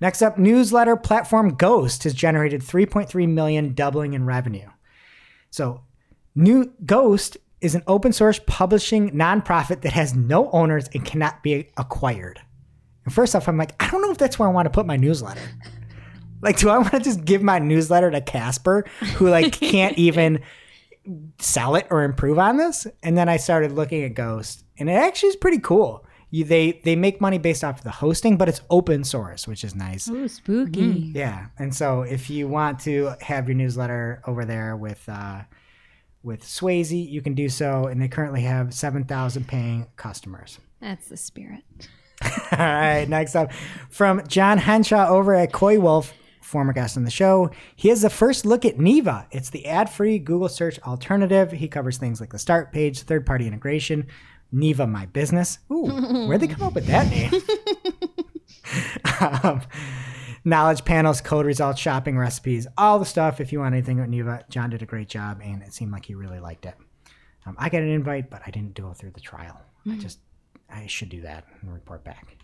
Next 0.00 0.22
up, 0.22 0.38
newsletter 0.38 0.96
platform 0.96 1.54
Ghost 1.54 2.04
has 2.04 2.14
generated 2.14 2.62
3.3 2.62 3.28
million, 3.28 3.74
doubling 3.74 4.14
in 4.14 4.24
revenue. 4.24 4.70
So, 5.50 5.82
new 6.34 6.72
Ghost 6.86 7.36
is 7.60 7.74
an 7.74 7.82
open 7.86 8.12
source 8.12 8.40
publishing 8.46 9.10
nonprofit 9.10 9.82
that 9.82 9.92
has 9.92 10.14
no 10.14 10.50
owners 10.50 10.88
and 10.94 11.04
cannot 11.04 11.42
be 11.42 11.70
acquired. 11.76 12.40
And 13.04 13.12
first 13.12 13.34
off, 13.34 13.48
I'm 13.48 13.56
like, 13.56 13.74
I 13.82 13.90
don't 13.90 14.02
know 14.02 14.10
if 14.10 14.18
that's 14.18 14.38
where 14.38 14.48
I 14.48 14.52
want 14.52 14.66
to 14.66 14.70
put 14.70 14.86
my 14.86 14.96
newsletter. 14.96 15.40
Like, 16.42 16.58
do 16.58 16.68
I 16.68 16.76
want 16.78 16.92
to 16.92 17.00
just 17.00 17.24
give 17.24 17.42
my 17.42 17.58
newsletter 17.58 18.10
to 18.10 18.20
Casper, 18.20 18.84
who 19.16 19.30
like 19.30 19.52
can't 19.60 19.96
even 19.96 20.40
sell 21.38 21.74
it 21.74 21.86
or 21.90 22.02
improve 22.02 22.38
on 22.38 22.58
this? 22.58 22.86
And 23.02 23.16
then 23.16 23.28
I 23.28 23.38
started 23.38 23.72
looking 23.72 24.04
at 24.04 24.14
Ghost, 24.14 24.64
and 24.78 24.90
it 24.90 24.92
actually 24.92 25.30
is 25.30 25.36
pretty 25.36 25.58
cool. 25.58 26.04
You, 26.30 26.44
they 26.44 26.80
they 26.84 26.96
make 26.96 27.20
money 27.20 27.38
based 27.38 27.62
off 27.64 27.78
of 27.78 27.84
the 27.84 27.90
hosting, 27.92 28.36
but 28.36 28.48
it's 28.48 28.60
open 28.68 29.04
source, 29.04 29.46
which 29.46 29.64
is 29.64 29.74
nice. 29.74 30.08
Ooh, 30.08 30.28
spooky. 30.28 31.12
Yeah, 31.14 31.46
and 31.58 31.74
so 31.74 32.02
if 32.02 32.28
you 32.28 32.48
want 32.48 32.80
to 32.80 33.14
have 33.20 33.48
your 33.48 33.56
newsletter 33.56 34.20
over 34.26 34.44
there 34.44 34.76
with 34.76 35.02
uh, 35.08 35.42
with 36.24 36.42
Swayze, 36.42 37.10
you 37.10 37.22
can 37.22 37.34
do 37.34 37.48
so, 37.48 37.86
and 37.86 38.00
they 38.00 38.08
currently 38.08 38.42
have 38.42 38.74
seven 38.74 39.04
thousand 39.04 39.46
paying 39.46 39.86
customers. 39.96 40.58
That's 40.80 41.08
the 41.08 41.16
spirit. 41.16 41.62
All 42.22 42.58
right, 42.58 43.08
next 43.08 43.34
up 43.34 43.52
from 43.90 44.26
Jon 44.26 44.58
Henshaw 44.58 45.08
over 45.08 45.34
at 45.34 45.52
Coywolf, 45.52 46.12
former 46.40 46.72
guest 46.72 46.96
on 46.96 47.04
the 47.04 47.10
show. 47.10 47.50
He 47.76 47.88
has 47.88 48.02
the 48.02 48.10
first 48.10 48.46
look 48.46 48.64
at 48.64 48.78
Neeva. 48.78 49.26
It's 49.30 49.50
the 49.50 49.66
ad-free 49.66 50.20
Google 50.20 50.48
search 50.48 50.80
alternative. 50.80 51.52
He 51.52 51.68
covers 51.68 51.98
things 51.98 52.20
like 52.20 52.30
the 52.30 52.38
start 52.38 52.72
page, 52.72 53.02
third-party 53.02 53.46
integration, 53.46 54.06
Neeva 54.52 54.88
My 54.88 55.06
Business. 55.06 55.58
Ooh, 55.70 56.26
where'd 56.26 56.40
they 56.40 56.46
come 56.46 56.62
up 56.62 56.74
with 56.74 56.86
that 56.86 57.10
name? 57.10 57.32
um, 59.42 59.62
knowledge 60.44 60.84
panels, 60.84 61.20
code 61.20 61.46
results, 61.46 61.80
shopping 61.80 62.18
recipes, 62.18 62.66
all 62.76 62.98
the 62.98 63.04
stuff. 63.04 63.40
If 63.40 63.52
you 63.52 63.60
want 63.60 63.74
anything 63.74 63.98
with 63.98 64.10
Neeva, 64.10 64.48
John 64.48 64.70
did 64.70 64.82
a 64.82 64.86
great 64.86 65.08
job, 65.08 65.40
and 65.42 65.62
it 65.62 65.72
seemed 65.72 65.92
like 65.92 66.06
he 66.06 66.14
really 66.14 66.40
liked 66.40 66.66
it. 66.66 66.74
Um, 67.46 67.56
I 67.58 67.68
got 67.68 67.82
an 67.82 67.88
invite, 67.88 68.30
but 68.30 68.42
I 68.46 68.50
didn't 68.50 68.74
go 68.74 68.92
through 68.92 69.10
the 69.10 69.20
trial. 69.20 69.60
I 69.90 69.96
just 69.96 70.18
I 70.70 70.86
should 70.86 71.10
do 71.10 71.20
that 71.22 71.44
and 71.60 71.72
report 71.72 72.04
back. 72.04 72.36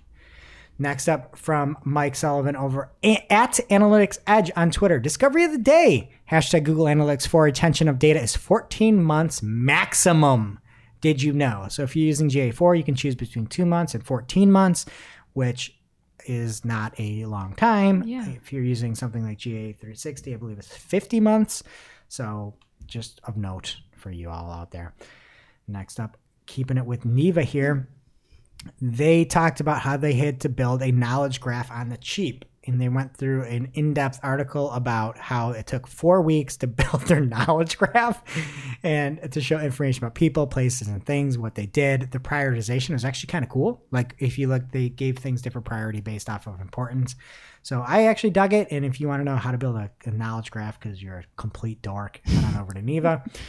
Next 0.78 1.08
up 1.08 1.36
from 1.36 1.76
Mike 1.84 2.16
Sullivan 2.16 2.56
over 2.56 2.90
at 3.02 3.60
Analytics 3.70 4.18
Edge 4.26 4.50
on 4.56 4.70
Twitter. 4.70 4.98
Discovery 4.98 5.44
of 5.44 5.52
the 5.52 5.58
day. 5.58 6.10
Hashtag 6.30 6.64
Google 6.64 6.86
Analytics 6.86 7.26
for 7.26 7.42
retention 7.42 7.86
of 7.86 7.98
data 7.98 8.20
is 8.20 8.34
14 8.34 9.02
months 9.02 9.42
maximum. 9.42 10.58
Did 11.02 11.22
you 11.22 11.32
know? 11.32 11.66
So 11.68 11.82
if 11.82 11.96
you're 11.96 12.06
using 12.06 12.30
GA4, 12.30 12.78
you 12.78 12.84
can 12.84 12.94
choose 12.94 13.14
between 13.14 13.46
two 13.46 13.66
months 13.66 13.94
and 13.94 14.04
14 14.04 14.50
months, 14.50 14.86
which 15.34 15.78
is 16.26 16.64
not 16.64 16.98
a 16.98 17.24
long 17.26 17.54
time. 17.54 18.02
Yeah. 18.04 18.28
If 18.28 18.52
you're 18.52 18.62
using 18.62 18.94
something 18.94 19.24
like 19.24 19.38
GA360, 19.38 20.34
I 20.34 20.36
believe 20.36 20.58
it's 20.58 20.74
50 20.74 21.20
months. 21.20 21.62
So 22.08 22.54
just 22.86 23.20
of 23.24 23.36
note 23.36 23.76
for 23.96 24.10
you 24.10 24.30
all 24.30 24.50
out 24.50 24.70
there. 24.70 24.94
Next 25.68 26.00
up, 26.00 26.16
keeping 26.46 26.76
it 26.76 26.86
with 26.86 27.04
Neeva 27.04 27.44
here 27.44 27.88
they 28.80 29.24
talked 29.24 29.60
about 29.60 29.80
how 29.80 29.96
they 29.96 30.14
had 30.14 30.40
to 30.40 30.48
build 30.48 30.82
a 30.82 30.92
knowledge 30.92 31.40
graph 31.40 31.70
on 31.70 31.88
the 31.88 31.96
cheap. 31.96 32.44
And 32.70 32.80
they 32.80 32.88
went 32.88 33.16
through 33.16 33.42
an 33.44 33.70
in 33.74 33.94
depth 33.94 34.20
article 34.22 34.70
about 34.70 35.18
how 35.18 35.50
it 35.50 35.66
took 35.66 35.86
four 35.86 36.22
weeks 36.22 36.56
to 36.58 36.66
build 36.68 37.02
their 37.02 37.20
knowledge 37.20 37.78
graph 37.78 38.22
and 38.82 39.32
to 39.32 39.40
show 39.40 39.58
information 39.58 40.04
about 40.04 40.14
people, 40.14 40.46
places, 40.46 40.88
and 40.88 41.04
things, 41.04 41.36
what 41.36 41.54
they 41.54 41.66
did. 41.66 42.12
The 42.12 42.18
prioritization 42.18 42.90
was 42.90 43.04
actually 43.04 43.28
kind 43.28 43.44
of 43.44 43.50
cool. 43.50 43.82
Like, 43.90 44.14
if 44.18 44.38
you 44.38 44.48
look, 44.48 44.70
they 44.70 44.88
gave 44.88 45.18
things 45.18 45.42
different 45.42 45.66
priority 45.66 46.00
based 46.00 46.30
off 46.30 46.46
of 46.46 46.60
importance. 46.60 47.16
So 47.62 47.84
I 47.86 48.04
actually 48.04 48.30
dug 48.30 48.52
it. 48.52 48.68
And 48.70 48.84
if 48.84 49.00
you 49.00 49.08
want 49.08 49.20
to 49.20 49.24
know 49.24 49.36
how 49.36 49.50
to 49.50 49.58
build 49.58 49.76
a, 49.76 49.90
a 50.04 50.10
knowledge 50.10 50.50
graph 50.50 50.78
because 50.78 51.02
you're 51.02 51.18
a 51.18 51.24
complete 51.36 51.82
dork, 51.82 52.20
head 52.24 52.44
on 52.44 52.60
over 52.60 52.72
to 52.72 52.80
Neeva. 52.80 53.26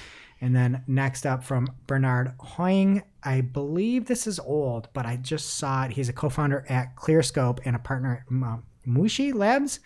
And 0.42 0.56
then 0.56 0.84
next 0.88 1.28
up 1.28 1.44
from 1.44 1.68
Bernard 1.86 2.34
Huang, 2.40 3.04
I 3.24 3.42
believe 3.42 4.06
this 4.06 4.26
is 4.26 4.40
old, 4.40 4.90
but 4.92 5.06
I 5.06 5.16
just 5.16 5.52
saw 5.52 5.86
it. 5.86 5.92
He's 5.92 6.10
a 6.10 6.14
co-founder 6.14 6.66
at 6.68 6.96
ClearScope 6.96 7.60
and 7.64 7.76
a 7.76 7.80
partner 7.80 8.26
at 8.26 8.34
um, 8.34 8.64
Mushi 8.94 9.34
Labs. 9.34 9.80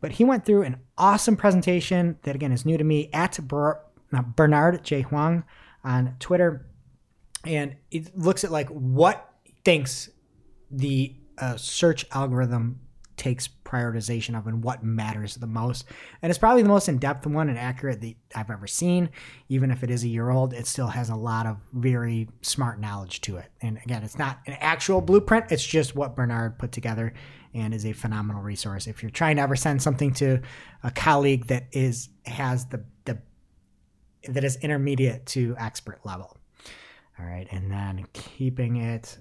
But 0.00 0.12
he 0.12 0.24
went 0.24 0.44
through 0.44 0.62
an 0.62 0.78
awesome 0.98 1.36
presentation 1.36 2.18
that 2.22 2.34
again 2.34 2.52
is 2.52 2.66
new 2.66 2.76
to 2.76 2.84
me 2.84 3.08
at 3.12 3.38
Ber- 3.46 3.80
Bernard 4.34 4.82
J 4.84 5.02
Huang 5.02 5.44
on 5.84 6.16
Twitter, 6.18 6.66
and 7.44 7.76
it 7.90 8.16
looks 8.18 8.44
at 8.44 8.50
like 8.50 8.68
what 8.68 9.32
thinks 9.64 10.10
the 10.70 11.14
uh, 11.38 11.56
search 11.56 12.04
algorithm 12.12 12.80
takes 13.16 13.48
prioritization 13.64 14.36
of 14.36 14.48
and 14.48 14.64
what 14.64 14.82
matters 14.82 15.36
the 15.36 15.46
most. 15.46 15.84
And 16.20 16.30
it's 16.30 16.38
probably 16.38 16.62
the 16.62 16.68
most 16.68 16.88
in 16.88 16.98
depth 16.98 17.26
one 17.26 17.48
and 17.48 17.58
accurate 17.58 18.00
that 18.00 18.14
I've 18.34 18.50
ever 18.50 18.66
seen. 18.66 19.10
Even 19.48 19.70
if 19.70 19.84
it 19.84 19.90
is 19.90 20.02
a 20.02 20.08
year 20.08 20.30
old, 20.30 20.52
it 20.52 20.66
still 20.66 20.88
has 20.88 21.08
a 21.08 21.14
lot 21.14 21.46
of 21.46 21.58
very 21.72 22.28
smart 22.40 22.80
knowledge 22.80 23.20
to 23.22 23.36
it. 23.36 23.46
And 23.60 23.78
again, 23.84 24.02
it's 24.02 24.18
not 24.18 24.40
an 24.46 24.54
actual 24.54 25.00
blueprint, 25.00 25.52
it's 25.52 25.64
just 25.64 25.94
what 25.94 26.16
Bernard 26.16 26.58
put 26.58 26.72
together 26.72 27.14
and 27.54 27.74
is 27.74 27.86
a 27.86 27.92
phenomenal 27.92 28.42
resource. 28.42 28.86
If 28.86 29.02
you're 29.02 29.10
trying 29.10 29.36
to 29.36 29.42
ever 29.42 29.56
send 29.56 29.82
something 29.82 30.12
to 30.14 30.40
a 30.82 30.90
colleague 30.90 31.46
that 31.46 31.66
is 31.72 32.08
has 32.26 32.66
the 32.66 32.84
the 33.04 33.18
that 34.28 34.44
is 34.44 34.56
intermediate 34.56 35.26
to 35.26 35.54
expert 35.58 36.00
level. 36.04 36.36
All 37.18 37.26
right, 37.26 37.46
and 37.50 37.70
then 37.70 38.06
keeping 38.12 38.76
it 38.76 39.18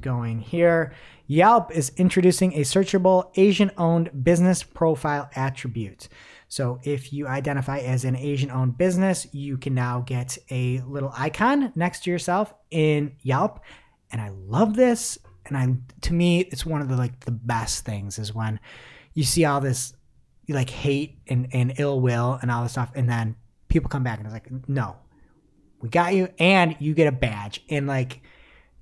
going 0.00 0.40
here. 0.40 0.92
Yelp 1.26 1.74
is 1.74 1.92
introducing 1.96 2.52
a 2.54 2.60
searchable 2.60 3.30
Asian 3.36 3.70
owned 3.78 4.24
business 4.24 4.62
profile 4.62 5.30
attribute. 5.34 6.08
So 6.48 6.80
if 6.82 7.12
you 7.12 7.26
identify 7.26 7.78
as 7.78 8.04
an 8.04 8.14
Asian 8.16 8.50
owned 8.50 8.76
business, 8.76 9.26
you 9.32 9.56
can 9.56 9.74
now 9.74 10.00
get 10.00 10.36
a 10.50 10.80
little 10.80 11.12
icon 11.16 11.72
next 11.74 12.04
to 12.04 12.10
yourself 12.10 12.52
in 12.70 13.16
Yelp. 13.22 13.60
And 14.10 14.20
I 14.20 14.28
love 14.28 14.76
this. 14.76 15.18
And 15.54 15.56
I 15.56 15.76
to 16.02 16.14
me, 16.14 16.40
it's 16.40 16.66
one 16.66 16.80
of 16.80 16.88
the 16.88 16.96
like 16.96 17.20
the 17.20 17.30
best 17.30 17.84
things 17.84 18.18
is 18.18 18.34
when 18.34 18.60
you 19.14 19.24
see 19.24 19.44
all 19.44 19.60
this 19.60 19.94
like 20.48 20.70
hate 20.70 21.18
and, 21.28 21.48
and 21.52 21.74
ill 21.78 22.00
will 22.00 22.38
and 22.42 22.50
all 22.50 22.62
this 22.62 22.72
stuff, 22.72 22.90
and 22.94 23.08
then 23.08 23.36
people 23.68 23.88
come 23.88 24.02
back 24.02 24.18
and 24.18 24.26
it's 24.26 24.34
like, 24.34 24.68
no, 24.68 24.96
we 25.80 25.88
got 25.88 26.14
you, 26.14 26.28
and 26.38 26.76
you 26.78 26.94
get 26.94 27.06
a 27.06 27.12
badge. 27.12 27.62
And 27.68 27.86
like 27.86 28.22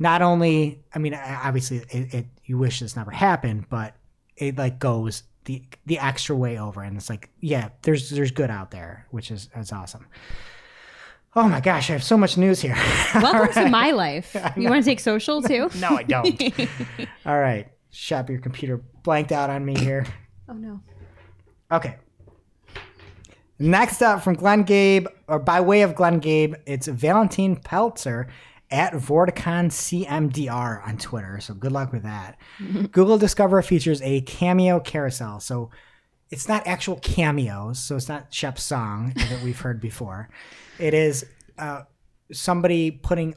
not 0.00 0.22
only 0.22 0.82
i 0.92 0.98
mean 0.98 1.14
obviously 1.14 1.76
it, 1.90 2.14
it, 2.14 2.26
you 2.44 2.58
wish 2.58 2.80
this 2.80 2.96
never 2.96 3.12
happened 3.12 3.68
but 3.68 3.94
it 4.36 4.58
like 4.58 4.80
goes 4.80 5.22
the 5.44 5.62
the 5.86 5.98
extra 6.00 6.34
way 6.34 6.58
over 6.58 6.82
and 6.82 6.96
it's 6.96 7.08
like 7.08 7.28
yeah 7.38 7.68
there's 7.82 8.10
there's 8.10 8.32
good 8.32 8.50
out 8.50 8.72
there 8.72 9.06
which 9.10 9.30
is 9.30 9.48
is 9.54 9.70
awesome 9.70 10.06
oh 11.36 11.48
my 11.48 11.60
gosh 11.60 11.90
i 11.90 11.92
have 11.92 12.02
so 12.02 12.16
much 12.16 12.36
news 12.36 12.60
here 12.60 12.76
Welcome 13.14 13.64
to 13.64 13.70
my 13.70 13.90
life. 13.92 14.34
You 14.56 14.68
want 14.68 14.84
to 14.84 14.90
take 14.90 15.00
social 15.00 15.42
too? 15.50 15.68
no 15.78 15.88
i 15.96 16.02
don't 16.02 16.42
all 17.26 17.38
right 17.38 17.68
shop 17.90 18.28
your 18.30 18.40
computer 18.40 18.78
blanked 19.02 19.32
out 19.32 19.50
on 19.50 19.64
me 19.64 19.78
here 19.78 20.06
Oh 20.48 20.52
no. 20.54 20.80
Okay. 21.70 21.94
Next 23.60 24.02
up 24.02 24.22
from 24.24 24.34
Glenn 24.34 24.64
Gabe, 24.64 25.06
or 25.28 25.38
by 25.38 25.60
way 25.60 25.82
of 25.82 25.94
Glenn 25.94 26.18
Gabe, 26.18 26.54
it's 26.66 26.88
Valentine 26.88 27.54
Pletzer 27.54 28.26
at 28.68 28.92
Vorticon 28.94 29.70
CMDR 29.70 30.84
on 30.84 30.96
Twitter. 30.98 31.38
So 31.40 31.54
good 31.54 31.70
luck 31.70 31.92
with 31.92 32.02
that. 32.02 32.36
Google 32.90 33.16
Discover 33.16 33.62
features 33.62 34.02
a 34.02 34.22
cameo 34.22 34.80
carousel. 34.80 35.38
So 35.38 35.70
it's 36.30 36.48
not 36.48 36.66
actual 36.66 36.96
cameos. 36.96 37.78
So 37.78 37.94
it's 37.94 38.08
not 38.08 38.34
Shep's 38.34 38.64
song 38.64 39.12
that 39.14 39.40
we've 39.44 39.60
heard 39.60 39.80
before. 39.80 40.30
It 40.80 40.94
is 40.94 41.26
uh, 41.58 41.82
somebody 42.32 42.90
putting 42.90 43.34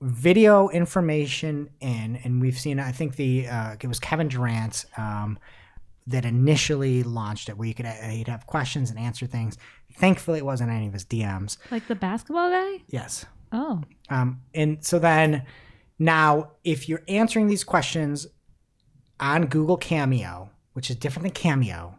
video 0.00 0.68
information 0.68 1.70
in, 1.80 2.16
and 2.24 2.40
we've 2.40 2.58
seen. 2.58 2.80
I 2.80 2.92
think 2.92 3.16
the 3.16 3.48
uh, 3.48 3.76
it 3.80 3.86
was 3.86 4.00
Kevin 4.00 4.28
Durant 4.28 4.84
um, 4.96 5.38
that 6.06 6.24
initially 6.24 7.02
launched 7.02 7.48
it, 7.48 7.56
where 7.56 7.68
you 7.68 7.74
could 7.74 7.86
uh, 7.86 8.10
you'd 8.10 8.28
have 8.28 8.46
questions 8.46 8.90
and 8.90 8.98
answer 8.98 9.26
things. 9.26 9.56
Thankfully, 9.94 10.38
it 10.38 10.44
wasn't 10.44 10.70
any 10.70 10.86
of 10.86 10.92
his 10.92 11.04
DMs. 11.04 11.58
Like 11.70 11.86
the 11.86 11.94
basketball 11.94 12.50
guy? 12.50 12.82
Yes. 12.88 13.24
Oh. 13.52 13.82
Um, 14.10 14.42
and 14.54 14.84
so 14.84 14.98
then 14.98 15.44
now, 15.98 16.52
if 16.64 16.88
you're 16.88 17.02
answering 17.08 17.46
these 17.46 17.64
questions 17.64 18.26
on 19.18 19.46
Google 19.46 19.76
Cameo, 19.76 20.50
which 20.74 20.90
is 20.90 20.96
different 20.96 21.24
than 21.24 21.32
Cameo, 21.32 21.98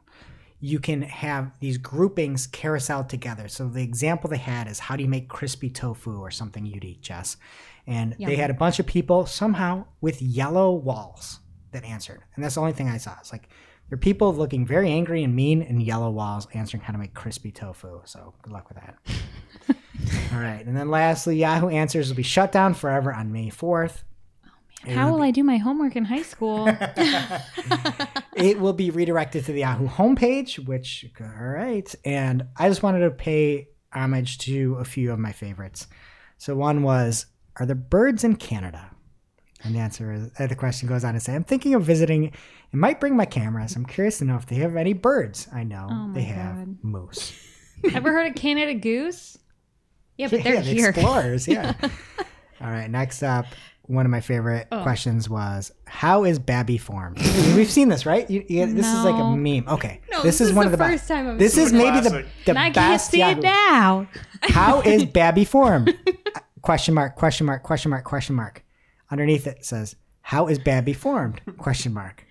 you 0.59 0.79
can 0.79 1.03
have 1.03 1.51
these 1.59 1.77
groupings 1.77 2.47
carousel 2.47 3.03
together. 3.03 3.47
So 3.47 3.67
the 3.67 3.83
example 3.83 4.29
they 4.29 4.37
had 4.37 4.67
is 4.67 4.79
how 4.79 4.95
do 4.95 5.03
you 5.03 5.09
make 5.09 5.29
crispy 5.29 5.69
tofu 5.69 6.19
or 6.19 6.31
something 6.31 6.65
you'd 6.65 6.83
eat, 6.83 7.01
Jess? 7.01 7.37
And 7.85 8.15
they 8.19 8.35
had 8.35 8.49
a 8.49 8.55
bunch 8.55 8.79
of 8.79 8.85
people 8.85 9.25
somehow 9.25 9.85
with 10.01 10.21
yellow 10.21 10.73
walls 10.73 11.39
that 11.71 11.85
answered. 11.85 12.21
And 12.35 12.43
that's 12.43 12.55
the 12.55 12.61
only 12.61 12.73
thing 12.73 12.89
I 12.89 12.97
saw. 12.97 13.15
It's 13.19 13.31
like 13.31 13.49
there 13.89 13.95
are 13.95 13.99
people 13.99 14.33
looking 14.33 14.65
very 14.65 14.91
angry 14.91 15.23
and 15.23 15.33
mean 15.33 15.61
in 15.61 15.79
yellow 15.79 16.09
walls 16.09 16.47
answering 16.53 16.83
how 16.83 16.91
to 16.91 16.99
make 16.99 17.13
crispy 17.13 17.51
tofu. 17.51 18.01
So 18.03 18.33
good 18.41 18.51
luck 18.51 18.67
with 18.67 18.77
that. 18.77 18.97
All 20.33 20.39
right. 20.39 20.65
And 20.65 20.75
then 20.75 20.89
lastly, 20.89 21.37
Yahoo 21.37 21.69
Answers 21.69 22.09
will 22.09 22.17
be 22.17 22.23
shut 22.23 22.51
down 22.51 22.73
forever 22.73 23.13
on 23.13 23.31
May 23.31 23.49
4th. 23.49 24.03
How 24.85 25.11
will 25.11 25.21
I 25.21 25.31
do 25.31 25.43
my 25.43 25.57
homework 25.57 25.95
in 25.95 26.05
high 26.05 26.21
school? 26.21 26.65
it 28.37 28.59
will 28.59 28.73
be 28.73 28.89
redirected 28.89 29.45
to 29.45 29.51
the 29.53 29.59
Yahoo 29.61 29.87
homepage, 29.87 30.65
which, 30.65 31.05
all 31.19 31.27
right. 31.27 31.93
And 32.05 32.47
I 32.57 32.69
just 32.69 32.83
wanted 32.83 32.99
to 32.99 33.11
pay 33.11 33.69
homage 33.93 34.37
to 34.39 34.75
a 34.79 34.85
few 34.85 35.11
of 35.11 35.19
my 35.19 35.31
favorites. 35.31 35.87
So 36.37 36.55
one 36.55 36.83
was, 36.83 37.25
are 37.57 37.65
there 37.65 37.75
birds 37.75 38.23
in 38.23 38.35
Canada? 38.35 38.91
And 39.63 39.73
the 39.75 39.79
answer 39.79 40.11
is, 40.13 40.29
uh, 40.39 40.45
the 40.47 40.55
question 40.55 40.87
goes 40.87 41.03
on 41.03 41.15
to 41.15 41.19
say, 41.19 41.33
I'm 41.33 41.43
thinking 41.43 41.73
of 41.73 41.81
visiting 41.83 42.31
and 42.71 42.79
might 42.81 42.99
bring 42.99 43.15
my 43.15 43.25
camera. 43.25 43.67
So 43.67 43.77
I'm 43.79 43.85
curious 43.85 44.19
to 44.19 44.25
know 44.25 44.35
if 44.35 44.45
they 44.45 44.57
have 44.57 44.75
any 44.75 44.93
birds. 44.93 45.47
I 45.53 45.63
know 45.63 45.87
Oh 45.89 46.11
they 46.13 46.21
have 46.23 46.55
God. 46.57 46.77
moose. 46.83 47.33
Ever 47.93 48.11
heard 48.11 48.27
of 48.27 48.35
Canada 48.35 48.75
Goose? 48.75 49.37
Yeah, 50.17 50.27
but 50.29 50.43
they're 50.43 50.55
yeah, 50.55 50.61
the 50.61 50.73
here. 50.73 50.89
explorers, 50.89 51.47
yeah. 51.47 51.73
All 52.61 52.69
right, 52.71 52.89
next 52.89 53.21
up, 53.23 53.45
one 53.87 54.05
of 54.05 54.11
my 54.11 54.19
favorite 54.21 54.67
Oh. 54.71 54.83
questions 54.83 55.29
was, 55.29 55.71
how 55.85 56.23
is 56.25 56.39
Babby 56.39 56.77
formed? 56.77 57.19
I 57.19 57.41
mean, 57.41 57.55
we've 57.55 57.71
seen 57.71 57.89
this, 57.89 58.05
right? 58.05 58.29
You, 58.29 58.43
you, 58.47 58.65
this 58.73 58.85
is 58.85 59.03
like 59.03 59.15
a 59.15 59.35
meme. 59.35 59.67
Okay, 59.67 60.01
No, 60.11 60.21
this, 60.23 60.41
is, 60.41 60.53
one 60.53 60.65
the 60.67 60.73
of 60.73 60.77
the 60.77 60.83
first 60.85 60.93
best. 60.93 61.07
time 61.07 61.29
I've 61.29 61.39
This 61.39 61.53
seen 61.55 61.63
is 61.67 61.73
maybe 61.73 61.99
the, 62.01 62.09
Classic. 62.09 62.25
the 62.45 62.51
And 62.51 62.59
I 62.59 62.69
best. 62.69 62.75
can't 62.75 63.01
see 63.01 63.19
Yahoo. 63.19 63.39
it 63.39 63.43
now. 63.43 64.07
How 64.43 64.81
is 64.85 65.05
Babby 65.05 65.45
formed? 65.45 65.89
Uh, 66.35 66.39
question 66.61 66.93
mark, 66.93 67.15
question 67.15 67.45
mark, 67.45 67.63
question 67.63 67.89
mark, 67.89 68.03
question 68.03 68.35
mark. 68.35 68.63
Underneath 69.09 69.47
it 69.47 69.63
says, 69.65 69.95
how 70.21 70.47
is 70.47 70.59
Babby 70.59 70.91
formed? 70.93 71.39
Question 71.57 71.93
mark. 71.93 72.25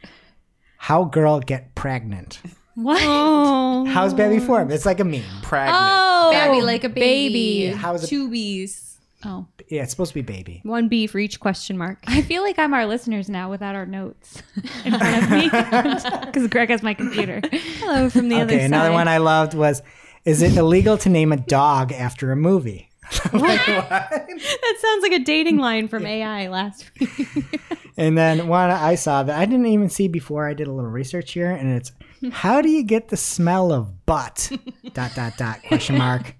How 0.76 1.04
girl 1.04 1.40
get 1.40 1.74
pregnant? 1.74 2.40
What? 2.74 3.00
Oh, 3.02 3.86
How's 3.86 4.12
Babby 4.12 4.38
formed? 4.38 4.70
It's 4.70 4.84
like 4.84 5.00
a 5.00 5.04
meme. 5.04 5.22
Pregnant. 5.42 5.74
Oh, 5.80 6.28
Babby 6.32 6.60
like 6.60 6.84
a 6.84 6.90
baby. 6.90 7.68
baby. 7.68 7.74
How 7.76 7.94
is 7.94 8.04
it- 8.04 8.08
Two 8.08 8.28
bees. 8.28 8.85
Oh, 9.28 9.46
Yeah, 9.68 9.82
it's 9.82 9.90
supposed 9.90 10.10
to 10.12 10.14
be 10.14 10.22
baby. 10.22 10.60
One 10.62 10.86
B 10.88 11.08
for 11.08 11.18
each 11.18 11.40
question 11.40 11.76
mark. 11.76 11.98
I 12.06 12.22
feel 12.22 12.42
like 12.42 12.58
I'm 12.60 12.72
our 12.72 12.86
listeners 12.86 13.28
now 13.28 13.50
without 13.50 13.74
our 13.74 13.84
notes 13.84 14.40
in 14.84 14.96
front 14.96 15.24
of 15.24 15.30
me 15.30 15.48
because 16.26 16.46
Greg 16.46 16.68
has 16.70 16.80
my 16.82 16.94
computer. 16.94 17.40
Hello 17.50 18.08
from 18.08 18.28
the 18.28 18.36
other 18.36 18.44
Okay, 18.54 18.58
side. 18.60 18.66
another 18.66 18.92
one 18.92 19.08
I 19.08 19.18
loved 19.18 19.54
was, 19.54 19.82
is 20.24 20.42
it 20.42 20.56
illegal 20.56 20.96
to 20.98 21.08
name 21.08 21.32
a 21.32 21.36
dog 21.36 21.90
after 21.92 22.30
a 22.30 22.36
movie? 22.36 22.88
that 23.22 24.76
sounds 24.80 25.02
like 25.02 25.12
a 25.12 25.18
dating 25.24 25.58
line 25.58 25.88
from 25.88 26.04
AI 26.06 26.48
last 26.48 26.90
week. 27.00 27.60
And 27.96 28.16
then 28.18 28.46
one 28.48 28.70
I 28.70 28.94
saw 28.96 29.22
that 29.22 29.38
I 29.38 29.44
didn't 29.46 29.66
even 29.66 29.88
see 29.88 30.06
before 30.08 30.46
I 30.48 30.54
did 30.54 30.66
a 30.68 30.72
little 30.72 30.90
research 30.90 31.32
here, 31.32 31.50
and 31.50 31.70
it's 31.70 31.92
how 32.32 32.60
do 32.60 32.68
you 32.68 32.82
get 32.82 33.08
the 33.08 33.16
smell 33.16 33.72
of 33.72 34.04
butt? 34.06 34.50
dot 34.92 35.12
dot 35.14 35.36
dot 35.38 35.60
question 35.68 35.96
mark. 35.98 36.34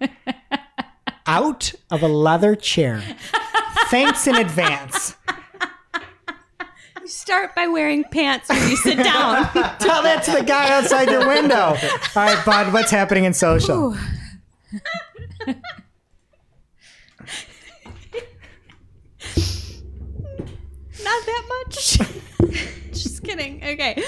Out 1.27 1.73
of 1.91 2.03
a 2.03 2.09
leather 2.09 2.55
chair. 2.55 3.03
Thanks 3.91 4.27
in 4.27 4.37
advance. 4.37 5.17
You 7.01 7.09
start 7.09 7.55
by 7.55 7.67
wearing 7.69 8.05
pants 8.05 8.49
when 8.49 8.69
you 8.69 8.77
sit 8.77 8.97
down. 8.99 9.45
Tell 9.79 10.03
that 10.03 10.23
to 10.25 10.33
the 10.33 10.43
guy 10.43 10.77
outside 10.77 11.09
your 11.11 11.27
window. 11.27 11.77
All 11.77 11.77
right, 12.17 12.45
bud, 12.45 12.73
what's 12.73 12.91
happening 12.91 13.25
in 13.25 13.33
social? 13.35 13.97
Not 21.05 21.25
that 21.27 21.65
much. 21.67 21.99
Just 22.93 23.23
kidding. 23.23 23.63
Okay. 23.65 24.03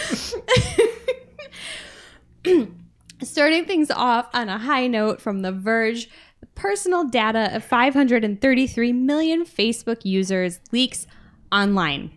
Starting 3.23 3.65
things 3.67 3.91
off 3.91 4.29
on 4.33 4.49
a 4.49 4.59
high 4.59 4.87
note 4.87 5.21
from 5.21 5.43
The 5.43 5.53
Verge, 5.53 6.09
personal 6.55 7.05
data 7.05 7.55
of 7.55 7.65
533 7.65 8.93
million 8.93 9.45
Facebook 9.45 10.05
users 10.05 10.61
leaks 10.73 11.07
online. 11.53 12.13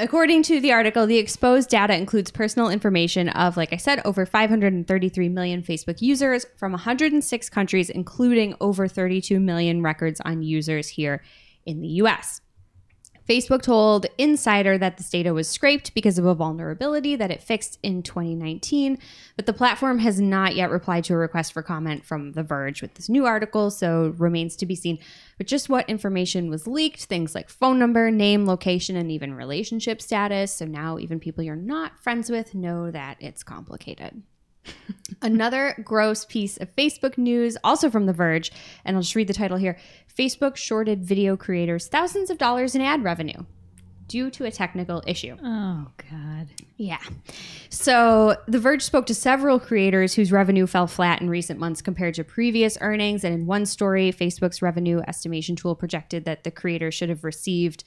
According 0.00 0.44
to 0.44 0.60
the 0.60 0.70
article, 0.70 1.06
the 1.08 1.18
exposed 1.18 1.70
data 1.70 1.96
includes 1.96 2.30
personal 2.30 2.70
information 2.70 3.28
of, 3.30 3.56
like 3.56 3.72
I 3.72 3.78
said, 3.78 4.00
over 4.04 4.24
533 4.24 5.28
million 5.28 5.60
Facebook 5.60 6.00
users 6.00 6.46
from 6.56 6.70
106 6.70 7.50
countries, 7.50 7.90
including 7.90 8.54
over 8.60 8.86
32 8.86 9.40
million 9.40 9.82
records 9.82 10.20
on 10.24 10.42
users 10.42 10.88
here 10.88 11.24
in 11.66 11.80
the 11.80 11.88
US. 11.88 12.40
Facebook 13.28 13.60
told 13.60 14.06
Insider 14.16 14.78
that 14.78 14.96
this 14.96 15.10
data 15.10 15.34
was 15.34 15.48
scraped 15.48 15.92
because 15.92 16.18
of 16.18 16.24
a 16.24 16.34
vulnerability 16.34 17.14
that 17.14 17.30
it 17.30 17.42
fixed 17.42 17.78
in 17.82 18.02
2019, 18.02 18.98
but 19.36 19.44
the 19.44 19.52
platform 19.52 19.98
has 19.98 20.18
not 20.18 20.56
yet 20.56 20.70
replied 20.70 21.04
to 21.04 21.12
a 21.12 21.18
request 21.18 21.52
for 21.52 21.62
comment 21.62 22.06
from 22.06 22.32
The 22.32 22.42
Verge 22.42 22.80
with 22.80 22.94
this 22.94 23.10
new 23.10 23.26
article, 23.26 23.70
so 23.70 24.14
remains 24.16 24.56
to 24.56 24.66
be 24.66 24.74
seen. 24.74 24.98
But 25.36 25.46
just 25.46 25.68
what 25.68 25.90
information 25.90 26.48
was 26.48 26.66
leaked, 26.66 27.04
things 27.04 27.34
like 27.34 27.50
phone 27.50 27.78
number, 27.78 28.10
name, 28.10 28.46
location, 28.46 28.96
and 28.96 29.12
even 29.12 29.34
relationship 29.34 30.00
status. 30.00 30.50
So 30.50 30.64
now 30.64 30.98
even 30.98 31.20
people 31.20 31.44
you're 31.44 31.54
not 31.54 31.98
friends 32.02 32.30
with 32.30 32.54
know 32.54 32.90
that 32.90 33.18
it's 33.20 33.42
complicated. 33.42 34.22
Another 35.22 35.74
gross 35.84 36.24
piece 36.24 36.56
of 36.58 36.74
Facebook 36.76 37.18
news, 37.18 37.56
also 37.64 37.90
from 37.90 38.06
The 38.06 38.12
Verge, 38.12 38.52
and 38.84 38.96
I'll 38.96 39.02
just 39.02 39.16
read 39.16 39.26
the 39.26 39.34
title 39.34 39.58
here 39.58 39.78
Facebook 40.16 40.56
shorted 40.56 41.04
video 41.04 41.36
creators 41.36 41.86
thousands 41.86 42.30
of 42.30 42.38
dollars 42.38 42.74
in 42.74 42.82
ad 42.82 43.04
revenue 43.04 43.44
due 44.08 44.30
to 44.30 44.44
a 44.46 44.50
technical 44.50 45.02
issue. 45.06 45.36
Oh 45.42 45.86
God. 46.10 46.48
Yeah. 46.76 46.98
So 47.68 48.36
The 48.48 48.58
Verge 48.58 48.82
spoke 48.82 49.06
to 49.06 49.14
several 49.14 49.60
creators 49.60 50.14
whose 50.14 50.32
revenue 50.32 50.66
fell 50.66 50.86
flat 50.86 51.20
in 51.20 51.28
recent 51.28 51.60
months 51.60 51.82
compared 51.82 52.14
to 52.14 52.24
previous 52.24 52.78
earnings. 52.80 53.22
And 53.22 53.34
in 53.34 53.46
one 53.46 53.66
story, 53.66 54.10
Facebook's 54.12 54.62
revenue 54.62 55.02
estimation 55.06 55.54
tool 55.56 55.74
projected 55.74 56.24
that 56.24 56.44
the 56.44 56.50
creator 56.50 56.90
should 56.90 57.10
have 57.10 57.22
received 57.22 57.84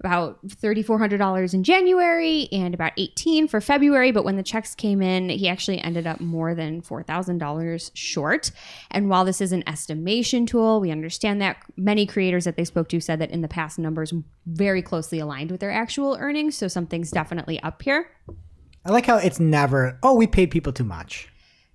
about 0.00 0.46
$3,400 0.46 1.54
in 1.54 1.64
January 1.64 2.48
and 2.52 2.74
about 2.74 2.92
18 2.96 3.48
for 3.48 3.60
February. 3.60 4.12
But 4.12 4.24
when 4.24 4.36
the 4.36 4.42
checks 4.42 4.74
came 4.74 5.00
in, 5.00 5.28
he 5.28 5.48
actually 5.48 5.78
ended 5.80 6.06
up 6.06 6.20
more 6.20 6.54
than 6.54 6.82
$4,000 6.82 7.90
short. 7.94 8.50
And 8.90 9.08
while 9.08 9.24
this 9.24 9.40
is 9.40 9.52
an 9.52 9.66
estimation 9.68 10.46
tool, 10.46 10.80
we 10.80 10.90
understand 10.90 11.40
that 11.40 11.58
many 11.76 12.06
creators 12.06 12.44
that 12.44 12.56
they 12.56 12.64
spoke 12.64 12.88
to 12.90 13.00
said 13.00 13.18
that 13.20 13.30
in 13.30 13.42
the 13.42 13.48
past 13.48 13.78
numbers 13.78 14.12
very 14.46 14.82
closely 14.82 15.18
aligned 15.18 15.50
with 15.50 15.60
their 15.60 15.70
actual 15.70 16.16
earnings. 16.20 16.56
So 16.56 16.68
something's 16.68 17.10
definitely 17.10 17.60
up 17.60 17.82
here. 17.82 18.10
I 18.84 18.90
like 18.90 19.06
how 19.06 19.18
it's 19.18 19.38
never, 19.38 19.98
oh, 20.02 20.14
we 20.14 20.26
paid 20.26 20.50
people 20.50 20.72
too 20.72 20.84
much. 20.84 21.31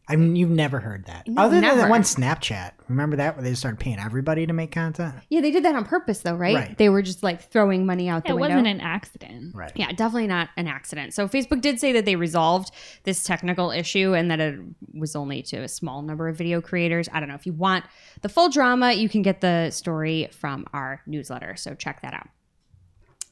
I 0.09 0.15
mean, 0.15 0.37
you've 0.37 0.49
never 0.49 0.79
heard 0.79 1.05
that. 1.07 1.27
No, 1.27 1.41
Other 1.41 1.55
than 1.55 1.61
never. 1.63 1.81
that 1.81 1.89
one 1.89 2.01
Snapchat. 2.03 2.71
Remember 2.87 3.17
that 3.17 3.35
where 3.35 3.43
they 3.43 3.53
started 3.55 3.77
paying 3.77 3.99
everybody 3.99 4.45
to 4.47 4.53
make 4.53 4.71
content? 4.71 5.15
Yeah, 5.29 5.41
they 5.41 5.51
did 5.51 5.65
that 5.65 5.75
on 5.75 5.83
purpose, 5.83 6.19
though, 6.19 6.35
right? 6.35 6.55
Right. 6.55 6.77
They 6.77 6.87
were 6.87 7.01
just 7.01 7.23
like 7.23 7.41
throwing 7.51 7.85
money 7.85 8.07
out 8.07 8.23
the 8.23 8.29
It 8.29 8.35
window. 8.35 8.55
wasn't 8.55 8.67
an 8.67 8.79
accident. 8.79 9.53
Right. 9.53 9.71
yeah, 9.75 9.91
definitely 9.91 10.27
not 10.27 10.47
an 10.55 10.65
accident. 10.67 11.13
So 11.13 11.27
Facebook 11.27 11.59
did 11.59 11.79
say 11.81 11.91
that 11.91 12.05
they 12.05 12.15
resolved 12.15 12.71
this 13.03 13.23
technical 13.25 13.69
issue 13.71 14.13
and 14.13 14.31
that 14.31 14.39
it 14.39 14.57
was 14.93 15.13
only 15.13 15.41
to 15.43 15.57
a 15.57 15.67
small 15.67 16.01
number 16.01 16.29
of 16.29 16.37
video 16.37 16.61
creators. 16.61 17.09
I 17.11 17.19
don't 17.19 17.27
know 17.27 17.35
if 17.35 17.45
you 17.45 17.51
want 17.53 17.83
the 18.21 18.29
full 18.29 18.47
drama, 18.49 18.93
you 18.93 19.09
can 19.09 19.23
get 19.23 19.41
the 19.41 19.71
story 19.71 20.29
from 20.31 20.65
our 20.71 21.01
newsletter. 21.05 21.57
So 21.57 21.73
check 21.75 22.01
that 22.03 22.13
out. 22.13 22.29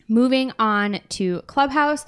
Moving 0.07 0.51
on 0.59 0.99
to 1.09 1.41
Clubhouse, 1.47 2.05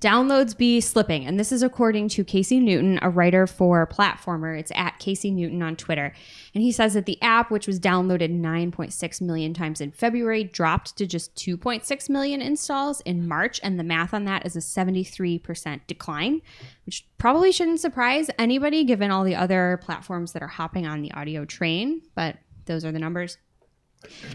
downloads 0.00 0.56
be 0.56 0.80
slipping. 0.80 1.26
And 1.26 1.38
this 1.38 1.52
is 1.52 1.62
according 1.62 2.08
to 2.10 2.24
Casey 2.24 2.58
Newton, 2.58 2.98
a 3.02 3.10
writer 3.10 3.46
for 3.46 3.86
Platformer. 3.86 4.58
It's 4.58 4.72
at 4.74 4.98
Casey 4.98 5.30
Newton 5.30 5.62
on 5.62 5.76
Twitter. 5.76 6.14
And 6.54 6.62
he 6.62 6.72
says 6.72 6.94
that 6.94 7.04
the 7.04 7.20
app, 7.20 7.50
which 7.50 7.66
was 7.66 7.78
downloaded 7.78 8.40
9.6 8.40 9.20
million 9.20 9.52
times 9.52 9.80
in 9.80 9.92
February, 9.92 10.44
dropped 10.44 10.96
to 10.96 11.06
just 11.06 11.34
2.6 11.36 12.08
million 12.08 12.40
installs 12.40 13.02
in 13.02 13.28
March. 13.28 13.60
And 13.62 13.78
the 13.78 13.84
math 13.84 14.14
on 14.14 14.24
that 14.24 14.46
is 14.46 14.56
a 14.56 14.60
73% 14.60 15.80
decline, 15.86 16.40
which 16.86 17.06
probably 17.18 17.52
shouldn't 17.52 17.80
surprise 17.80 18.30
anybody 18.38 18.84
given 18.84 19.10
all 19.10 19.24
the 19.24 19.36
other 19.36 19.78
platforms 19.82 20.32
that 20.32 20.42
are 20.42 20.48
hopping 20.48 20.86
on 20.86 21.02
the 21.02 21.12
audio 21.12 21.44
train. 21.44 22.00
But 22.14 22.38
those 22.64 22.86
are 22.86 22.92
the 22.92 22.98
numbers. 22.98 23.36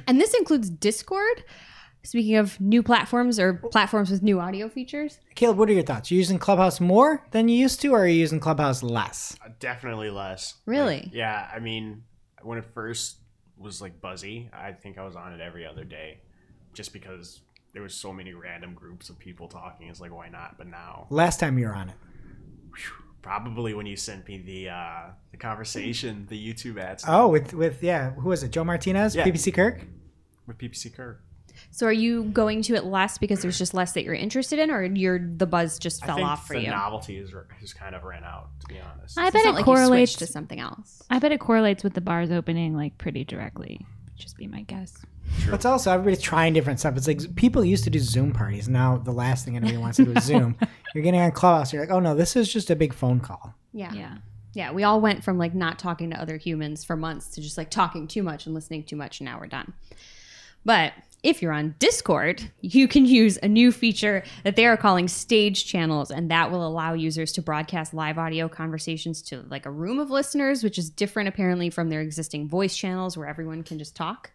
And 0.07 0.21
this 0.21 0.35
includes 0.35 0.69
Discord. 0.69 1.43
Speaking 2.05 2.35
of 2.35 2.59
new 2.61 2.83
platforms 2.83 3.39
or 3.39 3.53
platforms 3.55 4.11
with 4.11 4.21
new 4.21 4.39
audio 4.39 4.69
features, 4.69 5.19
Caleb, 5.33 5.57
what 5.57 5.69
are 5.69 5.73
your 5.73 5.83
thoughts? 5.83 6.11
You 6.11 6.17
using 6.17 6.37
Clubhouse 6.37 6.79
more 6.79 7.25
than 7.31 7.47
you 7.47 7.57
used 7.57 7.81
to, 7.81 7.89
or 7.89 8.03
are 8.03 8.07
you 8.07 8.19
using 8.19 8.39
Clubhouse 8.39 8.83
less? 8.83 9.35
Uh, 9.43 9.49
Definitely 9.59 10.09
less. 10.11 10.53
Really? 10.67 10.97
Like, 11.03 11.13
yeah, 11.13 11.49
I 11.53 11.59
mean, 11.59 12.03
when 12.43 12.57
it 12.59 12.65
first 12.73 13.17
was 13.57 13.81
like 13.81 13.99
buzzy, 14.01 14.49
I 14.53 14.71
think 14.73 14.97
I 14.99 15.03
was 15.03 15.15
on 15.15 15.33
it 15.33 15.41
every 15.41 15.65
other 15.65 15.83
day, 15.83 16.19
just 16.73 16.93
because 16.93 17.41
there 17.73 17.81
was 17.81 17.93
so 17.95 18.13
many 18.13 18.33
random 18.33 18.73
groups 18.75 19.09
of 19.09 19.17
people 19.17 19.47
talking. 19.47 19.87
It's 19.87 19.99
like, 19.99 20.13
why 20.13 20.29
not? 20.29 20.57
But 20.59 20.67
now, 20.67 21.07
Last 21.09 21.39
time 21.39 21.57
you 21.57 21.65
were 21.65 21.73
on 21.75 21.89
it. 21.89 21.95
probably 23.23 23.73
when 23.73 23.87
you 23.87 23.95
sent 23.95 24.27
me 24.27 24.37
the 24.37 24.69
uh, 24.69 25.03
the 25.31 25.37
conversation, 25.37 26.27
the 26.29 26.53
YouTube 26.53 26.79
ads. 26.79 27.03
Oh, 27.07 27.29
with 27.29 27.53
with 27.53 27.81
yeah, 27.81 28.11
who 28.11 28.29
was 28.29 28.43
it? 28.43 28.51
Joe 28.51 28.63
Martinez, 28.63 29.15
Yeah. 29.15 29.25
PPC 29.25 29.51
Kirk. 29.53 29.81
with 30.45 30.59
PPC 30.59 30.93
Kirk. 30.93 31.21
So 31.75 31.85
are 31.87 31.91
you 31.91 32.23
going 32.23 32.61
to 32.61 32.73
it 32.75 32.85
less 32.85 33.17
because 33.17 33.41
there's 33.41 33.57
just 33.57 33.73
less 33.73 33.91
that 33.91 34.05
you're 34.05 34.13
interested 34.13 34.59
in, 34.59 34.71
or 34.71 34.85
you're 34.85 35.19
the 35.19 35.45
buzz 35.45 35.77
just 35.77 36.01
I 36.03 36.07
fell 36.07 36.15
think 36.15 36.27
off 36.29 36.47
for 36.47 36.53
the 36.53 36.61
you? 36.61 36.69
novelty 36.69 37.17
is 37.17 37.33
has 37.59 37.73
kind 37.73 37.93
of 37.93 38.05
ran 38.05 38.23
out. 38.23 38.47
To 38.61 38.67
be 38.67 38.79
honest, 38.79 39.17
I 39.19 39.27
It's 39.27 39.33
bet 39.33 39.43
not 39.43 39.49
it 39.49 39.55
like 39.55 39.65
correlates 39.65 40.13
switched 40.13 40.19
to 40.19 40.27
something 40.31 40.57
else. 40.57 41.03
I 41.09 41.19
bet 41.19 41.33
it 41.33 41.41
correlates 41.41 41.83
with 41.83 41.93
the 41.93 41.99
bars 41.99 42.31
opening 42.31 42.77
like 42.77 42.97
pretty 42.97 43.25
directly. 43.25 43.85
Just 44.15 44.37
be 44.37 44.47
my 44.47 44.61
guess. 44.61 44.93
true. 45.41 45.51
But 45.51 45.55
it's 45.57 45.65
also 45.65 45.91
everybody's 45.91 46.21
trying 46.21 46.53
different 46.53 46.79
stuff. 46.79 46.95
It's 46.95 47.07
like 47.07 47.35
people 47.35 47.65
used 47.65 47.83
to 47.83 47.89
do 47.89 47.99
Zoom 47.99 48.31
parties. 48.31 48.69
Now 48.69 48.95
the 48.95 49.11
last 49.11 49.43
thing 49.43 49.57
anybody 49.57 49.75
wants 49.75 49.97
to 49.97 50.05
do 50.05 50.13
is 50.13 50.23
Zoom. 50.31 50.55
You're 50.93 51.03
getting 51.03 51.19
on 51.19 51.31
Clubhouse. 51.33 51.73
You're 51.73 51.81
like, 51.83 51.91
oh 51.91 51.99
no, 51.99 52.15
this 52.15 52.37
is 52.37 52.51
just 52.53 52.69
a 52.69 52.75
big 52.77 52.93
phone 52.93 53.19
call. 53.19 53.53
Yeah. 53.73 53.91
Yeah. 53.93 54.15
Yeah, 54.53 54.71
we 54.71 54.83
all 54.83 55.01
went 55.01 55.25
from 55.25 55.37
like 55.37 55.53
not 55.53 55.77
talking 55.77 56.11
to 56.11 56.21
other 56.21 56.37
humans 56.37 56.85
for 56.85 56.95
months 56.95 57.27
to 57.31 57.41
just 57.41 57.57
like 57.57 57.69
talking 57.69 58.07
too 58.07 58.23
much 58.23 58.45
and 58.45 58.55
listening 58.55 58.85
too 58.85 58.95
much, 58.95 59.19
and 59.19 59.25
now 59.25 59.37
we're 59.37 59.47
done. 59.47 59.73
But 60.63 60.93
if 61.25 61.41
you're 61.41 61.51
on 61.51 61.73
Discord, 61.79 62.51
you 62.61 62.87
can 62.87 63.05
use 63.05 63.37
a 63.41 63.47
new 63.47 63.71
feature 63.71 64.23
that 64.43 64.55
they 64.55 64.65
are 64.67 64.77
calling 64.77 65.07
stage 65.07 65.65
channels, 65.65 66.11
and 66.11 66.29
that 66.29 66.51
will 66.51 66.65
allow 66.65 66.93
users 66.93 67.31
to 67.33 67.41
broadcast 67.41 67.93
live 67.93 68.17
audio 68.19 68.47
conversations 68.47 69.21
to 69.23 69.41
like 69.49 69.65
a 69.65 69.71
room 69.71 69.99
of 69.99 70.11
listeners, 70.11 70.63
which 70.63 70.77
is 70.77 70.89
different 70.89 71.27
apparently 71.27 71.69
from 71.71 71.89
their 71.89 72.01
existing 72.01 72.47
voice 72.47 72.77
channels 72.77 73.17
where 73.17 73.27
everyone 73.27 73.63
can 73.63 73.79
just 73.79 73.95
talk. 73.95 74.31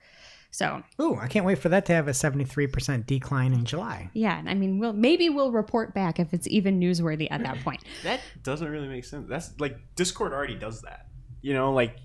So 0.50 0.82
Ooh, 1.00 1.14
I 1.14 1.28
can't 1.28 1.46
wait 1.46 1.58
for 1.58 1.68
that 1.68 1.86
to 1.86 1.92
have 1.92 2.08
a 2.08 2.10
73% 2.10 3.06
decline 3.06 3.52
in 3.52 3.64
July. 3.64 4.10
yeah, 4.14 4.42
I 4.44 4.54
mean, 4.54 4.80
we'll 4.80 4.92
maybe 4.92 5.28
we'll 5.30 5.52
report 5.52 5.94
back 5.94 6.18
if 6.18 6.34
it's 6.34 6.48
even 6.48 6.80
newsworthy 6.80 7.28
at 7.30 7.44
that 7.44 7.60
point. 7.64 7.84
that 8.02 8.20
doesn't 8.42 8.68
really 8.68 8.88
make 8.88 9.04
sense. 9.04 9.28
That's 9.28 9.52
like 9.60 9.78
Discord 9.94 10.32
already 10.32 10.56
does 10.56 10.82
that. 10.82 11.06
You 11.40 11.54
know, 11.54 11.72
like 11.72 11.96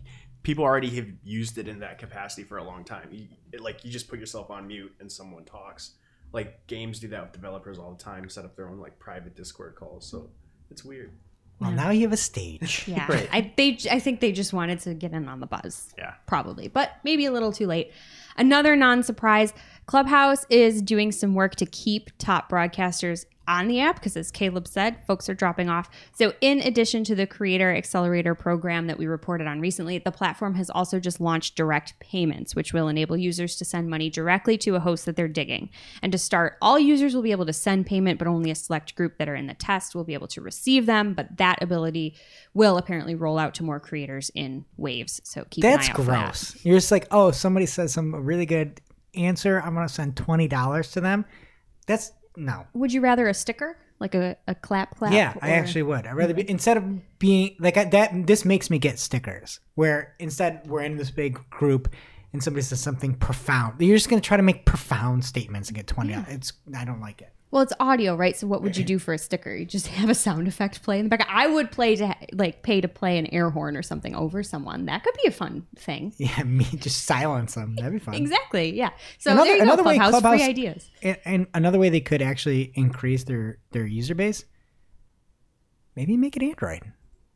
people 0.45 0.63
already 0.63 0.91
have 0.91 1.07
used 1.23 1.57
it 1.57 1.67
in 1.67 1.79
that 1.79 1.97
capacity 1.97 2.43
for 2.43 2.57
a 2.57 2.63
long 2.63 2.85
time. 2.85 3.09
You, 3.11 3.27
it, 3.51 3.59
like 3.61 3.83
you 3.83 3.91
just 3.91 4.07
put 4.07 4.19
yourself 4.19 4.49
on 4.51 4.67
mute 4.67 4.93
and 4.99 5.11
someone 5.11 5.43
talks. 5.43 5.95
Like 6.31 6.65
games 6.67 6.99
do 6.99 7.07
that 7.09 7.21
with 7.23 7.31
developers 7.33 7.79
all 7.79 7.91
the 7.91 8.01
time. 8.01 8.29
Set 8.29 8.45
up 8.45 8.55
their 8.55 8.69
own 8.69 8.79
like 8.79 8.97
private 8.99 9.35
Discord 9.35 9.75
calls. 9.75 10.05
So 10.09 10.29
it's 10.69 10.85
weird. 10.85 11.11
Well, 11.59 11.71
now 11.71 11.89
you 11.89 12.01
have 12.01 12.11
a 12.11 12.17
stage. 12.17 12.83
Yeah, 12.85 13.07
Right. 13.09 13.29
I 13.31 13.53
they 13.57 13.77
I 13.89 13.99
think 13.99 14.19
they 14.19 14.31
just 14.31 14.53
wanted 14.53 14.79
to 14.81 14.93
get 14.93 15.13
in 15.13 15.27
on 15.27 15.39
the 15.39 15.47
buzz. 15.47 15.93
Yeah. 15.97 16.13
probably, 16.27 16.67
but 16.67 16.91
maybe 17.03 17.25
a 17.25 17.31
little 17.31 17.51
too 17.51 17.65
late. 17.65 17.91
Another 18.37 18.75
non-surprise: 18.75 19.53
Clubhouse 19.87 20.45
is 20.49 20.81
doing 20.81 21.11
some 21.11 21.33
work 21.33 21.55
to 21.55 21.65
keep 21.65 22.11
top 22.17 22.51
broadcasters 22.51 23.25
on 23.47 23.67
the 23.67 23.79
app 23.79 23.95
because, 23.95 24.17
as 24.17 24.31
Caleb 24.31 24.67
said, 24.67 24.97
folks 25.05 25.29
are 25.29 25.33
dropping 25.33 25.69
off. 25.69 25.89
So, 26.13 26.33
in 26.41 26.59
addition 26.61 27.03
to 27.05 27.15
the 27.15 27.27
Creator 27.27 27.75
Accelerator 27.75 28.35
program 28.35 28.87
that 28.87 28.97
we 28.97 29.05
reported 29.05 29.47
on 29.47 29.59
recently, 29.59 29.97
the 29.97 30.11
platform 30.11 30.55
has 30.55 30.69
also 30.69 30.99
just 30.99 31.19
launched 31.19 31.55
direct 31.55 31.99
payments, 31.99 32.55
which 32.55 32.73
will 32.73 32.87
enable 32.87 33.17
users 33.17 33.55
to 33.57 33.65
send 33.65 33.89
money 33.89 34.09
directly 34.09 34.57
to 34.59 34.75
a 34.75 34.79
host 34.79 35.05
that 35.05 35.15
they're 35.15 35.27
digging. 35.27 35.69
And 36.01 36.11
to 36.11 36.17
start, 36.17 36.57
all 36.61 36.79
users 36.79 37.15
will 37.15 37.21
be 37.21 37.31
able 37.31 37.45
to 37.45 37.53
send 37.53 37.85
payment, 37.85 38.19
but 38.19 38.27
only 38.27 38.51
a 38.51 38.55
select 38.55 38.95
group 38.95 39.17
that 39.17 39.29
are 39.29 39.35
in 39.35 39.47
the 39.47 39.53
test 39.53 39.95
will 39.95 40.03
be 40.03 40.13
able 40.13 40.27
to 40.27 40.41
receive 40.41 40.85
them. 40.85 41.13
But 41.13 41.37
that 41.37 41.61
ability 41.61 42.15
will 42.53 42.77
apparently 42.77 43.15
roll 43.15 43.37
out 43.37 43.53
to 43.55 43.63
more 43.63 43.79
creators 43.79 44.31
in 44.33 44.65
waves. 44.77 45.21
So 45.23 45.45
keep 45.49 45.61
That's 45.61 45.87
an 45.87 45.91
eye 45.91 45.93
out 45.93 45.97
for 45.97 46.11
that. 46.11 46.25
gross. 46.25 46.65
You're 46.65 46.77
just 46.77 46.91
like, 46.91 47.07
oh, 47.11 47.31
somebody 47.31 47.65
says 47.65 47.93
some 47.93 48.15
really 48.15 48.45
good 48.45 48.81
answer. 49.15 49.61
I'm 49.61 49.73
going 49.73 49.87
to 49.87 49.93
send 49.93 50.15
$20 50.15 50.91
to 50.93 51.01
them. 51.01 51.25
That's 51.87 52.11
no. 52.37 52.65
Would 52.73 52.93
you 52.93 53.01
rather 53.01 53.27
a 53.27 53.33
sticker, 53.33 53.77
like 53.99 54.15
a, 54.15 54.37
a 54.47 54.55
clap 54.55 54.97
clap? 54.97 55.13
Yeah, 55.13 55.33
I 55.41 55.51
actually 55.51 55.83
would. 55.83 56.05
I'd 56.07 56.15
rather 56.15 56.33
be 56.33 56.49
instead 56.49 56.77
of 56.77 57.19
being 57.19 57.55
like 57.59 57.77
I, 57.77 57.85
that. 57.85 58.27
This 58.27 58.45
makes 58.45 58.69
me 58.69 58.79
get 58.79 58.99
stickers. 58.99 59.59
Where 59.75 60.15
instead 60.19 60.67
we're 60.67 60.81
in 60.81 60.97
this 60.97 61.11
big 61.11 61.39
group 61.49 61.93
and 62.33 62.43
somebody 62.43 62.63
says 62.63 62.81
something 62.81 63.15
profound. 63.15 63.79
You're 63.79 63.95
just 63.95 64.09
gonna 64.09 64.21
try 64.21 64.37
to 64.37 64.43
make 64.43 64.65
profound 64.65 65.23
statements 65.25 65.69
and 65.69 65.75
get 65.75 65.87
twenty. 65.87 66.13
It's 66.13 66.53
I 66.75 66.85
don't 66.85 67.01
like 67.01 67.21
it. 67.21 67.31
Well, 67.51 67.61
it's 67.61 67.71
audio, 67.79 68.15
right? 68.15 68.35
So 68.35 68.47
what 68.47 68.61
would 68.63 68.75
you 68.75 68.83
do 68.83 68.99
for 68.99 69.13
a 69.13 69.17
sticker? 69.17 69.55
You 69.55 69.65
just 69.65 69.87
have 70.01 70.09
a 70.09 70.15
sound 70.15 70.47
effect 70.47 70.83
play 70.83 70.99
in 70.99 71.05
the 71.05 71.09
back. 71.09 71.25
I 71.31 71.47
would 71.47 71.71
play 71.71 71.95
to 71.95 72.13
like 72.33 72.63
pay 72.63 72.81
to 72.81 72.87
play 72.89 73.17
an 73.17 73.27
air 73.27 73.49
horn 73.49 73.77
or 73.77 73.81
something 73.83 74.13
over 74.15 74.43
someone. 74.43 74.87
That 74.87 75.03
could 75.03 75.13
be 75.21 75.27
a 75.27 75.31
fun 75.31 75.65
thing. 75.77 76.13
Yeah, 76.17 76.43
me 76.43 76.65
just 76.65 77.05
silence 77.05 77.55
them. 77.55 77.75
That'd 77.77 77.93
be 77.93 77.99
fun. 77.99 78.15
Exactly. 78.15 78.75
Yeah. 78.75 78.89
So 79.19 79.31
Another- 79.31 79.47
there 79.47 79.55
you 79.57 79.63
another 79.63 79.83
go, 79.83 79.89
way 79.89 79.95
Clubhouse, 79.95 80.11
Clubhouse- 80.21 80.39
free 80.41 80.49
ideas. 80.49 80.91
And, 81.01 81.17
and 81.23 81.47
another 81.53 81.79
way 81.79 81.89
they 81.89 82.01
could 82.01 82.21
actually 82.21 82.71
increase 82.75 83.23
their 83.23 83.59
their 83.71 83.85
user 83.85 84.15
base, 84.15 84.43
maybe 85.95 86.17
make 86.17 86.35
it 86.35 86.43
Android. 86.43 86.81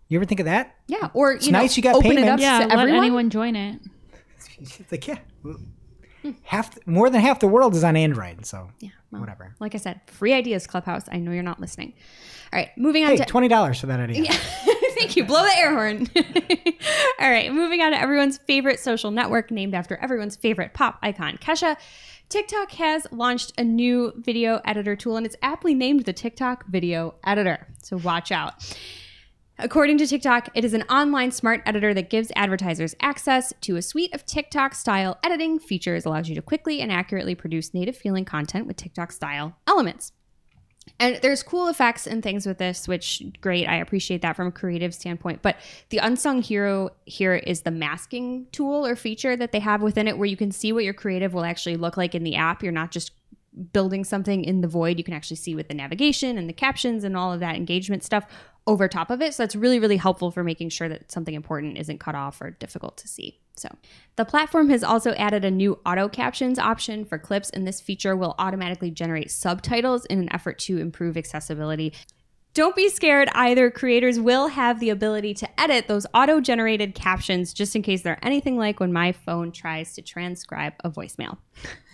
You 0.09 0.17
ever 0.17 0.25
think 0.25 0.39
of 0.41 0.47
that? 0.47 0.75
Yeah. 0.87 1.09
Or 1.13 1.33
you 1.35 1.51
nice 1.51 1.71
know, 1.71 1.75
you 1.77 1.83
got 1.83 1.95
open 1.95 2.11
it 2.13 2.15
payments. 2.15 2.31
up 2.33 2.39
Yeah, 2.41 2.59
to 2.61 2.67
let 2.67 2.79
everyone. 2.79 3.03
anyone 3.03 3.29
join 3.29 3.55
it. 3.55 3.79
It's 4.61 4.91
like 4.91 5.07
yeah, 5.07 5.19
half 6.43 6.77
more 6.85 7.09
than 7.09 7.21
half 7.21 7.39
the 7.39 7.47
world 7.47 7.75
is 7.75 7.83
on 7.83 7.95
Android. 7.95 8.45
So 8.45 8.69
yeah. 8.79 8.89
well, 9.11 9.21
whatever. 9.21 9.55
Like 9.59 9.75
I 9.75 9.77
said, 9.77 10.01
free 10.07 10.33
ideas, 10.33 10.67
Clubhouse. 10.67 11.05
I 11.11 11.17
know 11.17 11.31
you're 11.31 11.43
not 11.43 11.59
listening. 11.59 11.93
All 12.51 12.59
right, 12.59 12.69
moving 12.77 13.03
on 13.03 13.11
Hey, 13.11 13.17
to 13.17 13.25
twenty 13.25 13.47
dollars 13.47 13.79
for 13.79 13.87
that 13.87 13.99
idea. 13.99 14.31
Thank 14.97 15.15
you. 15.15 15.23
Blow 15.25 15.43
the 15.43 15.57
air 15.57 15.71
horn. 15.71 16.07
All 17.19 17.29
right, 17.29 17.53
moving 17.53 17.81
on 17.81 17.91
to 17.91 17.99
everyone's 17.99 18.37
favorite 18.39 18.79
social 18.79 19.11
network 19.11 19.51
named 19.51 19.73
after 19.75 19.95
everyone's 19.97 20.35
favorite 20.35 20.73
pop 20.73 20.97
icon, 21.01 21.37
Kesha. 21.37 21.77
TikTok 22.29 22.71
has 22.73 23.07
launched 23.11 23.53
a 23.57 23.63
new 23.63 24.13
video 24.17 24.61
editor 24.63 24.95
tool 24.95 25.17
and 25.17 25.25
it's 25.25 25.35
aptly 25.41 25.73
named 25.73 26.05
the 26.05 26.13
TikTok 26.13 26.67
Video 26.67 27.15
Editor. 27.23 27.67
So 27.81 27.97
watch 27.97 28.31
out. 28.31 28.53
According 29.61 29.97
to 29.97 30.07
TikTok, 30.07 30.47
it 30.53 30.63
is 30.63 30.73
an 30.73 30.83
online 30.83 31.31
smart 31.31 31.61
editor 31.65 31.93
that 31.93 32.09
gives 32.09 32.31
advertisers 32.33 32.95
access 33.01 33.51
to 33.59 33.75
a 33.75 33.81
suite 33.81 34.13
of 34.13 34.25
TikTok 34.25 34.73
style 34.73 35.19
editing 35.21 35.59
features, 35.59 36.05
allows 36.05 36.29
you 36.29 36.35
to 36.35 36.41
quickly 36.41 36.79
and 36.79 36.89
accurately 36.89 37.35
produce 37.35 37.73
native 37.73 37.97
feeling 37.97 38.23
content 38.23 38.67
with 38.67 38.77
TikTok 38.77 39.11
style 39.11 39.57
elements. 39.67 40.13
And 40.97 41.19
there's 41.21 41.43
cool 41.43 41.67
effects 41.67 42.07
and 42.07 42.23
things 42.23 42.45
with 42.45 42.57
this, 42.57 42.87
which 42.87 43.21
great. 43.41 43.67
I 43.67 43.75
appreciate 43.75 44.21
that 44.21 44.37
from 44.37 44.47
a 44.47 44.51
creative 44.51 44.95
standpoint. 44.95 45.41
But 45.41 45.57
the 45.89 45.97
unsung 45.97 46.41
hero 46.41 46.91
here 47.03 47.35
is 47.35 47.61
the 47.61 47.71
masking 47.71 48.47
tool 48.53 48.85
or 48.85 48.95
feature 48.95 49.35
that 49.35 49.51
they 49.51 49.59
have 49.59 49.81
within 49.81 50.07
it 50.07 50.17
where 50.17 50.25
you 50.25 50.37
can 50.37 50.51
see 50.51 50.71
what 50.71 50.85
your 50.85 50.93
creative 50.93 51.33
will 51.33 51.43
actually 51.43 51.75
look 51.75 51.97
like 51.97 52.15
in 52.15 52.23
the 52.23 52.37
app. 52.37 52.63
You're 52.63 52.71
not 52.71 52.91
just 52.91 53.11
building 53.73 54.03
something 54.03 54.43
in 54.43 54.61
the 54.61 54.67
void. 54.67 54.97
You 54.97 55.03
can 55.03 55.13
actually 55.13 55.37
see 55.37 55.55
with 55.55 55.67
the 55.67 55.73
navigation 55.73 56.37
and 56.37 56.47
the 56.47 56.53
captions 56.53 57.03
and 57.03 57.17
all 57.17 57.33
of 57.33 57.39
that 57.39 57.55
engagement 57.55 58.03
stuff 58.03 58.25
over 58.67 58.87
top 58.87 59.09
of 59.09 59.21
it. 59.21 59.33
So 59.33 59.43
that's 59.43 59.55
really, 59.55 59.79
really 59.79 59.97
helpful 59.97 60.31
for 60.31 60.43
making 60.43 60.69
sure 60.69 60.87
that 60.89 61.11
something 61.11 61.33
important 61.33 61.77
isn't 61.77 61.99
cut 61.99 62.15
off 62.15 62.39
or 62.41 62.51
difficult 62.51 62.97
to 62.97 63.07
see. 63.07 63.39
So 63.55 63.69
the 64.15 64.25
platform 64.25 64.69
has 64.69 64.83
also 64.83 65.13
added 65.13 65.43
a 65.43 65.51
new 65.51 65.79
auto 65.85 66.07
captions 66.07 66.59
option 66.59 67.03
for 67.03 67.17
clips, 67.17 67.49
and 67.49 67.67
this 67.67 67.81
feature 67.81 68.15
will 68.15 68.35
automatically 68.37 68.91
generate 68.91 69.31
subtitles 69.31 70.05
in 70.05 70.19
an 70.19 70.33
effort 70.33 70.59
to 70.59 70.77
improve 70.77 71.17
accessibility. 71.17 71.93
Don't 72.53 72.75
be 72.75 72.89
scared 72.89 73.29
either. 73.33 73.69
Creators 73.69 74.19
will 74.19 74.47
have 74.47 74.79
the 74.79 74.89
ability 74.89 75.33
to 75.35 75.61
edit 75.61 75.87
those 75.87 76.05
auto 76.13 76.41
generated 76.41 76.95
captions 76.95 77.53
just 77.53 77.75
in 77.75 77.81
case 77.81 78.01
they're 78.01 78.23
anything 78.23 78.57
like 78.57 78.79
when 78.79 78.91
my 78.91 79.11
phone 79.11 79.51
tries 79.51 79.93
to 79.93 80.01
transcribe 80.01 80.73
a 80.83 80.89
voicemail. 80.89 81.37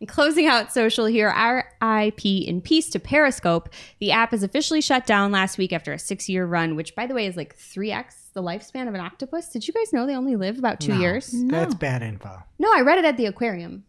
And 0.00 0.08
closing 0.08 0.46
out 0.46 0.72
social 0.72 1.06
here, 1.06 1.28
RIP 1.28 2.24
in 2.24 2.60
peace 2.60 2.88
to 2.90 2.98
Periscope. 2.98 3.68
The 4.00 4.10
app 4.10 4.32
is 4.32 4.42
officially 4.42 4.80
shut 4.80 5.06
down 5.06 5.32
last 5.32 5.58
week 5.58 5.72
after 5.72 5.92
a 5.92 5.98
six 5.98 6.28
year 6.28 6.46
run, 6.46 6.76
which, 6.76 6.94
by 6.94 7.06
the 7.06 7.14
way, 7.14 7.26
is 7.26 7.36
like 7.36 7.56
3x 7.56 8.32
the 8.34 8.42
lifespan 8.42 8.88
of 8.88 8.94
an 8.94 9.00
octopus. 9.00 9.48
Did 9.48 9.66
you 9.66 9.72
guys 9.72 9.92
know 9.92 10.06
they 10.06 10.16
only 10.16 10.36
live 10.36 10.58
about 10.58 10.80
two 10.80 10.92
No, 10.94 11.00
years? 11.00 11.32
That's 11.46 11.74
bad 11.74 12.02
info. 12.02 12.42
No, 12.58 12.70
I 12.74 12.80
read 12.80 12.98
it 12.98 13.04
at 13.04 13.16
the 13.16 13.26
aquarium. 13.26 13.84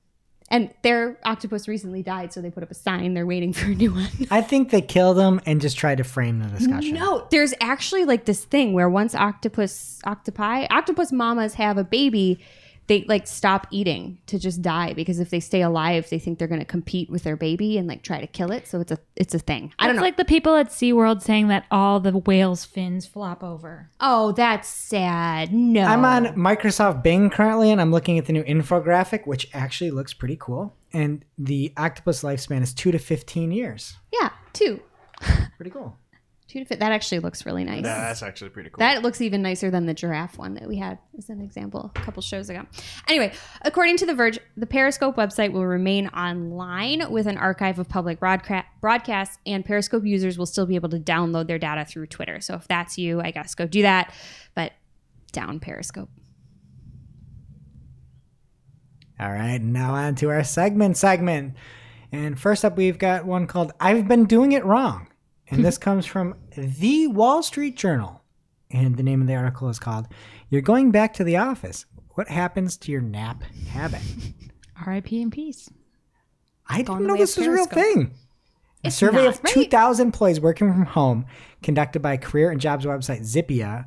And 0.51 0.71
their 0.83 1.17
octopus 1.25 1.67
recently 1.67 2.03
died, 2.03 2.31
so 2.31 2.39
they 2.39 2.51
put 2.51 2.61
up 2.61 2.69
a 2.69 2.75
sign. 2.75 3.15
They're 3.15 3.25
waiting 3.25 3.51
for 3.51 3.65
a 3.65 3.73
new 3.73 3.91
one. 3.91 4.09
I 4.31 4.41
think 4.41 4.69
they 4.69 4.81
killed 4.81 5.17
them 5.17 5.41
and 5.47 5.59
just 5.59 5.75
tried 5.75 5.97
to 5.97 6.03
frame 6.03 6.39
the 6.39 6.47
discussion. 6.47 6.93
No, 6.93 7.27
there's 7.31 7.55
actually 7.59 8.05
like 8.05 8.25
this 8.25 8.45
thing 8.45 8.73
where 8.73 8.87
once 8.87 9.15
octopus 9.15 9.99
octopi 10.05 10.67
octopus 10.69 11.11
mamas 11.11 11.55
have 11.55 11.79
a 11.79 11.83
baby, 11.83 12.39
they 12.87 13.03
like 13.07 13.25
stop 13.27 13.65
eating 13.71 14.19
to 14.27 14.37
just 14.37 14.61
die 14.61 14.93
because 14.93 15.19
if 15.19 15.29
they 15.29 15.39
stay 15.39 15.61
alive, 15.61 16.07
they 16.09 16.19
think 16.19 16.37
they're 16.39 16.47
going 16.47 16.59
to 16.61 16.65
compete 16.65 17.09
with 17.09 17.23
their 17.23 17.35
baby 17.35 17.77
and 17.77 17.87
like 17.87 18.03
try 18.03 18.19
to 18.21 18.27
kill 18.27 18.51
it. 18.51 18.67
So 18.67 18.79
it's 18.79 18.91
a 18.91 18.99
it's 19.15 19.33
a 19.33 19.39
thing. 19.39 19.73
I 19.79 19.85
don't 19.87 19.95
It's 19.95 19.97
know. 19.97 20.05
like 20.05 20.17
the 20.17 20.25
people 20.25 20.55
at 20.55 20.69
SeaWorld 20.69 21.21
saying 21.21 21.47
that 21.47 21.65
all 21.71 21.99
the 21.99 22.11
whales' 22.17 22.63
fins 22.65 23.05
flop 23.07 23.43
over. 23.43 23.89
oh, 23.99 24.31
that's 24.33 24.67
sad. 24.69 25.53
No, 25.53 25.83
I'm 25.83 26.05
on 26.05 26.25
Microsoft 26.35 27.01
Bing 27.03 27.29
currently, 27.29 27.71
and 27.71 27.81
I'm 27.81 27.91
looking 27.91 28.19
at 28.19 28.25
the 28.25 28.33
new 28.33 28.43
infographic, 28.43 29.25
which 29.25 29.47
actually 29.53 29.91
looks 29.91 30.13
pretty 30.13 30.37
cool. 30.39 30.75
And 30.93 31.25
the 31.37 31.73
octopus 31.77 32.23
lifespan 32.23 32.61
is 32.61 32.73
two 32.73 32.91
to 32.91 32.99
fifteen 32.99 33.51
years. 33.51 33.95
Yeah, 34.13 34.29
two, 34.53 34.81
Pretty 35.57 35.71
cool. 35.71 35.97
Two 36.47 36.59
to 36.59 36.65
fit. 36.65 36.79
That 36.79 36.91
actually 36.91 37.19
looks 37.19 37.45
really 37.45 37.63
nice. 37.63 37.83
Yeah, 37.83 38.01
that's 38.01 38.21
actually 38.23 38.49
pretty 38.49 38.69
cool. 38.69 38.79
That 38.79 39.01
looks 39.01 39.21
even 39.21 39.41
nicer 39.41 39.71
than 39.71 39.85
the 39.85 39.93
giraffe 39.93 40.37
one 40.37 40.53
that 40.55 40.67
we 40.67 40.77
had 40.77 40.99
as 41.17 41.29
an 41.29 41.41
example 41.41 41.91
a 41.95 41.99
couple 41.99 42.21
shows 42.21 42.49
ago. 42.49 42.65
Anyway, 43.07 43.33
according 43.63 43.97
to 43.97 44.05
The 44.05 44.13
Verge, 44.13 44.39
the 44.55 44.65
Periscope 44.67 45.15
website 45.15 45.51
will 45.51 45.65
remain 45.65 46.07
online 46.09 47.11
with 47.11 47.27
an 47.27 47.37
archive 47.37 47.79
of 47.79 47.89
public 47.89 48.19
broadca- 48.19 48.65
broadcasts, 48.81 49.37
and 49.45 49.65
Periscope 49.65 50.05
users 50.05 50.37
will 50.37 50.45
still 50.45 50.65
be 50.65 50.75
able 50.75 50.89
to 50.89 50.99
download 50.99 51.47
their 51.47 51.59
data 51.59 51.85
through 51.85 52.07
Twitter. 52.07 52.39
So 52.41 52.55
if 52.55 52.67
that's 52.67 52.97
you, 52.97 53.21
I 53.21 53.31
guess 53.31 53.55
go 53.55 53.65
do 53.65 53.81
that. 53.81 54.13
But 54.53 54.73
down 55.31 55.59
Periscope. 55.59 56.09
All 59.19 59.31
right, 59.31 59.61
now 59.61 59.93
on 59.93 60.15
to 60.15 60.29
our 60.29 60.43
segment 60.43 60.97
segment. 60.97 61.55
And 62.11 62.39
first 62.39 62.63
up, 62.65 62.77
we've 62.77 62.99
got 62.99 63.25
one 63.25 63.47
called 63.47 63.71
I've 63.79 64.07
Been 64.07 64.25
Doing 64.25 64.51
It 64.51 64.63
Wrong. 64.65 65.07
And 65.49 65.63
this 65.63 65.77
comes 65.77 66.05
from 66.05 66.35
the 66.57 67.07
Wall 67.07 67.43
Street 67.43 67.75
Journal. 67.75 68.21
And 68.71 68.97
the 68.97 69.03
name 69.03 69.21
of 69.21 69.27
the 69.27 69.35
article 69.35 69.69
is 69.69 69.79
called 69.79 70.07
You're 70.49 70.61
Going 70.61 70.91
Back 70.91 71.13
to 71.13 71.23
the 71.23 71.37
Office. 71.37 71.85
What 72.15 72.27
Happens 72.29 72.77
to 72.77 72.91
Your 72.91 73.01
Nap 73.01 73.43
Habit? 73.69 74.01
R.I.P. 74.85 75.21
in 75.21 75.29
peace. 75.31 75.69
I 76.67 76.77
didn't 76.81 77.05
know 77.05 77.15
this 77.15 77.37
was 77.37 77.45
a 77.47 77.51
real 77.51 77.67
thing. 77.67 78.13
A 78.83 78.87
It's 78.87 78.95
survey 78.95 79.27
of 79.27 79.39
right? 79.43 79.53
2,000 79.53 80.07
employees 80.07 80.39
working 80.41 80.71
from 80.71 80.85
home 80.85 81.25
conducted 81.61 82.01
by 82.01 82.17
career 82.17 82.49
and 82.51 82.59
jobs 82.59 82.85
website 82.85 83.21
Zippia, 83.21 83.85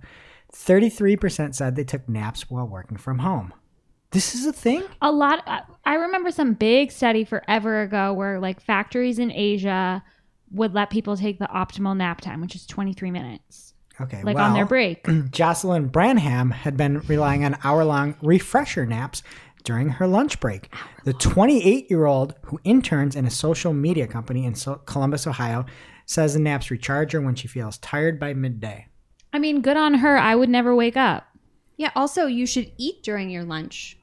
33% 0.52 1.54
said 1.54 1.74
they 1.76 1.84
took 1.84 2.08
naps 2.08 2.48
while 2.50 2.66
working 2.66 2.96
from 2.96 3.18
home. 3.18 3.52
This 4.10 4.34
is 4.34 4.46
a 4.46 4.52
thing? 4.52 4.82
A 5.02 5.10
lot. 5.12 5.42
I- 5.46 5.62
I 5.84 5.94
remember 5.94 6.30
some 6.30 6.54
big 6.54 6.90
study 6.92 7.24
forever 7.24 7.82
ago 7.82 8.12
where 8.12 8.38
like 8.40 8.60
factories 8.60 9.18
in 9.18 9.30
Asia 9.32 10.02
would 10.50 10.74
let 10.74 10.90
people 10.90 11.16
take 11.16 11.38
the 11.38 11.46
optimal 11.46 11.96
nap 11.96 12.20
time, 12.20 12.40
which 12.40 12.54
is 12.54 12.66
23 12.66 13.10
minutes, 13.10 13.74
Okay. 14.00 14.22
like 14.22 14.36
well, 14.36 14.46
on 14.46 14.54
their 14.54 14.66
break. 14.66 15.06
Jocelyn 15.30 15.88
Branham 15.88 16.50
had 16.50 16.76
been 16.76 17.00
relying 17.00 17.44
on 17.44 17.56
hour 17.64 17.84
long 17.84 18.14
refresher 18.22 18.86
naps 18.86 19.22
during 19.64 19.88
her 19.90 20.06
lunch 20.06 20.40
break. 20.40 20.72
The 21.04 21.12
28 21.12 21.90
year 21.90 22.06
old 22.06 22.34
who 22.42 22.60
interns 22.64 23.16
in 23.16 23.26
a 23.26 23.30
social 23.30 23.72
media 23.74 24.06
company 24.06 24.44
in 24.46 24.54
Columbus, 24.86 25.26
Ohio, 25.26 25.66
says 26.06 26.32
the 26.32 26.40
naps 26.40 26.70
recharge 26.70 27.12
her 27.12 27.20
when 27.20 27.34
she 27.34 27.48
feels 27.48 27.76
tired 27.78 28.18
by 28.18 28.32
midday. 28.32 28.86
I 29.32 29.38
mean, 29.38 29.60
good 29.60 29.76
on 29.76 29.94
her. 29.94 30.16
I 30.16 30.34
would 30.34 30.48
never 30.48 30.74
wake 30.74 30.96
up. 30.96 31.26
Yeah. 31.76 31.90
Also, 31.94 32.26
you 32.26 32.46
should 32.46 32.72
eat 32.78 33.02
during 33.02 33.28
your 33.28 33.44
lunch. 33.44 33.97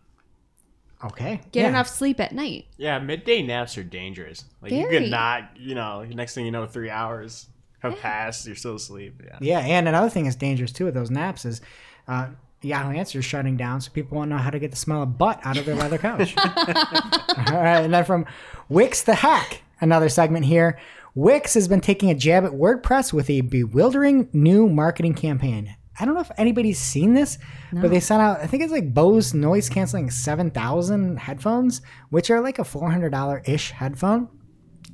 Okay. 1.03 1.41
Get 1.51 1.61
yeah. 1.61 1.69
enough 1.69 1.87
sleep 1.87 2.19
at 2.19 2.33
night. 2.33 2.65
Yeah, 2.77 2.99
midday 2.99 3.43
naps 3.43 3.77
are 3.77 3.83
dangerous. 3.83 4.45
Like 4.61 4.71
you 4.71 4.83
Very. 4.83 4.99
could 5.01 5.11
not, 5.11 5.51
you 5.57 5.75
know, 5.75 6.03
next 6.03 6.35
thing 6.35 6.45
you 6.45 6.51
know, 6.51 6.65
three 6.65 6.89
hours 6.89 7.47
have 7.79 7.99
passed, 7.99 8.45
you're 8.47 8.55
still 8.55 8.75
asleep. 8.75 9.21
Yeah. 9.23 9.37
Yeah, 9.41 9.59
and 9.59 9.87
another 9.87 10.09
thing 10.09 10.23
that's 10.23 10.35
dangerous 10.35 10.71
too 10.71 10.85
with 10.85 10.93
those 10.93 11.11
naps 11.11 11.45
is 11.45 11.61
uh, 12.07 12.29
Yahoo 12.61 12.95
Answers 12.95 13.25
shutting 13.25 13.57
down, 13.57 13.81
so 13.81 13.91
people 13.91 14.17
won't 14.17 14.29
know 14.29 14.37
how 14.37 14.49
to 14.49 14.59
get 14.59 14.71
the 14.71 14.77
smell 14.77 15.03
of 15.03 15.17
butt 15.17 15.39
out 15.43 15.57
of 15.57 15.65
their 15.65 15.75
leather 15.75 15.97
couch. 15.97 16.33
All 16.37 17.61
right, 17.61 17.81
and 17.83 17.93
then 17.93 18.05
from 18.05 18.25
Wix 18.69 19.03
the 19.03 19.15
Hack, 19.15 19.61
another 19.81 20.09
segment 20.09 20.45
here. 20.45 20.79
Wix 21.13 21.53
has 21.53 21.67
been 21.67 21.79
taking 21.79 22.09
a 22.09 22.15
jab 22.15 22.43
at 22.43 22.51
WordPress 22.51 23.13
with 23.13 23.29
a 23.29 23.41
bewildering 23.41 24.27
new 24.33 24.67
marketing 24.67 25.13
campaign. 25.13 25.75
I 25.99 26.05
don't 26.05 26.13
know 26.13 26.21
if 26.21 26.31
anybody's 26.37 26.79
seen 26.79 27.13
this, 27.13 27.37
but 27.71 27.89
they 27.89 27.99
sent 27.99 28.21
out, 28.21 28.39
I 28.41 28.47
think 28.47 28.63
it's 28.63 28.71
like 28.71 28.93
Bose 28.93 29.33
noise 29.33 29.69
canceling 29.69 30.09
7000 30.09 31.17
headphones, 31.17 31.81
which 32.09 32.29
are 32.29 32.41
like 32.41 32.59
a 32.59 32.63
$400 32.63 33.47
ish 33.47 33.71
headphone 33.71 34.29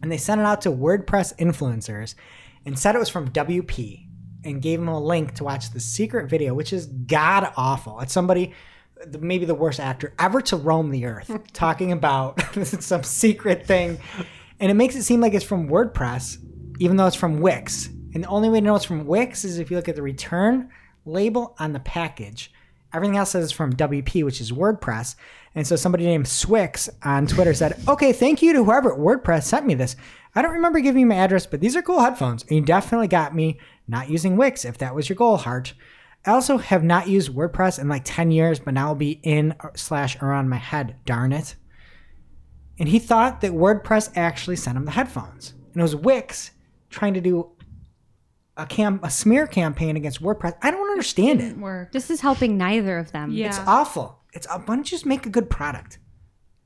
and 0.01 0.11
they 0.11 0.17
sent 0.17 0.41
it 0.41 0.45
out 0.45 0.61
to 0.61 0.71
WordPress 0.71 1.35
influencers 1.37 2.15
and 2.65 2.77
said 2.77 2.95
it 2.95 2.99
was 2.99 3.09
from 3.09 3.29
WP 3.29 4.07
and 4.43 4.61
gave 4.61 4.79
them 4.79 4.87
a 4.87 4.99
link 4.99 5.35
to 5.35 5.43
watch 5.43 5.71
the 5.71 5.79
secret 5.79 6.29
video, 6.29 6.53
which 6.53 6.73
is 6.73 6.87
god 6.87 7.51
awful. 7.55 7.99
It's 7.99 8.13
somebody, 8.13 8.53
maybe 9.19 9.45
the 9.45 9.55
worst 9.55 9.79
actor 9.79 10.13
ever 10.17 10.41
to 10.41 10.57
roam 10.57 10.89
the 10.89 11.05
earth, 11.05 11.31
talking 11.53 11.91
about 11.91 12.41
some 12.65 13.03
secret 13.03 13.67
thing. 13.67 13.99
And 14.59 14.71
it 14.71 14.75
makes 14.75 14.95
it 14.95 15.03
seem 15.03 15.21
like 15.21 15.33
it's 15.33 15.45
from 15.45 15.69
WordPress, 15.69 16.37
even 16.79 16.97
though 16.97 17.07
it's 17.07 17.15
from 17.15 17.39
Wix. 17.39 17.87
And 18.13 18.23
the 18.23 18.27
only 18.27 18.49
way 18.49 18.59
to 18.59 18.65
know 18.65 18.75
it's 18.75 18.85
from 18.85 19.05
Wix 19.05 19.45
is 19.45 19.59
if 19.59 19.69
you 19.69 19.77
look 19.77 19.89
at 19.89 19.95
the 19.95 20.01
return 20.01 20.69
label 21.05 21.55
on 21.59 21.73
the 21.73 21.79
package. 21.79 22.51
Everything 22.93 23.17
else 23.17 23.31
says 23.31 23.45
it's 23.45 23.53
from 23.53 23.75
WP, 23.75 24.23
which 24.23 24.41
is 24.41 24.51
WordPress. 24.51 25.15
And 25.55 25.65
so 25.65 25.75
somebody 25.75 26.05
named 26.05 26.25
Swyx 26.25 26.89
on 27.03 27.27
Twitter 27.27 27.53
said, 27.53 27.79
Okay, 27.87 28.13
thank 28.13 28.41
you 28.41 28.53
to 28.53 28.63
whoever 28.63 28.93
at 28.93 28.99
WordPress 28.99 29.43
sent 29.43 29.65
me 29.65 29.73
this. 29.73 29.95
I 30.35 30.41
don't 30.41 30.53
remember 30.53 30.79
giving 30.79 31.01
you 31.01 31.07
my 31.07 31.15
address, 31.15 31.45
but 31.45 31.59
these 31.59 31.75
are 31.75 31.81
cool 31.81 32.01
headphones. 32.01 32.43
And 32.43 32.51
you 32.51 32.61
definitely 32.61 33.07
got 33.07 33.35
me 33.35 33.59
not 33.87 34.09
using 34.09 34.37
Wix 34.37 34.63
if 34.65 34.77
that 34.77 34.95
was 34.95 35.09
your 35.09 35.15
goal, 35.15 35.37
Heart. 35.37 35.73
I 36.25 36.31
also 36.31 36.57
have 36.57 36.83
not 36.83 37.07
used 37.07 37.33
WordPress 37.33 37.79
in 37.79 37.89
like 37.89 38.03
10 38.05 38.31
years, 38.31 38.59
but 38.59 38.73
now 38.73 38.87
I'll 38.87 38.95
be 38.95 39.19
in 39.23 39.53
uh, 39.59 39.69
slash 39.75 40.21
around 40.21 40.49
my 40.49 40.57
head. 40.57 40.95
Darn 41.05 41.33
it. 41.33 41.55
And 42.77 42.87
he 42.89 42.99
thought 42.99 43.41
that 43.41 43.51
WordPress 43.51 44.11
actually 44.15 44.55
sent 44.55 44.77
him 44.77 44.85
the 44.85 44.91
headphones. 44.91 45.53
And 45.73 45.77
it 45.77 45.83
was 45.83 45.95
Wix 45.95 46.51
trying 46.89 47.13
to 47.15 47.21
do 47.21 47.51
a 48.57 48.65
cam 48.65 48.99
a 49.03 49.09
smear 49.09 49.47
campaign 49.47 49.95
against 49.95 50.21
WordPress. 50.21 50.57
I 50.61 50.71
don't 50.71 50.89
understand 50.89 51.41
it. 51.41 51.57
Work. 51.57 51.91
This 51.91 52.09
is 52.09 52.21
helping 52.21 52.57
neither 52.57 52.97
of 52.97 53.11
them. 53.11 53.31
Yeah. 53.31 53.47
It's 53.47 53.59
awful. 53.59 54.19
It's 54.33 54.47
why 54.47 54.63
don't 54.65 54.79
you 54.79 54.95
just 54.95 55.05
make 55.05 55.25
a 55.25 55.29
good 55.29 55.49
product? 55.49 55.99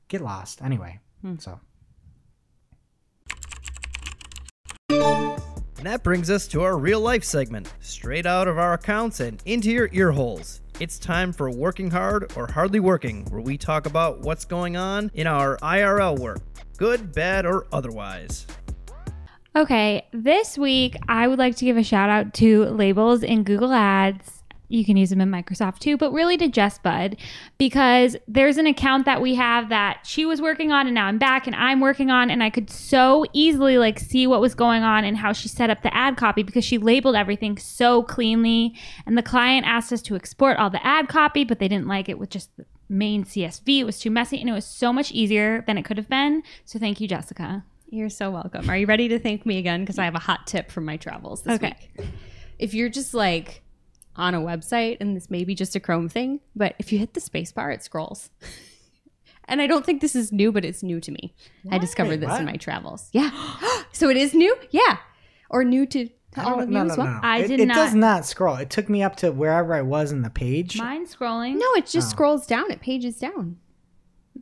Get 0.08 0.20
lost 0.20 0.62
anyway. 0.62 1.00
Hmm. 1.22 1.36
So 1.38 1.60
And 5.78 5.84
that 5.84 6.02
brings 6.02 6.30
us 6.30 6.48
to 6.48 6.62
our 6.62 6.76
real 6.76 7.00
life 7.00 7.24
segment, 7.24 7.72
straight 7.80 8.26
out 8.26 8.48
of 8.48 8.58
our 8.58 8.74
accounts 8.74 9.20
and 9.20 9.42
into 9.44 9.70
your 9.70 9.88
ear 9.92 10.10
holes. 10.10 10.60
It's 10.80 10.98
time 10.98 11.32
for 11.32 11.50
Working 11.50 11.90
Hard 11.90 12.32
or 12.36 12.46
Hardly 12.46 12.80
Working, 12.80 13.24
where 13.26 13.40
we 13.40 13.56
talk 13.56 13.86
about 13.86 14.20
what's 14.20 14.44
going 14.44 14.76
on 14.76 15.10
in 15.14 15.26
our 15.26 15.56
IRL 15.58 16.18
work, 16.18 16.40
good, 16.76 17.12
bad, 17.12 17.46
or 17.46 17.66
otherwise. 17.72 18.46
Okay, 19.56 20.06
this 20.12 20.58
week 20.58 20.98
I 21.08 21.26
would 21.26 21.38
like 21.38 21.56
to 21.56 21.64
give 21.64 21.78
a 21.78 21.82
shout 21.82 22.10
out 22.10 22.34
to 22.34 22.66
labels 22.66 23.22
in 23.22 23.42
Google 23.42 23.72
Ads. 23.72 24.42
You 24.68 24.84
can 24.84 24.98
use 24.98 25.08
them 25.08 25.22
in 25.22 25.30
Microsoft 25.30 25.78
too, 25.78 25.96
but 25.96 26.12
really 26.12 26.36
to 26.36 26.48
Jess 26.48 26.76
Bud 26.76 27.16
because 27.56 28.18
there's 28.28 28.58
an 28.58 28.66
account 28.66 29.06
that 29.06 29.22
we 29.22 29.34
have 29.36 29.70
that 29.70 30.00
she 30.04 30.26
was 30.26 30.42
working 30.42 30.72
on 30.72 30.86
and 30.86 30.94
now 30.94 31.06
I'm 31.06 31.16
back 31.16 31.46
and 31.46 31.56
I'm 31.56 31.80
working 31.80 32.10
on 32.10 32.30
and 32.30 32.42
I 32.42 32.50
could 32.50 32.68
so 32.68 33.24
easily 33.32 33.78
like 33.78 33.98
see 33.98 34.26
what 34.26 34.42
was 34.42 34.54
going 34.54 34.82
on 34.82 35.04
and 35.04 35.16
how 35.16 35.32
she 35.32 35.48
set 35.48 35.70
up 35.70 35.82
the 35.82 35.96
ad 35.96 36.18
copy 36.18 36.42
because 36.42 36.64
she 36.64 36.76
labeled 36.76 37.16
everything 37.16 37.56
so 37.56 38.02
cleanly 38.02 38.74
and 39.06 39.16
the 39.16 39.22
client 39.22 39.64
asked 39.64 39.90
us 39.90 40.02
to 40.02 40.16
export 40.16 40.58
all 40.58 40.68
the 40.68 40.86
ad 40.86 41.08
copy 41.08 41.44
but 41.44 41.60
they 41.60 41.68
didn't 41.68 41.88
like 41.88 42.10
it 42.10 42.18
with 42.18 42.28
just 42.28 42.54
the 42.58 42.66
main 42.90 43.24
CSV. 43.24 43.78
It 43.80 43.84
was 43.84 44.00
too 44.00 44.10
messy 44.10 44.38
and 44.38 44.50
it 44.50 44.52
was 44.52 44.66
so 44.66 44.92
much 44.92 45.12
easier 45.12 45.64
than 45.66 45.78
it 45.78 45.86
could 45.86 45.96
have 45.96 46.10
been. 46.10 46.42
So 46.66 46.78
thank 46.78 47.00
you, 47.00 47.08
Jessica. 47.08 47.64
You're 47.88 48.10
so 48.10 48.30
welcome. 48.30 48.68
Are 48.68 48.76
you 48.76 48.86
ready 48.86 49.08
to 49.08 49.18
thank 49.18 49.46
me 49.46 49.58
again? 49.58 49.80
Because 49.82 49.98
I 49.98 50.04
have 50.04 50.14
a 50.14 50.20
hot 50.20 50.46
tip 50.46 50.70
from 50.70 50.84
my 50.84 50.96
travels 50.96 51.42
this 51.42 51.54
Okay. 51.54 51.76
week. 51.98 52.08
If 52.58 52.74
you're 52.74 52.88
just 52.88 53.14
like 53.14 53.62
on 54.16 54.34
a 54.34 54.40
website, 54.40 54.96
and 55.00 55.16
this 55.16 55.30
may 55.30 55.44
be 55.44 55.54
just 55.54 55.76
a 55.76 55.80
Chrome 55.80 56.08
thing, 56.08 56.40
but 56.54 56.74
if 56.78 56.92
you 56.92 56.98
hit 56.98 57.14
the 57.14 57.20
space 57.20 57.52
bar, 57.52 57.70
it 57.70 57.82
scrolls. 57.82 58.30
and 59.48 59.60
I 59.60 59.66
don't 59.66 59.84
think 59.86 60.00
this 60.00 60.16
is 60.16 60.32
new, 60.32 60.50
but 60.52 60.64
it's 60.64 60.82
new 60.82 61.00
to 61.00 61.12
me. 61.12 61.34
I 61.70 61.78
discovered 61.78 62.20
this 62.20 62.28
What? 62.30 62.40
in 62.40 62.46
my 62.46 62.56
travels. 62.56 63.08
Yeah. 63.12 63.30
so 63.92 64.08
it 64.08 64.16
is 64.16 64.34
new? 64.34 64.56
Yeah. 64.70 64.96
Or 65.48 65.62
new 65.64 65.86
to, 65.86 66.08
to 66.32 66.44
all 66.44 66.60
of 66.60 66.68
you 66.68 66.74
no, 66.74 66.86
as 66.86 66.96
well? 66.98 67.06
no, 67.06 67.12
no. 67.12 67.20
I 67.22 67.38
it, 67.40 67.48
did 67.48 67.60
it 67.60 67.68
does 67.68 67.94
not- 67.94 68.00
not 68.16 68.26
scroll. 68.26 68.56
It 68.56 68.68
took 68.70 68.88
me 68.88 69.02
up 69.02 69.14
to 69.16 69.30
wherever 69.30 69.74
I 69.74 69.82
was 69.82 70.10
in 70.10 70.22
the 70.22 70.30
page. 70.30 70.76
Mine's 70.78 71.14
scrolling. 71.14 71.54
No, 71.58 71.66
it 71.76 71.86
just 71.86 72.08
Oh. 72.08 72.10
scrolls 72.10 72.46
down. 72.46 72.70
It 72.72 72.80
pages 72.80 73.18
down. 73.18 73.58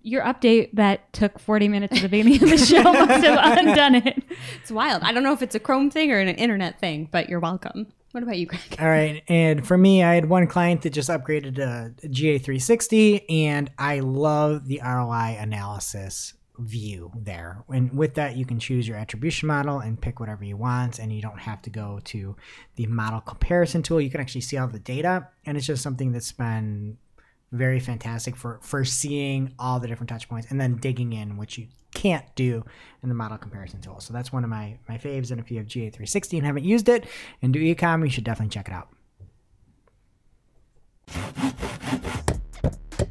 Your 0.06 0.22
update 0.22 0.68
that 0.74 1.10
took 1.14 1.38
40 1.38 1.66
minutes 1.68 1.96
at 1.96 2.02
the 2.02 2.08
beginning 2.10 2.42
of 2.42 2.50
the 2.50 2.58
show 2.58 2.82
must 2.82 3.24
have 3.24 3.58
undone 3.58 3.94
it. 3.96 4.22
It's 4.60 4.70
wild. 4.70 5.02
I 5.02 5.12
don't 5.12 5.22
know 5.22 5.32
if 5.32 5.42
it's 5.42 5.54
a 5.54 5.60
Chrome 5.60 5.90
thing 5.90 6.10
or 6.10 6.18
an 6.18 6.28
internet 6.28 6.78
thing, 6.78 7.08
but 7.10 7.28
you're 7.28 7.40
welcome. 7.40 7.86
What 8.12 8.22
about 8.22 8.38
you, 8.38 8.46
Greg? 8.46 8.60
All 8.78 8.86
right, 8.86 9.22
and 9.28 9.66
for 9.66 9.76
me, 9.76 10.02
I 10.02 10.14
had 10.14 10.28
one 10.28 10.46
client 10.46 10.82
that 10.82 10.90
just 10.90 11.08
upgraded 11.08 11.56
to 11.56 12.08
GA360, 12.08 13.24
and 13.28 13.70
I 13.78 14.00
love 14.00 14.66
the 14.66 14.80
ROI 14.84 15.36
analysis 15.40 16.34
view 16.58 17.10
there. 17.16 17.64
And 17.68 17.96
with 17.96 18.14
that, 18.14 18.36
you 18.36 18.46
can 18.46 18.58
choose 18.58 18.86
your 18.86 18.96
attribution 18.96 19.48
model 19.48 19.80
and 19.80 20.00
pick 20.00 20.20
whatever 20.20 20.44
you 20.44 20.56
want, 20.56 20.98
and 20.98 21.12
you 21.12 21.20
don't 21.20 21.40
have 21.40 21.62
to 21.62 21.70
go 21.70 22.00
to 22.04 22.36
the 22.76 22.86
model 22.86 23.20
comparison 23.20 23.82
tool. 23.82 24.00
You 24.00 24.10
can 24.10 24.20
actually 24.20 24.42
see 24.42 24.56
all 24.58 24.68
the 24.68 24.78
data, 24.78 25.28
and 25.44 25.56
it's 25.56 25.66
just 25.66 25.82
something 25.82 26.12
that's 26.12 26.32
been 26.32 26.98
very 27.54 27.80
fantastic 27.80 28.36
for 28.36 28.58
for 28.62 28.84
seeing 28.84 29.54
all 29.58 29.80
the 29.80 29.88
different 29.88 30.08
touch 30.08 30.28
points 30.28 30.50
and 30.50 30.60
then 30.60 30.76
digging 30.76 31.12
in, 31.12 31.36
which 31.36 31.56
you 31.58 31.68
can't 31.94 32.26
do 32.34 32.64
in 33.02 33.08
the 33.08 33.14
model 33.14 33.38
comparison 33.38 33.80
tool. 33.80 34.00
So 34.00 34.12
that's 34.12 34.32
one 34.32 34.44
of 34.44 34.50
my 34.50 34.78
my 34.88 34.98
faves. 34.98 35.30
And 35.30 35.40
if 35.40 35.50
you 35.50 35.58
have 35.58 35.66
GA360 35.66 36.38
and 36.38 36.46
haven't 36.46 36.64
used 36.64 36.88
it 36.88 37.06
and 37.40 37.52
do 37.52 37.60
ecom, 37.60 38.04
you 38.04 38.10
should 38.10 38.24
definitely 38.24 38.50
check 38.50 38.68
it 38.68 38.74
out. 38.74 38.88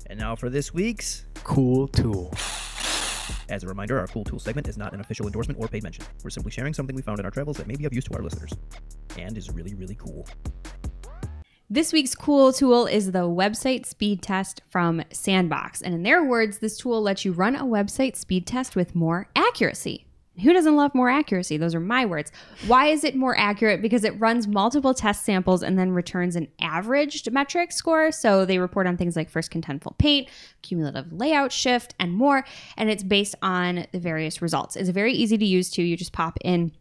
And 0.08 0.20
now 0.20 0.36
for 0.36 0.50
this 0.50 0.74
week's. 0.74 1.26
Cool 1.44 1.89
tool. 1.89 2.34
As 3.50 3.64
a 3.64 3.68
reminder, 3.68 4.00
our 4.00 4.08
Cool 4.08 4.24
Tool 4.24 4.39
segment 4.39 4.68
is 4.68 4.78
not 4.78 4.94
an 4.94 5.02
official 5.02 5.26
endorsement 5.26 5.60
or 5.60 5.68
paid 5.68 5.84
mention. 5.84 6.06
We're 6.24 6.30
simply 6.30 6.52
sharing 6.52 6.74
something 6.74 6.96
we 6.96 7.02
found 7.02 7.20
in 7.20 7.26
our 7.26 7.32
travels 7.32 7.58
that 7.58 7.68
may 7.68 7.76
be 7.76 7.86
of 7.86 7.94
use 7.94 8.06
to 8.06 8.14
our 8.16 8.22
listeners. 8.22 8.54
And 9.18 9.38
is 9.38 9.52
really, 9.52 9.74
really 9.74 9.96
cool. 9.96 10.26
This 11.70 11.93
week's 11.93 12.14
cool 12.14 12.51
tool 12.51 12.86
is 12.86 13.14
the 13.14 13.20
website 13.20 13.86
speed 13.86 14.22
test 14.22 14.61
from 14.68 15.01
Sandbox. 15.11 15.82
And 15.82 15.95
in 15.95 16.03
their 16.03 16.24
words, 16.24 16.59
this 16.59 16.78
tool 16.78 17.01
lets 17.01 17.24
you 17.24 17.32
run 17.32 17.55
a 17.55 17.64
website 17.64 18.18
speed 18.18 18.45
test 18.45 18.76
with 18.76 18.93
more 18.93 19.30
accuracy. 19.36 20.05
Who 20.41 20.51
doesn't 20.51 20.76
love 20.76 20.93
more 20.93 21.09
accuracy? 21.09 21.57
Those 21.57 21.74
are 21.74 21.80
my 21.80 22.05
words. 22.05 22.32
Why 22.68 22.88
is 22.88 23.03
it 23.03 23.16
more 23.16 23.38
accurate? 23.38 23.82
Because 23.82 24.03
it 24.03 24.20
runs 24.20 24.47
multiple 24.47 24.93
test 24.93 25.24
samples 25.24 25.64
and 25.64 25.80
then 25.80 25.91
returns 25.91 26.36
an 26.36 26.47
averaged 26.59 27.32
metric 27.32 27.72
score. 27.72 28.11
So 28.11 28.43
they 28.43 28.57
report 28.57 28.86
on 28.86 28.97
things 28.97 29.16
like 29.16 29.30
first 29.30 29.51
contentful 29.51 29.97
paint, 29.99 30.28
cumulative 30.64 31.14
layout 31.14 31.51
shift, 31.51 31.95
and 31.99 32.11
more. 32.14 32.45
And 32.78 32.89
it's 32.89 33.03
based 33.03 33.36
on 33.41 33.86
the 33.91 33.99
various 33.99 34.41
results. 34.41 34.76
It's 34.76 34.89
very 34.89 35.14
easy 35.14 35.38
to 35.38 35.45
use 35.45 35.70
too. 35.70 35.84
You 35.84 35.95
just 35.95 36.14
pop 36.14 36.38
in 36.43 36.74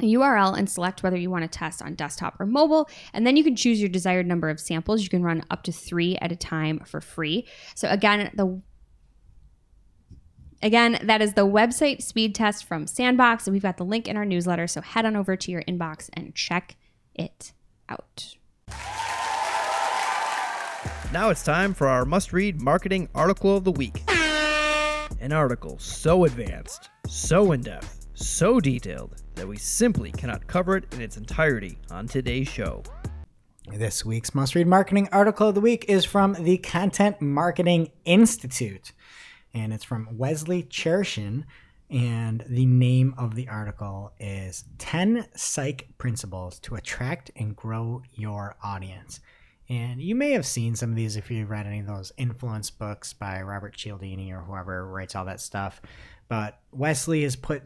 URL 0.00 0.56
and 0.56 0.68
select 0.68 1.02
whether 1.02 1.16
you 1.16 1.30
want 1.30 1.42
to 1.42 1.58
test 1.58 1.82
on 1.82 1.94
desktop 1.94 2.40
or 2.40 2.46
mobile. 2.46 2.88
And 3.12 3.26
then 3.26 3.36
you 3.36 3.44
can 3.44 3.56
choose 3.56 3.80
your 3.80 3.88
desired 3.88 4.26
number 4.26 4.48
of 4.48 4.60
samples. 4.60 5.02
You 5.02 5.08
can 5.08 5.22
run 5.22 5.44
up 5.50 5.62
to 5.64 5.72
three 5.72 6.16
at 6.16 6.32
a 6.32 6.36
time 6.36 6.80
for 6.80 7.00
free. 7.00 7.46
So, 7.74 7.88
again, 7.88 8.30
the 8.34 8.60
Again, 10.62 10.98
that 11.02 11.20
is 11.20 11.34
the 11.34 11.46
website 11.46 12.00
speed 12.00 12.34
test 12.34 12.64
from 12.64 12.86
Sandbox, 12.86 13.46
and 13.46 13.52
we've 13.52 13.62
got 13.62 13.76
the 13.76 13.84
link 13.84 14.08
in 14.08 14.16
our 14.16 14.24
newsletter. 14.24 14.66
So 14.66 14.80
head 14.80 15.04
on 15.04 15.14
over 15.14 15.36
to 15.36 15.50
your 15.50 15.62
inbox 15.64 16.08
and 16.14 16.34
check 16.34 16.76
it 17.14 17.52
out. 17.86 18.34
Now 21.12 21.28
it's 21.28 21.42
time 21.44 21.74
for 21.74 21.86
our 21.86 22.06
must 22.06 22.32
read 22.32 22.62
marketing 22.62 23.10
article 23.14 23.54
of 23.54 23.64
the 23.64 23.72
week. 23.72 24.02
An 25.20 25.32
article 25.32 25.78
so 25.78 26.24
advanced, 26.24 26.88
so 27.08 27.52
in 27.52 27.60
depth, 27.60 28.03
so 28.14 28.60
detailed 28.60 29.22
that 29.34 29.46
we 29.46 29.56
simply 29.56 30.12
cannot 30.12 30.46
cover 30.46 30.76
it 30.76 30.92
in 30.94 31.00
its 31.00 31.16
entirety 31.16 31.78
on 31.90 32.06
today's 32.06 32.48
show. 32.48 32.82
This 33.68 34.04
week's 34.04 34.34
must 34.34 34.54
read 34.54 34.66
marketing 34.66 35.08
article 35.10 35.48
of 35.48 35.54
the 35.54 35.60
week 35.60 35.86
is 35.88 36.04
from 36.04 36.34
the 36.34 36.58
Content 36.58 37.20
Marketing 37.20 37.90
Institute, 38.04 38.92
and 39.52 39.72
it's 39.72 39.84
from 39.84 40.08
Wesley 40.12 40.62
Cherishin. 40.62 41.44
And 41.90 42.44
the 42.48 42.66
name 42.66 43.14
of 43.18 43.34
the 43.34 43.48
article 43.48 44.12
is 44.18 44.64
10 44.78 45.26
Psych 45.36 45.88
Principles 45.98 46.58
to 46.60 46.74
Attract 46.76 47.30
and 47.36 47.54
Grow 47.54 48.02
Your 48.14 48.56
Audience. 48.62 49.20
And 49.68 50.00
you 50.00 50.14
may 50.14 50.32
have 50.32 50.46
seen 50.46 50.74
some 50.74 50.90
of 50.90 50.96
these 50.96 51.16
if 51.16 51.30
you've 51.30 51.50
read 51.50 51.66
any 51.66 51.80
of 51.80 51.86
those 51.86 52.12
influence 52.16 52.70
books 52.70 53.12
by 53.12 53.40
Robert 53.42 53.76
Cialdini 53.76 54.32
or 54.32 54.40
whoever 54.40 54.86
writes 54.86 55.14
all 55.14 55.24
that 55.26 55.40
stuff. 55.40 55.80
But 56.28 56.58
Wesley 56.72 57.22
has 57.22 57.36
put 57.36 57.62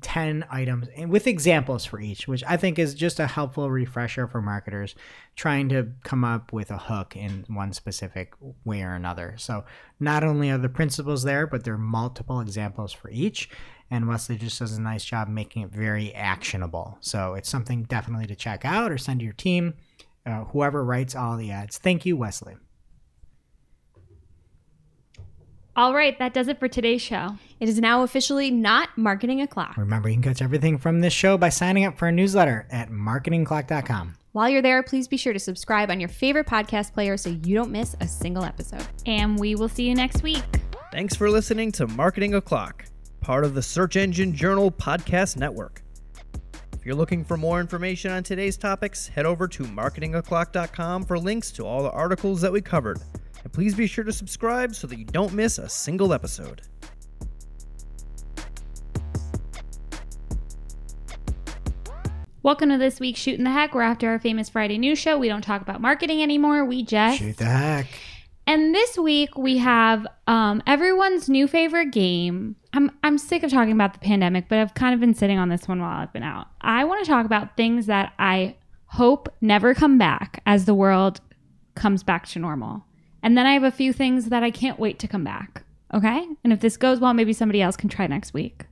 10 0.00 0.46
items 0.50 0.88
and 0.96 1.10
with 1.10 1.26
examples 1.26 1.84
for 1.84 2.00
each, 2.00 2.26
which 2.26 2.42
I 2.46 2.56
think 2.56 2.78
is 2.78 2.94
just 2.94 3.20
a 3.20 3.26
helpful 3.26 3.70
refresher 3.70 4.26
for 4.26 4.40
marketers 4.40 4.94
trying 5.36 5.68
to 5.68 5.92
come 6.02 6.24
up 6.24 6.52
with 6.52 6.70
a 6.70 6.78
hook 6.78 7.14
in 7.14 7.44
one 7.48 7.72
specific 7.72 8.34
way 8.64 8.82
or 8.82 8.94
another. 8.94 9.34
So 9.36 9.64
not 10.00 10.24
only 10.24 10.50
are 10.50 10.58
the 10.58 10.68
principles 10.68 11.24
there, 11.24 11.46
but 11.46 11.64
there 11.64 11.74
are 11.74 11.78
multiple 11.78 12.40
examples 12.40 12.92
for 12.92 13.10
each. 13.10 13.50
And 13.90 14.08
Wesley 14.08 14.36
just 14.36 14.58
does 14.58 14.72
a 14.72 14.80
nice 14.80 15.04
job 15.04 15.28
making 15.28 15.62
it 15.62 15.70
very 15.70 16.14
actionable. 16.14 16.96
So 17.00 17.34
it's 17.34 17.48
something 17.48 17.82
definitely 17.82 18.26
to 18.26 18.34
check 18.34 18.64
out 18.64 18.90
or 18.90 18.96
send 18.96 19.20
to 19.20 19.24
your 19.24 19.34
team, 19.34 19.74
uh, 20.24 20.44
whoever 20.44 20.82
writes 20.82 21.14
all 21.14 21.36
the 21.36 21.50
ads. 21.50 21.76
Thank 21.76 22.06
you, 22.06 22.16
Wesley. 22.16 22.56
All 25.74 25.94
right, 25.94 26.18
that 26.18 26.34
does 26.34 26.48
it 26.48 26.60
for 26.60 26.68
today's 26.68 27.00
show. 27.00 27.38
It 27.58 27.66
is 27.66 27.78
now 27.80 28.02
officially 28.02 28.50
not 28.50 28.90
marketing 28.98 29.40
o'clock. 29.40 29.74
Remember, 29.78 30.10
you 30.10 30.16
can 30.16 30.22
catch 30.22 30.42
everything 30.42 30.76
from 30.76 31.00
this 31.00 31.14
show 31.14 31.38
by 31.38 31.48
signing 31.48 31.86
up 31.86 31.96
for 31.96 32.04
our 32.06 32.12
newsletter 32.12 32.66
at 32.70 32.90
marketingclock.com. 32.90 34.14
While 34.32 34.50
you're 34.50 34.60
there, 34.60 34.82
please 34.82 35.08
be 35.08 35.16
sure 35.16 35.32
to 35.32 35.38
subscribe 35.38 35.90
on 35.90 35.98
your 35.98 36.10
favorite 36.10 36.46
podcast 36.46 36.92
player 36.92 37.16
so 37.16 37.30
you 37.30 37.54
don't 37.54 37.70
miss 37.70 37.96
a 38.00 38.06
single 38.06 38.44
episode. 38.44 38.86
And 39.06 39.38
we 39.38 39.54
will 39.54 39.68
see 39.70 39.88
you 39.88 39.94
next 39.94 40.22
week. 40.22 40.44
Thanks 40.90 41.16
for 41.16 41.30
listening 41.30 41.72
to 41.72 41.86
Marketing 41.86 42.34
O'Clock, 42.34 42.84
part 43.22 43.42
of 43.42 43.54
the 43.54 43.62
Search 43.62 43.96
Engine 43.96 44.34
Journal 44.34 44.70
Podcast 44.70 45.38
Network. 45.38 45.82
If 46.74 46.84
you're 46.84 46.94
looking 46.94 47.24
for 47.24 47.38
more 47.38 47.60
information 47.60 48.10
on 48.10 48.24
today's 48.24 48.58
topics, 48.58 49.08
head 49.08 49.24
over 49.24 49.48
to 49.48 49.62
marketingoclock.com 49.62 51.04
for 51.04 51.18
links 51.18 51.50
to 51.52 51.64
all 51.64 51.82
the 51.82 51.92
articles 51.92 52.42
that 52.42 52.52
we 52.52 52.60
covered. 52.60 52.98
And 53.42 53.52
please 53.52 53.74
be 53.74 53.86
sure 53.86 54.04
to 54.04 54.12
subscribe 54.12 54.74
so 54.74 54.86
that 54.86 54.98
you 54.98 55.04
don't 55.04 55.32
miss 55.32 55.58
a 55.58 55.68
single 55.68 56.12
episode. 56.12 56.62
Welcome 62.44 62.70
to 62.70 62.78
this 62.78 62.98
week's 62.98 63.20
Shooting 63.20 63.44
the 63.44 63.50
Heck. 63.50 63.72
We're 63.72 63.82
after 63.82 64.08
our 64.08 64.18
famous 64.18 64.48
Friday 64.48 64.76
news 64.76 64.98
show. 64.98 65.16
We 65.16 65.28
don't 65.28 65.42
talk 65.42 65.62
about 65.62 65.80
marketing 65.80 66.22
anymore. 66.22 66.64
We 66.64 66.82
just. 66.82 67.18
Shoot 67.18 67.36
the 67.36 67.44
heck. 67.44 67.86
And 68.48 68.74
this 68.74 68.98
week 68.98 69.36
we 69.38 69.58
have 69.58 70.04
um, 70.26 70.60
everyone's 70.66 71.28
new 71.28 71.46
favorite 71.46 71.92
game. 71.92 72.56
I'm 72.72 72.90
I'm 73.04 73.16
sick 73.16 73.44
of 73.44 73.52
talking 73.52 73.72
about 73.72 73.92
the 73.92 74.00
pandemic, 74.00 74.48
but 74.48 74.58
I've 74.58 74.74
kind 74.74 74.92
of 74.92 74.98
been 74.98 75.14
sitting 75.14 75.38
on 75.38 75.48
this 75.48 75.68
one 75.68 75.80
while 75.80 76.00
I've 76.00 76.12
been 76.12 76.24
out. 76.24 76.48
I 76.60 76.84
want 76.84 77.04
to 77.04 77.10
talk 77.10 77.24
about 77.24 77.56
things 77.56 77.86
that 77.86 78.12
I 78.18 78.56
hope 78.86 79.32
never 79.40 79.74
come 79.74 79.96
back 79.96 80.42
as 80.44 80.64
the 80.64 80.74
world 80.74 81.20
comes 81.76 82.02
back 82.02 82.26
to 82.28 82.40
normal. 82.40 82.84
And 83.22 83.36
then 83.38 83.46
I 83.46 83.52
have 83.52 83.64
a 83.64 83.70
few 83.70 83.92
things 83.92 84.26
that 84.26 84.42
I 84.42 84.50
can't 84.50 84.78
wait 84.78 84.98
to 85.00 85.08
come 85.08 85.24
back. 85.24 85.64
Okay? 85.94 86.26
And 86.42 86.52
if 86.52 86.60
this 86.60 86.76
goes 86.76 86.98
well, 87.00 87.14
maybe 87.14 87.32
somebody 87.32 87.62
else 87.62 87.76
can 87.76 87.88
try 87.88 88.06
next 88.06 88.34
week. 88.34 88.64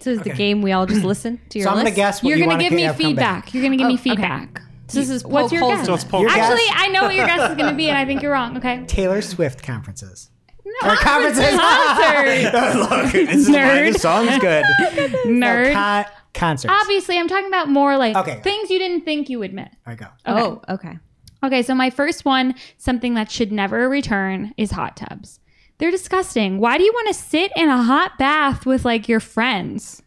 So 0.00 0.10
is 0.10 0.20
the 0.20 0.30
game 0.30 0.62
we 0.62 0.72
all 0.72 0.86
just 0.86 1.04
listen 1.12 1.40
to 1.50 1.58
your 1.58 1.64
So 1.66 1.70
I'm 1.70 1.76
going 1.76 1.84
to 1.86 1.90
list? 1.90 1.96
guess 1.96 2.22
what 2.22 2.28
You're 2.30 2.38
you 2.38 2.44
gonna 2.46 2.62
give 2.62 2.72
me 2.72 2.82
have 2.82 2.96
come 2.98 3.14
back. 3.14 3.44
feedback. 3.46 3.54
You're 3.54 3.62
going 3.62 3.72
to 3.72 3.78
give 3.78 3.84
Oh, 3.86 3.88
me 3.88 3.94
okay. 3.94 4.02
feedback. 4.10 4.62
So 4.88 5.00
this 5.00 5.10
is 5.10 5.24
What's 5.24 5.44
poke 5.46 5.52
your 5.52 5.60
holes 5.62 5.72
guess? 5.72 5.80
in 5.80 5.86
So 5.86 5.94
it's 5.94 6.04
it. 6.04 6.08
poke 6.10 6.20
Your 6.22 6.30
holes. 6.30 6.40
guess? 6.40 6.50
Actually, 6.52 6.68
I 6.74 6.88
know 6.92 7.02
what 7.04 7.14
your 7.16 7.26
guess 7.26 7.50
is 7.50 7.56
going 7.56 7.70
to 7.70 7.76
be, 7.76 7.88
and 7.88 7.98
I 7.98 8.04
think 8.04 8.22
you're 8.22 8.32
wrong. 8.32 8.56
Okay. 8.58 8.84
Taylor 8.86 9.20
Swift 9.20 9.62
conferences. 9.62 10.30
No, 10.64 10.90
Or 10.92 10.96
conferences. 10.96 11.58
concert. 11.58 12.78
Look, 12.90 13.12
this 13.12 13.48
is 13.48 13.50
why 13.50 13.90
song's 13.92 14.38
good. 14.38 14.64
Nerd. 15.26 15.72
Con- 15.72 16.04
concerts. 16.34 16.72
Obviously, 16.82 17.18
I'm 17.18 17.28
talking 17.28 17.46
about 17.48 17.68
more 17.68 17.96
like 17.96 18.14
Okay. 18.16 18.40
things 18.42 18.70
you 18.70 18.78
didn't 18.78 19.04
think 19.04 19.28
you 19.28 19.38
would 19.38 19.52
miss. 19.54 19.68
I 19.86 19.94
go. 19.94 20.06
Okay. 20.26 20.40
Oh, 20.40 20.62
okay. 20.68 20.98
Okay, 21.44 21.62
so 21.62 21.74
my 21.74 21.90
first 21.90 22.24
one, 22.24 22.54
something 22.78 23.14
that 23.14 23.30
should 23.30 23.52
never 23.52 23.88
return, 23.88 24.52
is 24.56 24.70
hot 24.72 24.96
tubs. 24.96 25.40
They're 25.78 25.90
disgusting. 25.90 26.58
Why 26.58 26.78
do 26.78 26.84
you 26.84 26.92
want 26.92 27.08
to 27.08 27.14
sit 27.14 27.52
in 27.54 27.68
a 27.68 27.82
hot 27.82 28.18
bath 28.18 28.64
with 28.64 28.84
like 28.84 29.08
your 29.08 29.20
friends 29.20 30.02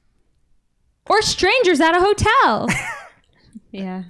or 1.06 1.22
strangers 1.22 1.80
at 1.80 1.96
a 1.96 2.00
hotel? 2.00 2.68
Yeah. 3.72 4.06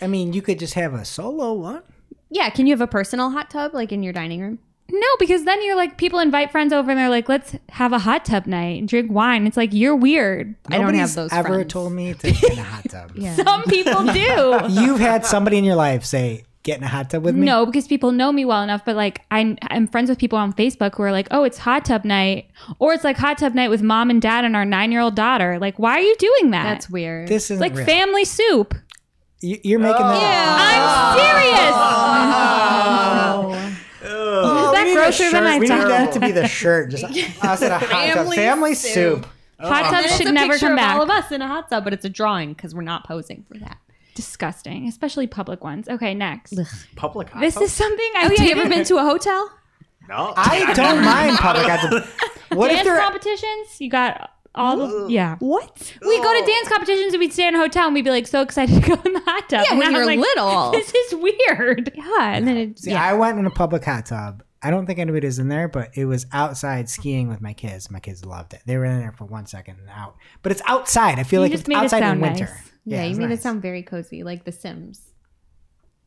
I 0.00 0.06
mean, 0.06 0.32
you 0.32 0.40
could 0.40 0.60
just 0.60 0.74
have 0.74 0.94
a 0.94 1.04
solo 1.04 1.54
one. 1.54 1.82
Yeah. 2.30 2.48
Can 2.50 2.68
you 2.68 2.72
have 2.72 2.80
a 2.80 2.86
personal 2.86 3.30
hot 3.30 3.50
tub 3.50 3.74
like 3.74 3.90
in 3.90 4.04
your 4.04 4.12
dining 4.12 4.40
room? 4.40 4.60
No, 4.90 5.06
because 5.18 5.44
then 5.44 5.62
you're 5.62 5.76
like, 5.76 5.98
people 5.98 6.18
invite 6.18 6.50
friends 6.50 6.72
over 6.72 6.90
and 6.90 6.98
they're 6.98 7.10
like, 7.10 7.28
let's 7.28 7.54
have 7.70 7.92
a 7.92 7.98
hot 7.98 8.24
tub 8.24 8.46
night 8.46 8.78
and 8.78 8.88
drink 8.88 9.12
wine. 9.12 9.46
It's 9.46 9.56
like, 9.56 9.72
you're 9.74 9.94
weird. 9.94 10.54
I 10.68 10.78
don't 10.78 10.80
have 10.86 10.92
Nobody's 10.94 11.14
those 11.14 11.32
ever 11.32 11.48
friends. 11.48 11.72
told 11.72 11.92
me 11.92 12.14
to 12.14 12.30
get 12.32 12.52
in 12.52 12.58
a 12.58 12.62
hot 12.62 12.84
tub. 12.88 13.12
Yeah. 13.16 13.34
Some 13.36 13.64
people 13.64 14.04
do. 14.04 14.60
You've 14.80 15.00
had 15.00 15.26
somebody 15.26 15.58
in 15.58 15.64
your 15.64 15.74
life 15.76 16.04
say, 16.04 16.44
"Get 16.62 16.78
in 16.78 16.84
a 16.84 16.88
hot 16.88 17.10
tub 17.10 17.22
with 17.24 17.34
me." 17.34 17.44
No, 17.44 17.66
because 17.66 17.86
people 17.88 18.12
know 18.12 18.30
me 18.32 18.44
well 18.44 18.62
enough. 18.62 18.84
But 18.84 18.96
like, 18.96 19.22
I'm, 19.30 19.58
I'm 19.62 19.86
friends 19.88 20.08
with 20.08 20.18
people 20.18 20.38
on 20.38 20.52
Facebook 20.52 20.94
who 20.96 21.02
are 21.02 21.12
like, 21.12 21.26
"Oh, 21.30 21.42
it's 21.44 21.58
hot 21.58 21.84
tub 21.84 22.04
night," 22.04 22.48
or 22.78 22.92
it's 22.94 23.04
like 23.04 23.16
hot 23.18 23.38
tub 23.38 23.54
night 23.54 23.68
with 23.70 23.82
mom 23.82 24.08
and 24.10 24.22
dad 24.22 24.44
and 24.44 24.54
our 24.56 24.64
nine 24.64 24.90
year 24.92 25.00
old 25.00 25.14
daughter. 25.16 25.58
Like, 25.58 25.78
why 25.78 25.92
are 25.98 26.00
you 26.00 26.14
doing 26.18 26.50
that? 26.52 26.62
That's 26.64 26.88
weird. 26.90 27.28
This 27.28 27.50
is 27.50 27.60
like 27.60 27.74
real. 27.74 27.84
family 27.86 28.24
soup. 28.24 28.74
You- 29.40 29.58
You're 29.64 29.78
making 29.80 30.00
that. 30.00 30.22
Oh. 30.22 30.58
I'm 30.60 30.82
oh 31.14 31.22
serious. 31.22 31.74
Oh, 34.10 34.66
Is 34.66 34.72
that 34.72 34.77
we 34.88 34.94
need 34.94 35.00
a 35.00 35.04
grosser 35.04 35.30
than 35.30 35.32
shirt. 35.32 35.46
I 35.46 35.58
We 35.58 35.68
need 35.68 35.68
that 35.70 36.12
to 36.14 36.20
be 36.20 36.32
the 36.32 36.46
shirt. 36.48 36.90
Just 36.90 37.04
us 37.44 37.62
at 37.62 37.70
a 37.72 37.78
hot 37.78 38.06
tub. 38.06 38.14
Family 38.16 38.36
Family 38.36 38.74
soup. 38.74 38.92
soup. 39.24 39.26
Hot 39.60 39.84
And 39.92 39.96
tubs 40.06 40.16
should 40.16 40.32
never 40.32 40.52
picture 40.52 40.66
come 40.68 40.76
back. 40.76 40.94
all 40.96 41.02
of 41.02 41.10
us 41.10 41.32
in 41.32 41.42
a 41.42 41.48
hot 41.48 41.68
tub, 41.68 41.84
but 41.84 41.92
it's 41.92 42.04
a 42.04 42.08
drawing 42.08 42.52
because 42.52 42.74
we're 42.74 42.82
not 42.82 43.04
posing 43.06 43.44
for 43.50 43.58
that. 43.58 43.78
Disgusting, 44.14 44.86
especially 44.88 45.26
public 45.26 45.62
ones. 45.62 45.88
Okay, 45.88 46.14
next. 46.14 46.54
Public 46.96 47.28
hot 47.28 47.34
tub. 47.34 47.42
This 47.42 47.54
tub? 47.54 47.62
is 47.64 47.72
something 47.72 48.10
I 48.16 48.26
oh, 48.26 48.36
Have 48.36 48.46
you 48.46 48.50
ever 48.60 48.68
been 48.68 48.84
to 48.84 48.96
a 48.98 49.02
hotel? 49.04 49.50
no. 50.08 50.32
I 50.36 50.72
don't 50.74 51.04
mind 51.04 51.36
public 51.38 51.66
hot 51.66 51.90
tub. 51.90 52.04
What 52.56 52.70
if 52.70 52.78
dance 52.78 52.88
they're 52.88 52.98
competitions. 53.00 53.78
You 53.80 53.90
got 53.90 54.30
all 54.54 54.76
the 54.78 55.12
yeah. 55.12 55.36
What? 55.38 55.94
We 56.00 56.16
go 56.22 56.40
to 56.40 56.46
dance 56.46 56.68
competitions 56.68 57.12
and 57.12 57.20
we'd 57.20 57.32
stay 57.32 57.46
in 57.46 57.54
a 57.54 57.58
hotel 57.58 57.84
and 57.86 57.94
we'd 57.94 58.04
be 58.06 58.10
like 58.10 58.26
so 58.26 58.40
excited 58.40 58.82
to 58.82 58.88
go 58.88 59.00
in 59.04 59.12
the 59.12 59.20
hot 59.20 59.48
tub. 59.50 59.64
Yeah, 59.64 59.70
And 59.72 59.78
when 59.78 59.92
now 59.92 59.98
you're 59.98 60.10
I'm 60.10 60.18
like, 60.18 60.26
little. 60.34 60.70
This 60.72 60.94
is 60.94 61.14
weird. 61.14 61.92
Yeah, 61.94 62.32
and 62.34 62.48
then 62.48 62.56
it, 62.56 62.78
See, 62.78 62.90
yeah. 62.92 63.04
I 63.04 63.12
went 63.12 63.38
in 63.38 63.44
a 63.44 63.50
public 63.50 63.84
hot 63.84 64.06
tub. 64.06 64.42
I 64.62 64.70
don't 64.70 64.86
think 64.86 64.98
anybody 64.98 65.26
was 65.26 65.38
in 65.38 65.48
there, 65.48 65.68
but 65.68 65.90
it 65.96 66.04
was 66.06 66.26
outside 66.32 66.88
skiing 66.88 67.28
with 67.28 67.40
my 67.40 67.52
kids. 67.52 67.90
My 67.90 68.00
kids 68.00 68.24
loved 68.24 68.54
it. 68.54 68.62
They 68.66 68.76
were 68.76 68.84
in 68.84 68.98
there 68.98 69.12
for 69.12 69.24
one 69.24 69.46
second 69.46 69.78
and 69.80 69.88
out. 69.90 70.16
But 70.42 70.50
it's 70.52 70.62
outside. 70.66 71.18
I 71.18 71.22
feel 71.22 71.40
You 71.46 71.50
like 71.50 71.58
it's 71.60 71.68
made 71.68 71.76
it 71.76 71.84
outside 71.84 72.02
in 72.02 72.20
winter. 72.20 72.46
nice. 72.46 72.70
yeah, 72.84 73.04
you 73.04 73.10
it's 73.10 73.18
made 73.18 73.26
it 73.26 73.28
nice. 73.28 73.42
sound 73.42 73.62
very 73.62 73.82
cozy, 73.84 74.22
like 74.24 74.44
The 74.44 74.50
Sims. 74.52 75.02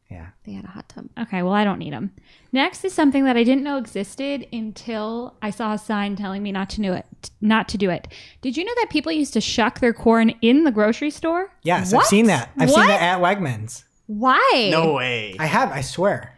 Yeah. 0.10 0.28
They 0.44 0.52
had 0.52 0.66
a 0.66 0.68
hot 0.68 0.90
tub. 0.90 1.06
Okay, 1.18 1.42
well 1.42 1.54
I 1.54 1.64
don't 1.64 1.80
need 1.80 1.94
them. 1.94 2.12
Next 2.52 2.84
is 2.84 2.92
something 2.92 3.24
that 3.24 3.38
I 3.38 3.46
didn't 3.46 3.64
know 3.64 3.78
existed 3.78 4.46
until 4.52 5.38
I 5.42 5.52
saw 5.52 5.72
a 5.72 5.78
sign 5.78 6.18
telling 6.18 6.44
me 6.44 6.52
not 6.52 6.70
to 6.72 6.82
do 6.82 6.92
it. 6.92 7.06
Not 7.40 7.70
to 7.70 7.78
do 7.78 7.90
it. 7.90 8.10
Did 8.42 8.58
you 8.58 8.66
know 8.66 8.74
that 8.76 8.90
people 8.90 9.14
used 9.14 9.32
to 9.34 9.40
shuck 9.42 9.80
their 9.80 9.94
corn 9.94 10.32
in 10.42 10.66
the 10.66 10.72
grocery 10.72 11.12
store? 11.12 11.54
Yes, 11.64 11.94
What? 11.94 12.02
I've 12.02 12.08
seen 12.08 12.26
that. 12.26 12.50
I've 12.58 12.70
What? 12.70 12.80
seen 12.80 12.88
that 12.88 13.02
at 13.02 13.20
Wegmans. 13.22 13.86
Why? 14.08 14.68
No 14.70 14.92
way. 14.96 15.38
I 15.40 15.46
have. 15.46 15.72
I 15.72 15.80
swear. 15.80 16.38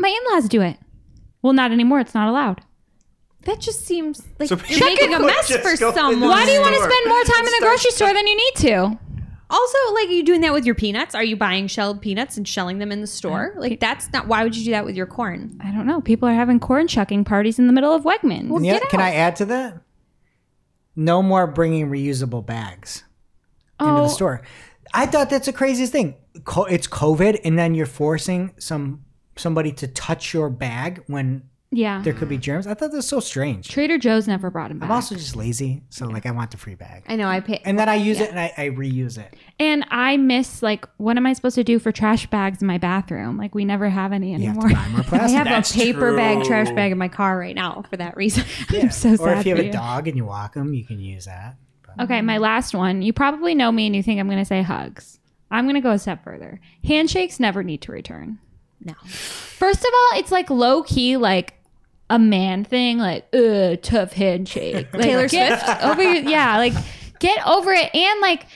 My 0.00 0.08
in-laws 0.08 0.48
do 0.48 0.60
it. 0.60 0.76
Well, 1.42 1.52
not 1.52 1.72
anymore. 1.72 2.00
It's 2.00 2.14
not 2.14 2.28
allowed. 2.28 2.62
That 3.44 3.58
just 3.60 3.86
seems 3.86 4.22
like 4.38 4.48
So 4.50 4.56
you're 4.68 4.84
making 4.84 5.08
a 5.14 5.16
people 5.16 5.26
mess 5.26 5.48
just 5.48 5.60
for 5.62 5.76
go 5.76 5.88
in 5.88 5.94
the 5.94 6.00
someone. 6.00 6.28
Why 6.28 6.44
do 6.44 6.52
you 6.52 6.60
want 6.60 6.74
to 6.74 6.80
store. 6.80 6.90
spend 6.90 7.08
more 7.08 7.22
time 7.24 7.38
in 7.38 7.44
the 7.44 7.50
Start 7.50 7.62
grocery 7.62 7.90
store 7.92 8.12
than 8.12 8.26
you 8.26 8.36
need 8.36 8.54
to? 8.56 8.98
Also, 9.52 9.78
like, 9.94 10.08
are 10.08 10.12
you 10.12 10.22
doing 10.22 10.42
that 10.42 10.52
with 10.52 10.64
your 10.64 10.74
peanuts? 10.76 11.14
Are 11.14 11.24
you 11.24 11.36
buying 11.36 11.66
shelled 11.66 12.00
peanuts 12.02 12.36
and 12.36 12.46
shelling 12.46 12.78
them 12.78 12.92
in 12.92 13.00
the 13.00 13.06
store? 13.06 13.54
Like, 13.56 13.80
that's 13.80 14.12
not. 14.12 14.28
Why 14.28 14.44
would 14.44 14.56
you 14.56 14.64
do 14.64 14.70
that 14.72 14.84
with 14.84 14.94
your 14.94 15.06
corn? 15.06 15.58
I 15.64 15.72
don't 15.72 15.86
know. 15.86 16.00
People 16.00 16.28
are 16.28 16.34
having 16.34 16.60
corn 16.60 16.86
shucking 16.86 17.24
parties 17.24 17.58
in 17.58 17.66
the 17.66 17.72
middle 17.72 17.92
of 17.92 18.04
Wegmans. 18.04 18.48
Well, 18.48 18.58
And 18.58 18.66
yet, 18.66 18.82
get 18.82 18.90
can 18.90 19.00
out. 19.00 19.06
I 19.06 19.14
add 19.14 19.36
to 19.36 19.46
that? 19.46 19.80
No 20.94 21.22
more 21.22 21.46
bringing 21.46 21.88
reusable 21.88 22.44
bags 22.44 23.04
into 23.80 23.92
oh, 23.92 24.02
the 24.02 24.08
store. 24.08 24.42
I 24.92 25.06
thought 25.06 25.30
that's 25.30 25.46
the 25.46 25.52
craziest 25.52 25.92
thing. 25.92 26.14
Co- 26.44 26.64
It's 26.64 26.86
COVID, 26.86 27.40
and 27.42 27.58
then 27.58 27.74
you're 27.74 27.86
forcing 27.86 28.52
some 28.58 29.04
somebody 29.40 29.72
to 29.72 29.86
touch 29.88 30.32
your 30.34 30.48
bag 30.50 31.02
when 31.06 31.42
Yeah. 31.72 32.02
there 32.02 32.12
could 32.12 32.28
be 32.28 32.36
germs. 32.38 32.66
I 32.66 32.74
thought 32.74 32.90
that 32.90 32.96
was 32.96 33.06
so 33.06 33.20
strange. 33.20 33.68
Trader 33.68 33.96
Joe's 33.98 34.26
never 34.28 34.50
brought 34.50 34.70
him 34.70 34.78
back. 34.80 34.88
I'm 34.90 34.94
also 34.94 35.14
just 35.14 35.36
lazy, 35.36 35.82
so 35.88 36.06
like 36.06 36.26
I 36.26 36.30
want 36.32 36.50
the 36.50 36.56
free 36.56 36.74
bag, 36.74 37.04
I 37.08 37.14
know. 37.16 37.28
I 37.28 37.40
pay. 37.40 37.60
and 37.64 37.78
then 37.78 37.88
I 37.88 37.94
use 37.94 38.18
it 38.20 38.30
and 38.30 38.38
I, 38.40 38.52
I 38.58 38.68
reuse 38.70 39.18
it. 39.18 39.34
and 39.60 39.84
I 39.90 40.16
miss 40.16 40.62
like 40.62 40.84
what 40.96 41.16
am 41.16 41.26
I 41.26 41.32
supposed 41.32 41.54
to 41.54 41.64
do 41.64 41.78
for 41.78 41.92
trash 41.92 42.26
bags 42.26 42.60
in 42.60 42.66
my 42.66 42.78
bathroom? 42.78 43.36
Like 43.36 43.54
we 43.54 43.64
never 43.64 43.88
have 43.88 44.12
any 44.12 44.32
have 44.32 44.40
anymore. 44.40 44.68
more 44.68 45.04
I 45.20 45.28
have 45.28 45.46
That's 45.46 45.70
a 45.70 45.74
paper 45.78 46.14
bag, 46.16 46.44
trash 46.44 46.70
bag 46.72 46.90
in 46.92 46.98
my 46.98 47.08
car 47.08 47.38
right 47.38 47.54
now 47.54 47.84
for 47.88 47.96
that 47.98 48.16
reason. 48.16 48.44
I'm 48.70 48.90
so 48.90 49.12
or 49.12 49.16
sad 49.16 49.38
if 49.38 49.46
you 49.46 49.54
have 49.54 49.60
a 49.64 49.66
you. 49.66 49.72
dog 49.72 50.08
and 50.08 50.16
you 50.16 50.24
walk 50.24 50.54
them, 50.54 50.74
you 50.74 50.84
can 50.84 50.98
use 50.98 51.26
that. 51.26 51.56
But- 51.86 52.04
Okay, 52.04 52.20
my 52.22 52.38
last 52.38 52.74
one. 52.74 53.02
You 53.02 53.12
probably 53.12 53.54
know 53.54 53.70
me 53.72 53.86
and 53.86 53.94
you 53.96 54.02
think 54.02 54.18
I'm 54.20 54.26
going 54.28 54.38
to 54.38 54.44
say 54.44 54.62
hugs. 54.62 55.18
I'm 55.52 55.64
going 55.64 55.74
to 55.74 55.80
go 55.80 55.90
a 55.90 55.98
step 55.98 56.22
further. 56.22 56.60
Handshakes 56.84 57.40
never 57.40 57.64
need 57.64 57.82
to 57.82 57.92
return. 57.92 58.38
No. 58.82 58.94
First 59.04 59.80
of 59.80 59.90
all, 59.92 60.18
it's 60.18 60.32
like 60.32 60.50
low 60.50 60.82
key, 60.82 61.16
like 61.16 61.54
a 62.08 62.18
man 62.18 62.64
thing, 62.64 62.98
like 62.98 63.26
uh, 63.34 63.76
tough 63.82 64.12
handshake. 64.12 64.88
Like, 64.92 65.02
Taylor 65.02 65.28
Swift? 65.28 65.68
over 65.82 66.02
your, 66.02 66.22
yeah, 66.28 66.56
like 66.56 66.74
get 67.20 67.46
over 67.46 67.72
it. 67.72 67.94
And 67.94 68.20
like, 68.20 68.46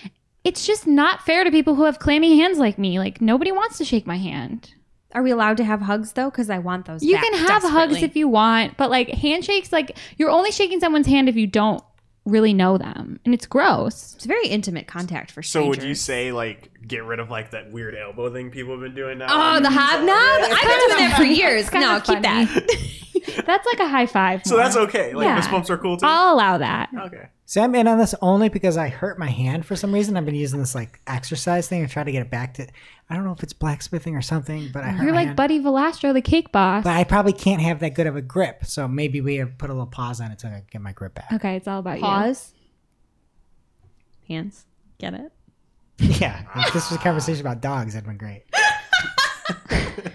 it's 0.43 0.67
just 0.67 0.87
not 0.87 1.23
fair 1.23 1.45
to 1.45 1.51
people 1.51 1.75
who 1.75 1.85
have 1.85 1.99
clammy 1.99 2.39
hands 2.39 2.59
like 2.59 2.79
me. 2.79 2.99
Like 2.99 3.21
nobody 3.21 3.53
wants 3.53 3.79
to 3.79 3.85
shake 3.85 4.07
my 4.07 4.17
hand. 4.17 4.75
Are 5.15 5.23
we 5.23 5.31
allowed 5.31 5.59
to 5.59 5.65
have 5.65 5.81
hugs 5.81 6.13
though? 6.13 6.29
Because 6.29 6.51
I 6.51 6.59
want 6.59 6.87
those. 6.87 7.05
You 7.05 7.17
can 7.17 7.35
have 7.35 7.63
hugs 7.63 8.03
if 8.03 8.17
you 8.17 8.27
want, 8.27 8.77
but 8.77 8.91
like 8.91 9.09
handshakes, 9.09 9.73
like 9.73 9.97
you're 10.17 10.31
only 10.31 10.51
shaking 10.51 10.81
someone's 10.81 11.07
hand 11.07 11.29
if 11.29 11.37
you 11.37 11.47
don't 11.47 11.83
really 12.25 12.55
know 12.55 12.79
them, 12.79 13.21
and 13.25 13.35
it's 13.35 13.47
gross. 13.47 14.15
It's 14.15 14.25
very 14.25 14.47
intimate 14.49 14.87
contact 14.87 15.31
for 15.31 15.43
So 15.43 15.61
strangers. 15.61 15.79
would 15.79 15.89
you 15.89 15.95
say 15.95 16.33
like 16.33 16.71
get 16.87 17.05
rid 17.05 17.21
of 17.21 17.31
like 17.31 17.51
that 17.51 17.71
weird 17.71 17.95
elbow 17.95 18.33
thing 18.33 18.51
people 18.51 18.73
have 18.73 18.81
been 18.81 18.95
doing 18.95 19.19
now? 19.19 19.27
Oh, 19.29 19.61
the 19.61 19.69
hobnob! 19.71 20.09
I've 20.11 20.63
been 20.63 20.89
doing 20.89 21.09
that 21.09 21.17
for 21.17 21.25
years. 21.25 21.73
No, 21.73 22.01
keep 22.01 22.23
that. 22.23 22.49
That's 23.47 23.67
like 23.67 23.79
a 23.81 23.89
high 23.89 24.07
five. 24.07 24.45
So 24.45 24.57
that's 24.57 24.77
okay. 24.77 25.13
Like 25.15 25.27
Yeah. 25.27 25.37
fist 25.37 25.51
bumps 25.51 25.71
are 25.71 25.79
cool 25.79 25.97
too. 25.97 26.07
I'll 26.07 26.35
allow 26.35 26.59
that. 26.59 26.91
okay. 27.07 27.29
See, 27.47 27.61
I'm 27.61 27.75
in 27.75 27.87
on 27.87 27.99
this 27.99 28.15
only 28.23 28.49
because 28.49 28.77
I 28.79 28.89
hurt 28.89 29.19
my 29.19 29.29
hand 29.29 29.67
for 29.67 29.77
some 29.77 29.93
reason. 29.93 30.17
I've 30.17 30.25
been 30.25 30.35
using 30.35 30.61
this 30.61 30.75
like 30.75 31.01
exercise 31.07 31.69
thing 31.69 31.83
and 31.83 31.91
try 31.91 32.03
to 32.03 32.11
get 32.11 32.23
it 32.23 32.31
back 32.31 32.55
to. 32.55 32.67
I 33.11 33.15
don't 33.15 33.25
know 33.25 33.33
if 33.33 33.43
it's 33.43 33.53
blacksmithing 33.53 34.17
or 34.17 34.23
something, 34.23 34.71
but 34.73 34.83
I 34.83 34.89
hurt 34.89 35.05
You're 35.05 35.13
my 35.13 35.21
like 35.21 35.27
hand. 35.29 35.37
Buddy 35.37 35.61
Valastro, 35.61 36.15
the 36.15 36.23
cake 36.23 36.53
boss. 36.53 36.85
But 36.85 36.95
I 36.97 37.05
probably 37.05 37.35
can't 37.35 37.61
have 37.61 37.81
that 37.81 37.95
good 37.95 38.07
of 38.07 38.17
a 38.17 38.23
grip, 38.23 38.65
so 38.65 38.89
maybe 38.89 39.21
we 39.21 39.37
have 39.37 39.59
put 39.59 39.69
a 39.69 39.75
little 39.75 39.87
pause 39.87 40.21
on 40.23 40.31
it 40.31 40.39
to 40.41 40.63
get 40.71 40.81
my 40.81 40.93
grip 40.93 41.15
back. 41.15 41.29
okay, 41.35 41.57
it's 41.57 41.69
all 41.69 41.81
about 41.81 42.01
Pause. 42.01 42.55
Hands. 44.27 44.65
Get 44.99 45.13
it? 45.15 45.33
yeah, 45.99 46.45
if 46.67 46.73
this 46.73 46.91
was 46.91 46.99
a 46.99 47.03
conversation 47.03 47.43
about 47.43 47.61
dogs, 47.61 47.93
that'd 47.93 48.09
been 48.09 48.17
great. 48.17 48.45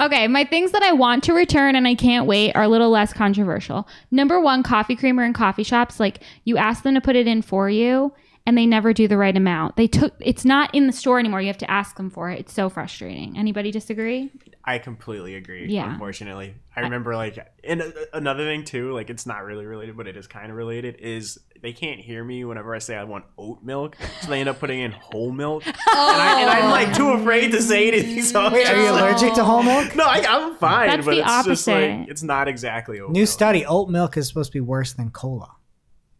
Okay, 0.00 0.28
my 0.28 0.44
things 0.44 0.72
that 0.72 0.82
I 0.82 0.92
want 0.92 1.24
to 1.24 1.32
return 1.32 1.76
and 1.76 1.86
I 1.86 1.94
can't 1.94 2.26
wait 2.26 2.52
are 2.54 2.62
a 2.62 2.68
little 2.68 2.90
less 2.90 3.12
controversial. 3.12 3.88
Number 4.10 4.40
one, 4.40 4.62
coffee 4.62 4.96
creamer 4.96 5.24
in 5.24 5.32
coffee 5.32 5.62
shops. 5.62 6.00
Like 6.00 6.20
you 6.44 6.56
ask 6.56 6.82
them 6.82 6.94
to 6.94 7.00
put 7.00 7.16
it 7.16 7.26
in 7.26 7.42
for 7.42 7.68
you, 7.68 8.12
and 8.46 8.58
they 8.58 8.66
never 8.66 8.92
do 8.92 9.08
the 9.08 9.16
right 9.16 9.36
amount. 9.36 9.76
They 9.76 9.86
took 9.86 10.14
it's 10.20 10.44
not 10.44 10.74
in 10.74 10.86
the 10.86 10.92
store 10.92 11.18
anymore. 11.18 11.40
You 11.40 11.46
have 11.46 11.58
to 11.58 11.70
ask 11.70 11.96
them 11.96 12.10
for 12.10 12.30
it. 12.30 12.40
It's 12.40 12.52
so 12.52 12.68
frustrating. 12.68 13.38
Anybody 13.38 13.70
disagree? 13.70 14.30
I 14.66 14.78
completely 14.78 15.34
agree. 15.34 15.66
Yeah. 15.68 15.92
Unfortunately, 15.92 16.54
I 16.74 16.80
remember 16.80 17.16
like, 17.16 17.38
and 17.62 17.82
uh, 17.82 17.90
another 18.12 18.44
thing 18.44 18.64
too, 18.64 18.92
like 18.92 19.10
it's 19.10 19.26
not 19.26 19.44
really 19.44 19.66
related, 19.66 19.96
but 19.96 20.06
it 20.06 20.16
is 20.16 20.26
kind 20.26 20.50
of 20.50 20.56
related. 20.56 20.96
Is 21.00 21.38
they 21.62 21.72
can't 21.72 22.00
hear 22.00 22.22
me 22.22 22.44
whenever 22.44 22.74
I 22.74 22.78
say 22.78 22.96
I 22.96 23.04
want 23.04 23.24
oat 23.38 23.62
milk, 23.62 23.96
so 24.20 24.28
they 24.28 24.40
end 24.40 24.48
up 24.48 24.60
putting 24.60 24.80
in 24.80 24.92
whole 24.92 25.32
milk, 25.32 25.66
and, 25.66 25.74
I, 25.86 26.40
and 26.42 26.50
I'm 26.50 26.70
like 26.70 26.94
too 26.94 27.08
oh. 27.08 27.20
afraid 27.20 27.52
to 27.52 27.62
say 27.62 27.88
anything. 27.88 28.22
So 28.22 28.50
Wait, 28.50 28.66
are 28.66 28.76
you 28.76 28.90
like- 28.90 29.02
allergic 29.02 29.34
to 29.34 29.44
whole 29.44 29.62
milk? 29.62 29.94
No, 29.96 30.04
I, 30.04 30.24
I'm 30.26 30.56
fine, 30.56 30.88
That's 30.88 31.06
but 31.06 31.14
the 31.14 31.20
it's 31.22 31.46
just 31.46 31.66
like 31.66 31.90
opposite. 31.90 32.10
it's 32.10 32.22
not 32.22 32.48
exactly 32.48 33.00
oat 33.00 33.04
milk. 33.04 33.12
New 33.12 33.20
milk. 33.20 33.28
study: 33.28 33.64
oat 33.64 33.88
milk 33.88 34.16
is 34.18 34.28
supposed 34.28 34.52
to 34.52 34.56
be 34.56 34.60
worse 34.60 34.92
than 34.92 35.10
cola, 35.10 35.56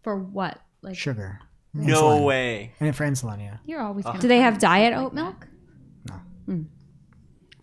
For 0.03 0.17
what? 0.19 0.61
Like, 0.83 0.97
sugar. 0.97 1.41
No 1.75 2.03
Insulin. 2.03 2.25
way. 2.25 2.73
And 2.81 2.95
for 2.95 3.05
insulin, 3.05 3.41
yeah. 3.41 3.57
You're 3.67 3.81
always 3.81 4.05
gonna 4.05 4.21
do 4.21 4.29
they 4.29 4.39
have 4.39 4.59
diet 4.59 4.93
stuff 4.93 5.03
like 5.03 5.07
oat 5.07 5.15
milk? 5.15 5.49
that. 6.05 6.21
Hmm. 6.47 6.63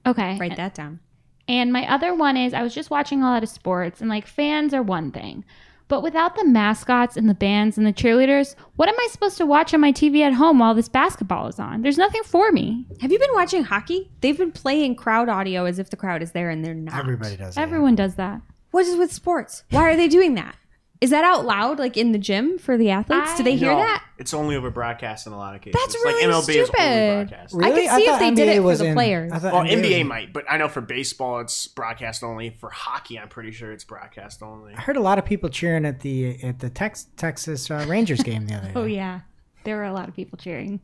Okay. 0.06 0.38
Write 0.38 0.58
that 0.58 0.76
down. 0.76 1.00
And 1.48 1.72
my 1.72 1.90
other 1.92 2.14
one 2.14 2.38
is 2.38 2.54
I 2.54 2.62
was 2.62 2.74
just 2.74 2.90
watching 2.90 3.22
a 3.22 3.26
lot 3.26 3.44
of 3.44 3.50
sports 3.50 4.02
and 4.02 4.10
like 4.10 4.28
fans 4.28 4.74
are 4.74 4.84
one 4.84 5.12
thing. 5.12 5.46
But 5.88 6.04
without 6.04 6.38
the 6.38 6.46
mascots 6.46 7.18
and 7.18 7.30
the 7.30 7.34
bands 7.34 7.78
and 7.78 7.86
the 7.86 7.92
cheerleaders, 7.92 8.56
what 8.78 8.88
am 8.88 8.96
I 8.98 9.08
supposed 9.12 9.38
to 9.40 9.46
watch 9.46 9.74
on 9.74 9.82
my 9.82 9.92
TV 9.92 10.22
at 10.22 10.32
home 10.32 10.60
while 10.60 10.74
this 10.74 10.88
basketball 10.88 11.48
is 11.48 11.60
on? 11.60 11.82
There's 11.82 11.98
nothing 11.98 12.24
for 12.24 12.50
me. 12.54 12.86
Have 13.02 13.12
you 13.12 13.20
been 13.20 13.34
watching 13.34 13.66
hockey? 13.66 14.10
They've 14.22 14.38
been 14.38 14.54
playing 14.54 14.96
crowd 14.96 15.28
audio 15.28 15.66
as 15.66 15.80
if 15.80 15.90
the 15.90 15.98
crowd 15.98 16.24
is 16.24 16.32
there, 16.32 16.50
and 16.50 16.64
they're 16.64 16.74
not. 16.74 16.98
Everybody 16.98 17.36
does. 17.36 17.56
that. 17.56 17.62
Everyone 17.62 17.96
does 17.96 18.16
that. 18.16 18.42
What 18.72 18.86
is 18.86 18.96
with 18.96 19.12
sports? 19.12 19.66
Why 19.70 19.90
are 19.90 19.98
they 19.98 20.08
doing 20.08 20.36
that? 20.36 20.56
Is 21.02 21.10
that 21.10 21.24
out 21.24 21.46
loud, 21.46 21.80
like 21.80 21.98
in 21.98 22.12
the 22.12 22.20
gym 22.20 22.60
for 22.60 22.78
the 22.78 22.92
athletes? 22.92 23.36
Do 23.36 23.42
they 23.44 23.56
hear 23.56 23.72
No, 23.72 23.78
that? 23.78 24.06
It's 24.20 24.36
only 24.36 24.56
over 24.56 24.70
broadcast 24.70 25.26
in 25.26 25.34
a 25.34 25.38
lot 25.38 25.56
of 25.56 25.62
cases. 25.62 25.82
That's 25.82 25.96
really 25.96 26.28
like 26.28 26.30
MLB 26.32 26.50
is 26.50 26.50
only 26.50 26.66
stupid. 26.66 27.28
broadcast. 27.30 27.56
Really? 27.56 27.72
I 27.72 27.74
could 27.74 27.96
see 27.98 28.04
if 28.04 28.10
thought 28.12 28.20
they 28.20 28.32
did 28.32 28.48
it 28.50 28.56
for 28.58 28.62
was 28.62 28.80
the 28.80 28.86
in- 28.86 28.94
players. 28.94 29.32
Well, 29.32 29.64
NBA 29.64 29.82
NBA 29.84 30.00
in- 30.02 30.08
might, 30.08 30.32
but 30.32 30.46
I 30.48 30.58
know 30.58 30.68
for 30.70 30.80
baseball 30.82 31.40
it's 31.40 31.66
broadcast 31.68 32.24
only. 32.24 32.52
For 32.52 32.70
hockey, 32.70 33.18
I'm 33.18 33.30
pretty 33.30 33.52
sure 33.52 33.72
it's 33.72 33.84
broadcast 33.84 34.44
only. 34.44 34.76
I 34.76 34.80
heard 34.82 34.96
a 34.96 35.02
lot 35.02 35.18
of 35.18 35.26
people 35.26 35.50
cheering 35.50 35.86
at 35.88 36.02
the 36.02 36.38
at 36.44 36.60
the 36.60 36.70
Tex, 36.70 37.08
Texas 37.18 37.72
uh, 37.72 37.84
Rangers 37.88 38.22
game 38.22 38.46
the 38.46 38.54
other 38.54 38.68
day. 38.72 38.74
Oh 38.76 38.86
yeah. 38.86 39.22
There 39.64 39.78
were 39.78 39.86
a 39.86 39.94
lot 39.94 40.08
of 40.08 40.16
people 40.16 40.38
cheering. 40.38 40.80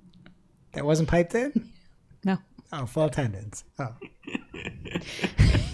That 0.73 0.83
wasn't 0.83 1.09
piped 1.09 1.35
in. 1.35 1.69
No. 2.23 2.39
Oh, 2.73 2.87
full 2.87 3.05
attendance. 3.05 3.63
Oh, 3.77 3.93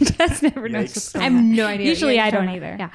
Jess 0.01 0.41
never 0.41 0.67
knows 0.69 1.15
I 1.15 1.23
have 1.23 1.33
no 1.33 1.65
idea. 1.65 1.87
Usually 1.87 2.15
Yeah, 2.15 2.25
I 2.25 2.29
don't 2.29 2.49
either. 2.49 2.75
Yeah. 2.77 2.89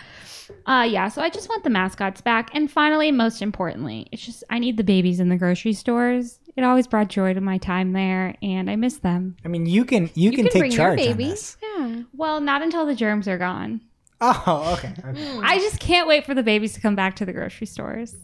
Uh 0.67 0.87
yeah, 0.89 1.09
so 1.09 1.23
I 1.23 1.31
just 1.31 1.49
want 1.49 1.65
the 1.65 1.71
mascots 1.71 2.21
back. 2.21 2.51
And 2.55 2.71
finally, 2.71 3.11
most 3.13 3.43
importantly, 3.43 4.07
it's 4.13 4.25
just 4.25 4.45
I 4.51 4.59
need 4.59 4.77
the 4.77 4.85
babies 4.85 5.21
in 5.21 5.29
the 5.29 5.37
grocery 5.37 5.73
stores. 5.73 6.41
It 6.57 6.65
always 6.65 6.87
brought 6.87 7.09
joy 7.09 7.35
to 7.35 7.41
my 7.41 7.59
time 7.59 7.93
there 7.93 8.35
and 8.43 8.69
I 8.69 8.77
miss 8.77 8.99
them. 8.99 9.37
I 9.45 9.49
mean, 9.49 9.67
you 9.67 9.85
can 9.85 10.11
you, 10.15 10.31
can, 10.31 10.45
can 10.45 10.53
take 10.53 10.61
bring 10.61 10.73
your 10.73 10.77
charge 10.79 11.01
on 11.01 11.07
baby. 11.07 11.25
this. 11.25 11.57
Yeah. 11.63 12.03
Well, 12.15 12.41
not 12.41 12.63
until 12.63 12.85
the 12.87 12.95
germs 12.95 13.29
are 13.29 13.39
gone. 13.39 13.81
Oh, 14.21 14.75
okay. 14.77 14.93
okay. 15.05 15.39
I 15.43 15.59
just 15.59 15.79
can't 15.79 16.09
wait 16.09 16.27
for 16.27 16.35
the 16.35 16.43
babies 16.43 16.73
to 16.75 16.81
come 16.81 16.97
back 16.97 17.15
to 17.17 17.25
the 17.25 17.33
grocery 17.33 17.69
stores. 17.69 18.17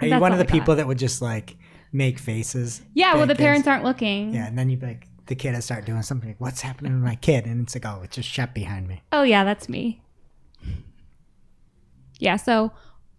Are 0.00 0.06
you 0.06 0.10
That's 0.10 0.20
one 0.20 0.32
of 0.32 0.38
all 0.38 0.44
the 0.44 0.50
I 0.50 0.52
got. 0.52 0.52
people 0.60 0.74
that 0.76 0.86
would 0.88 0.98
just 0.98 1.22
like 1.22 1.56
make 1.92 2.18
faces? 2.18 2.82
Yeah, 2.94 3.14
well, 3.14 3.26
big 3.26 3.36
the 3.36 3.40
parents 3.42 3.68
aren't 3.68 3.84
looking. 3.84 4.34
Yeah, 4.34 4.48
and 4.48 4.58
then 4.58 4.68
you'd 4.70 4.80
be 4.80 4.86
like, 4.86 5.06
the 5.26 5.36
kid 5.36 5.54
would 5.54 5.62
start 5.62 5.84
doing 5.86 6.02
something. 6.02 6.30
Like, 6.30 6.40
What's 6.40 6.60
happening 6.60 6.92
to 6.92 6.98
my 6.98 7.14
kid? 7.14 7.46
And 7.46 7.62
it's 7.62 7.74
like, 7.76 7.86
oh, 7.86 8.00
it's 8.02 8.16
just 8.16 8.28
Shep 8.28 8.54
behind 8.54 8.88
me. 8.88 9.02
Oh, 9.12 9.22
yeah, 9.22 9.44
that's 9.44 9.68
me. 9.68 10.02
Yeah, 12.18 12.36
so, 12.36 12.72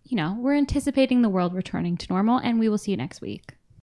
you 0.03 0.15
know, 0.15 0.37
we're 0.39 0.55
anticipating 0.55 1.21
the 1.21 1.29
world 1.29 1.53
returning 1.53 1.97
to 1.97 2.07
normal, 2.09 2.37
and 2.37 2.59
we 2.59 2.69
will 2.69 2.77
see 2.77 2.91
you 2.91 2.97
next 2.97 3.21
week. 3.21 3.54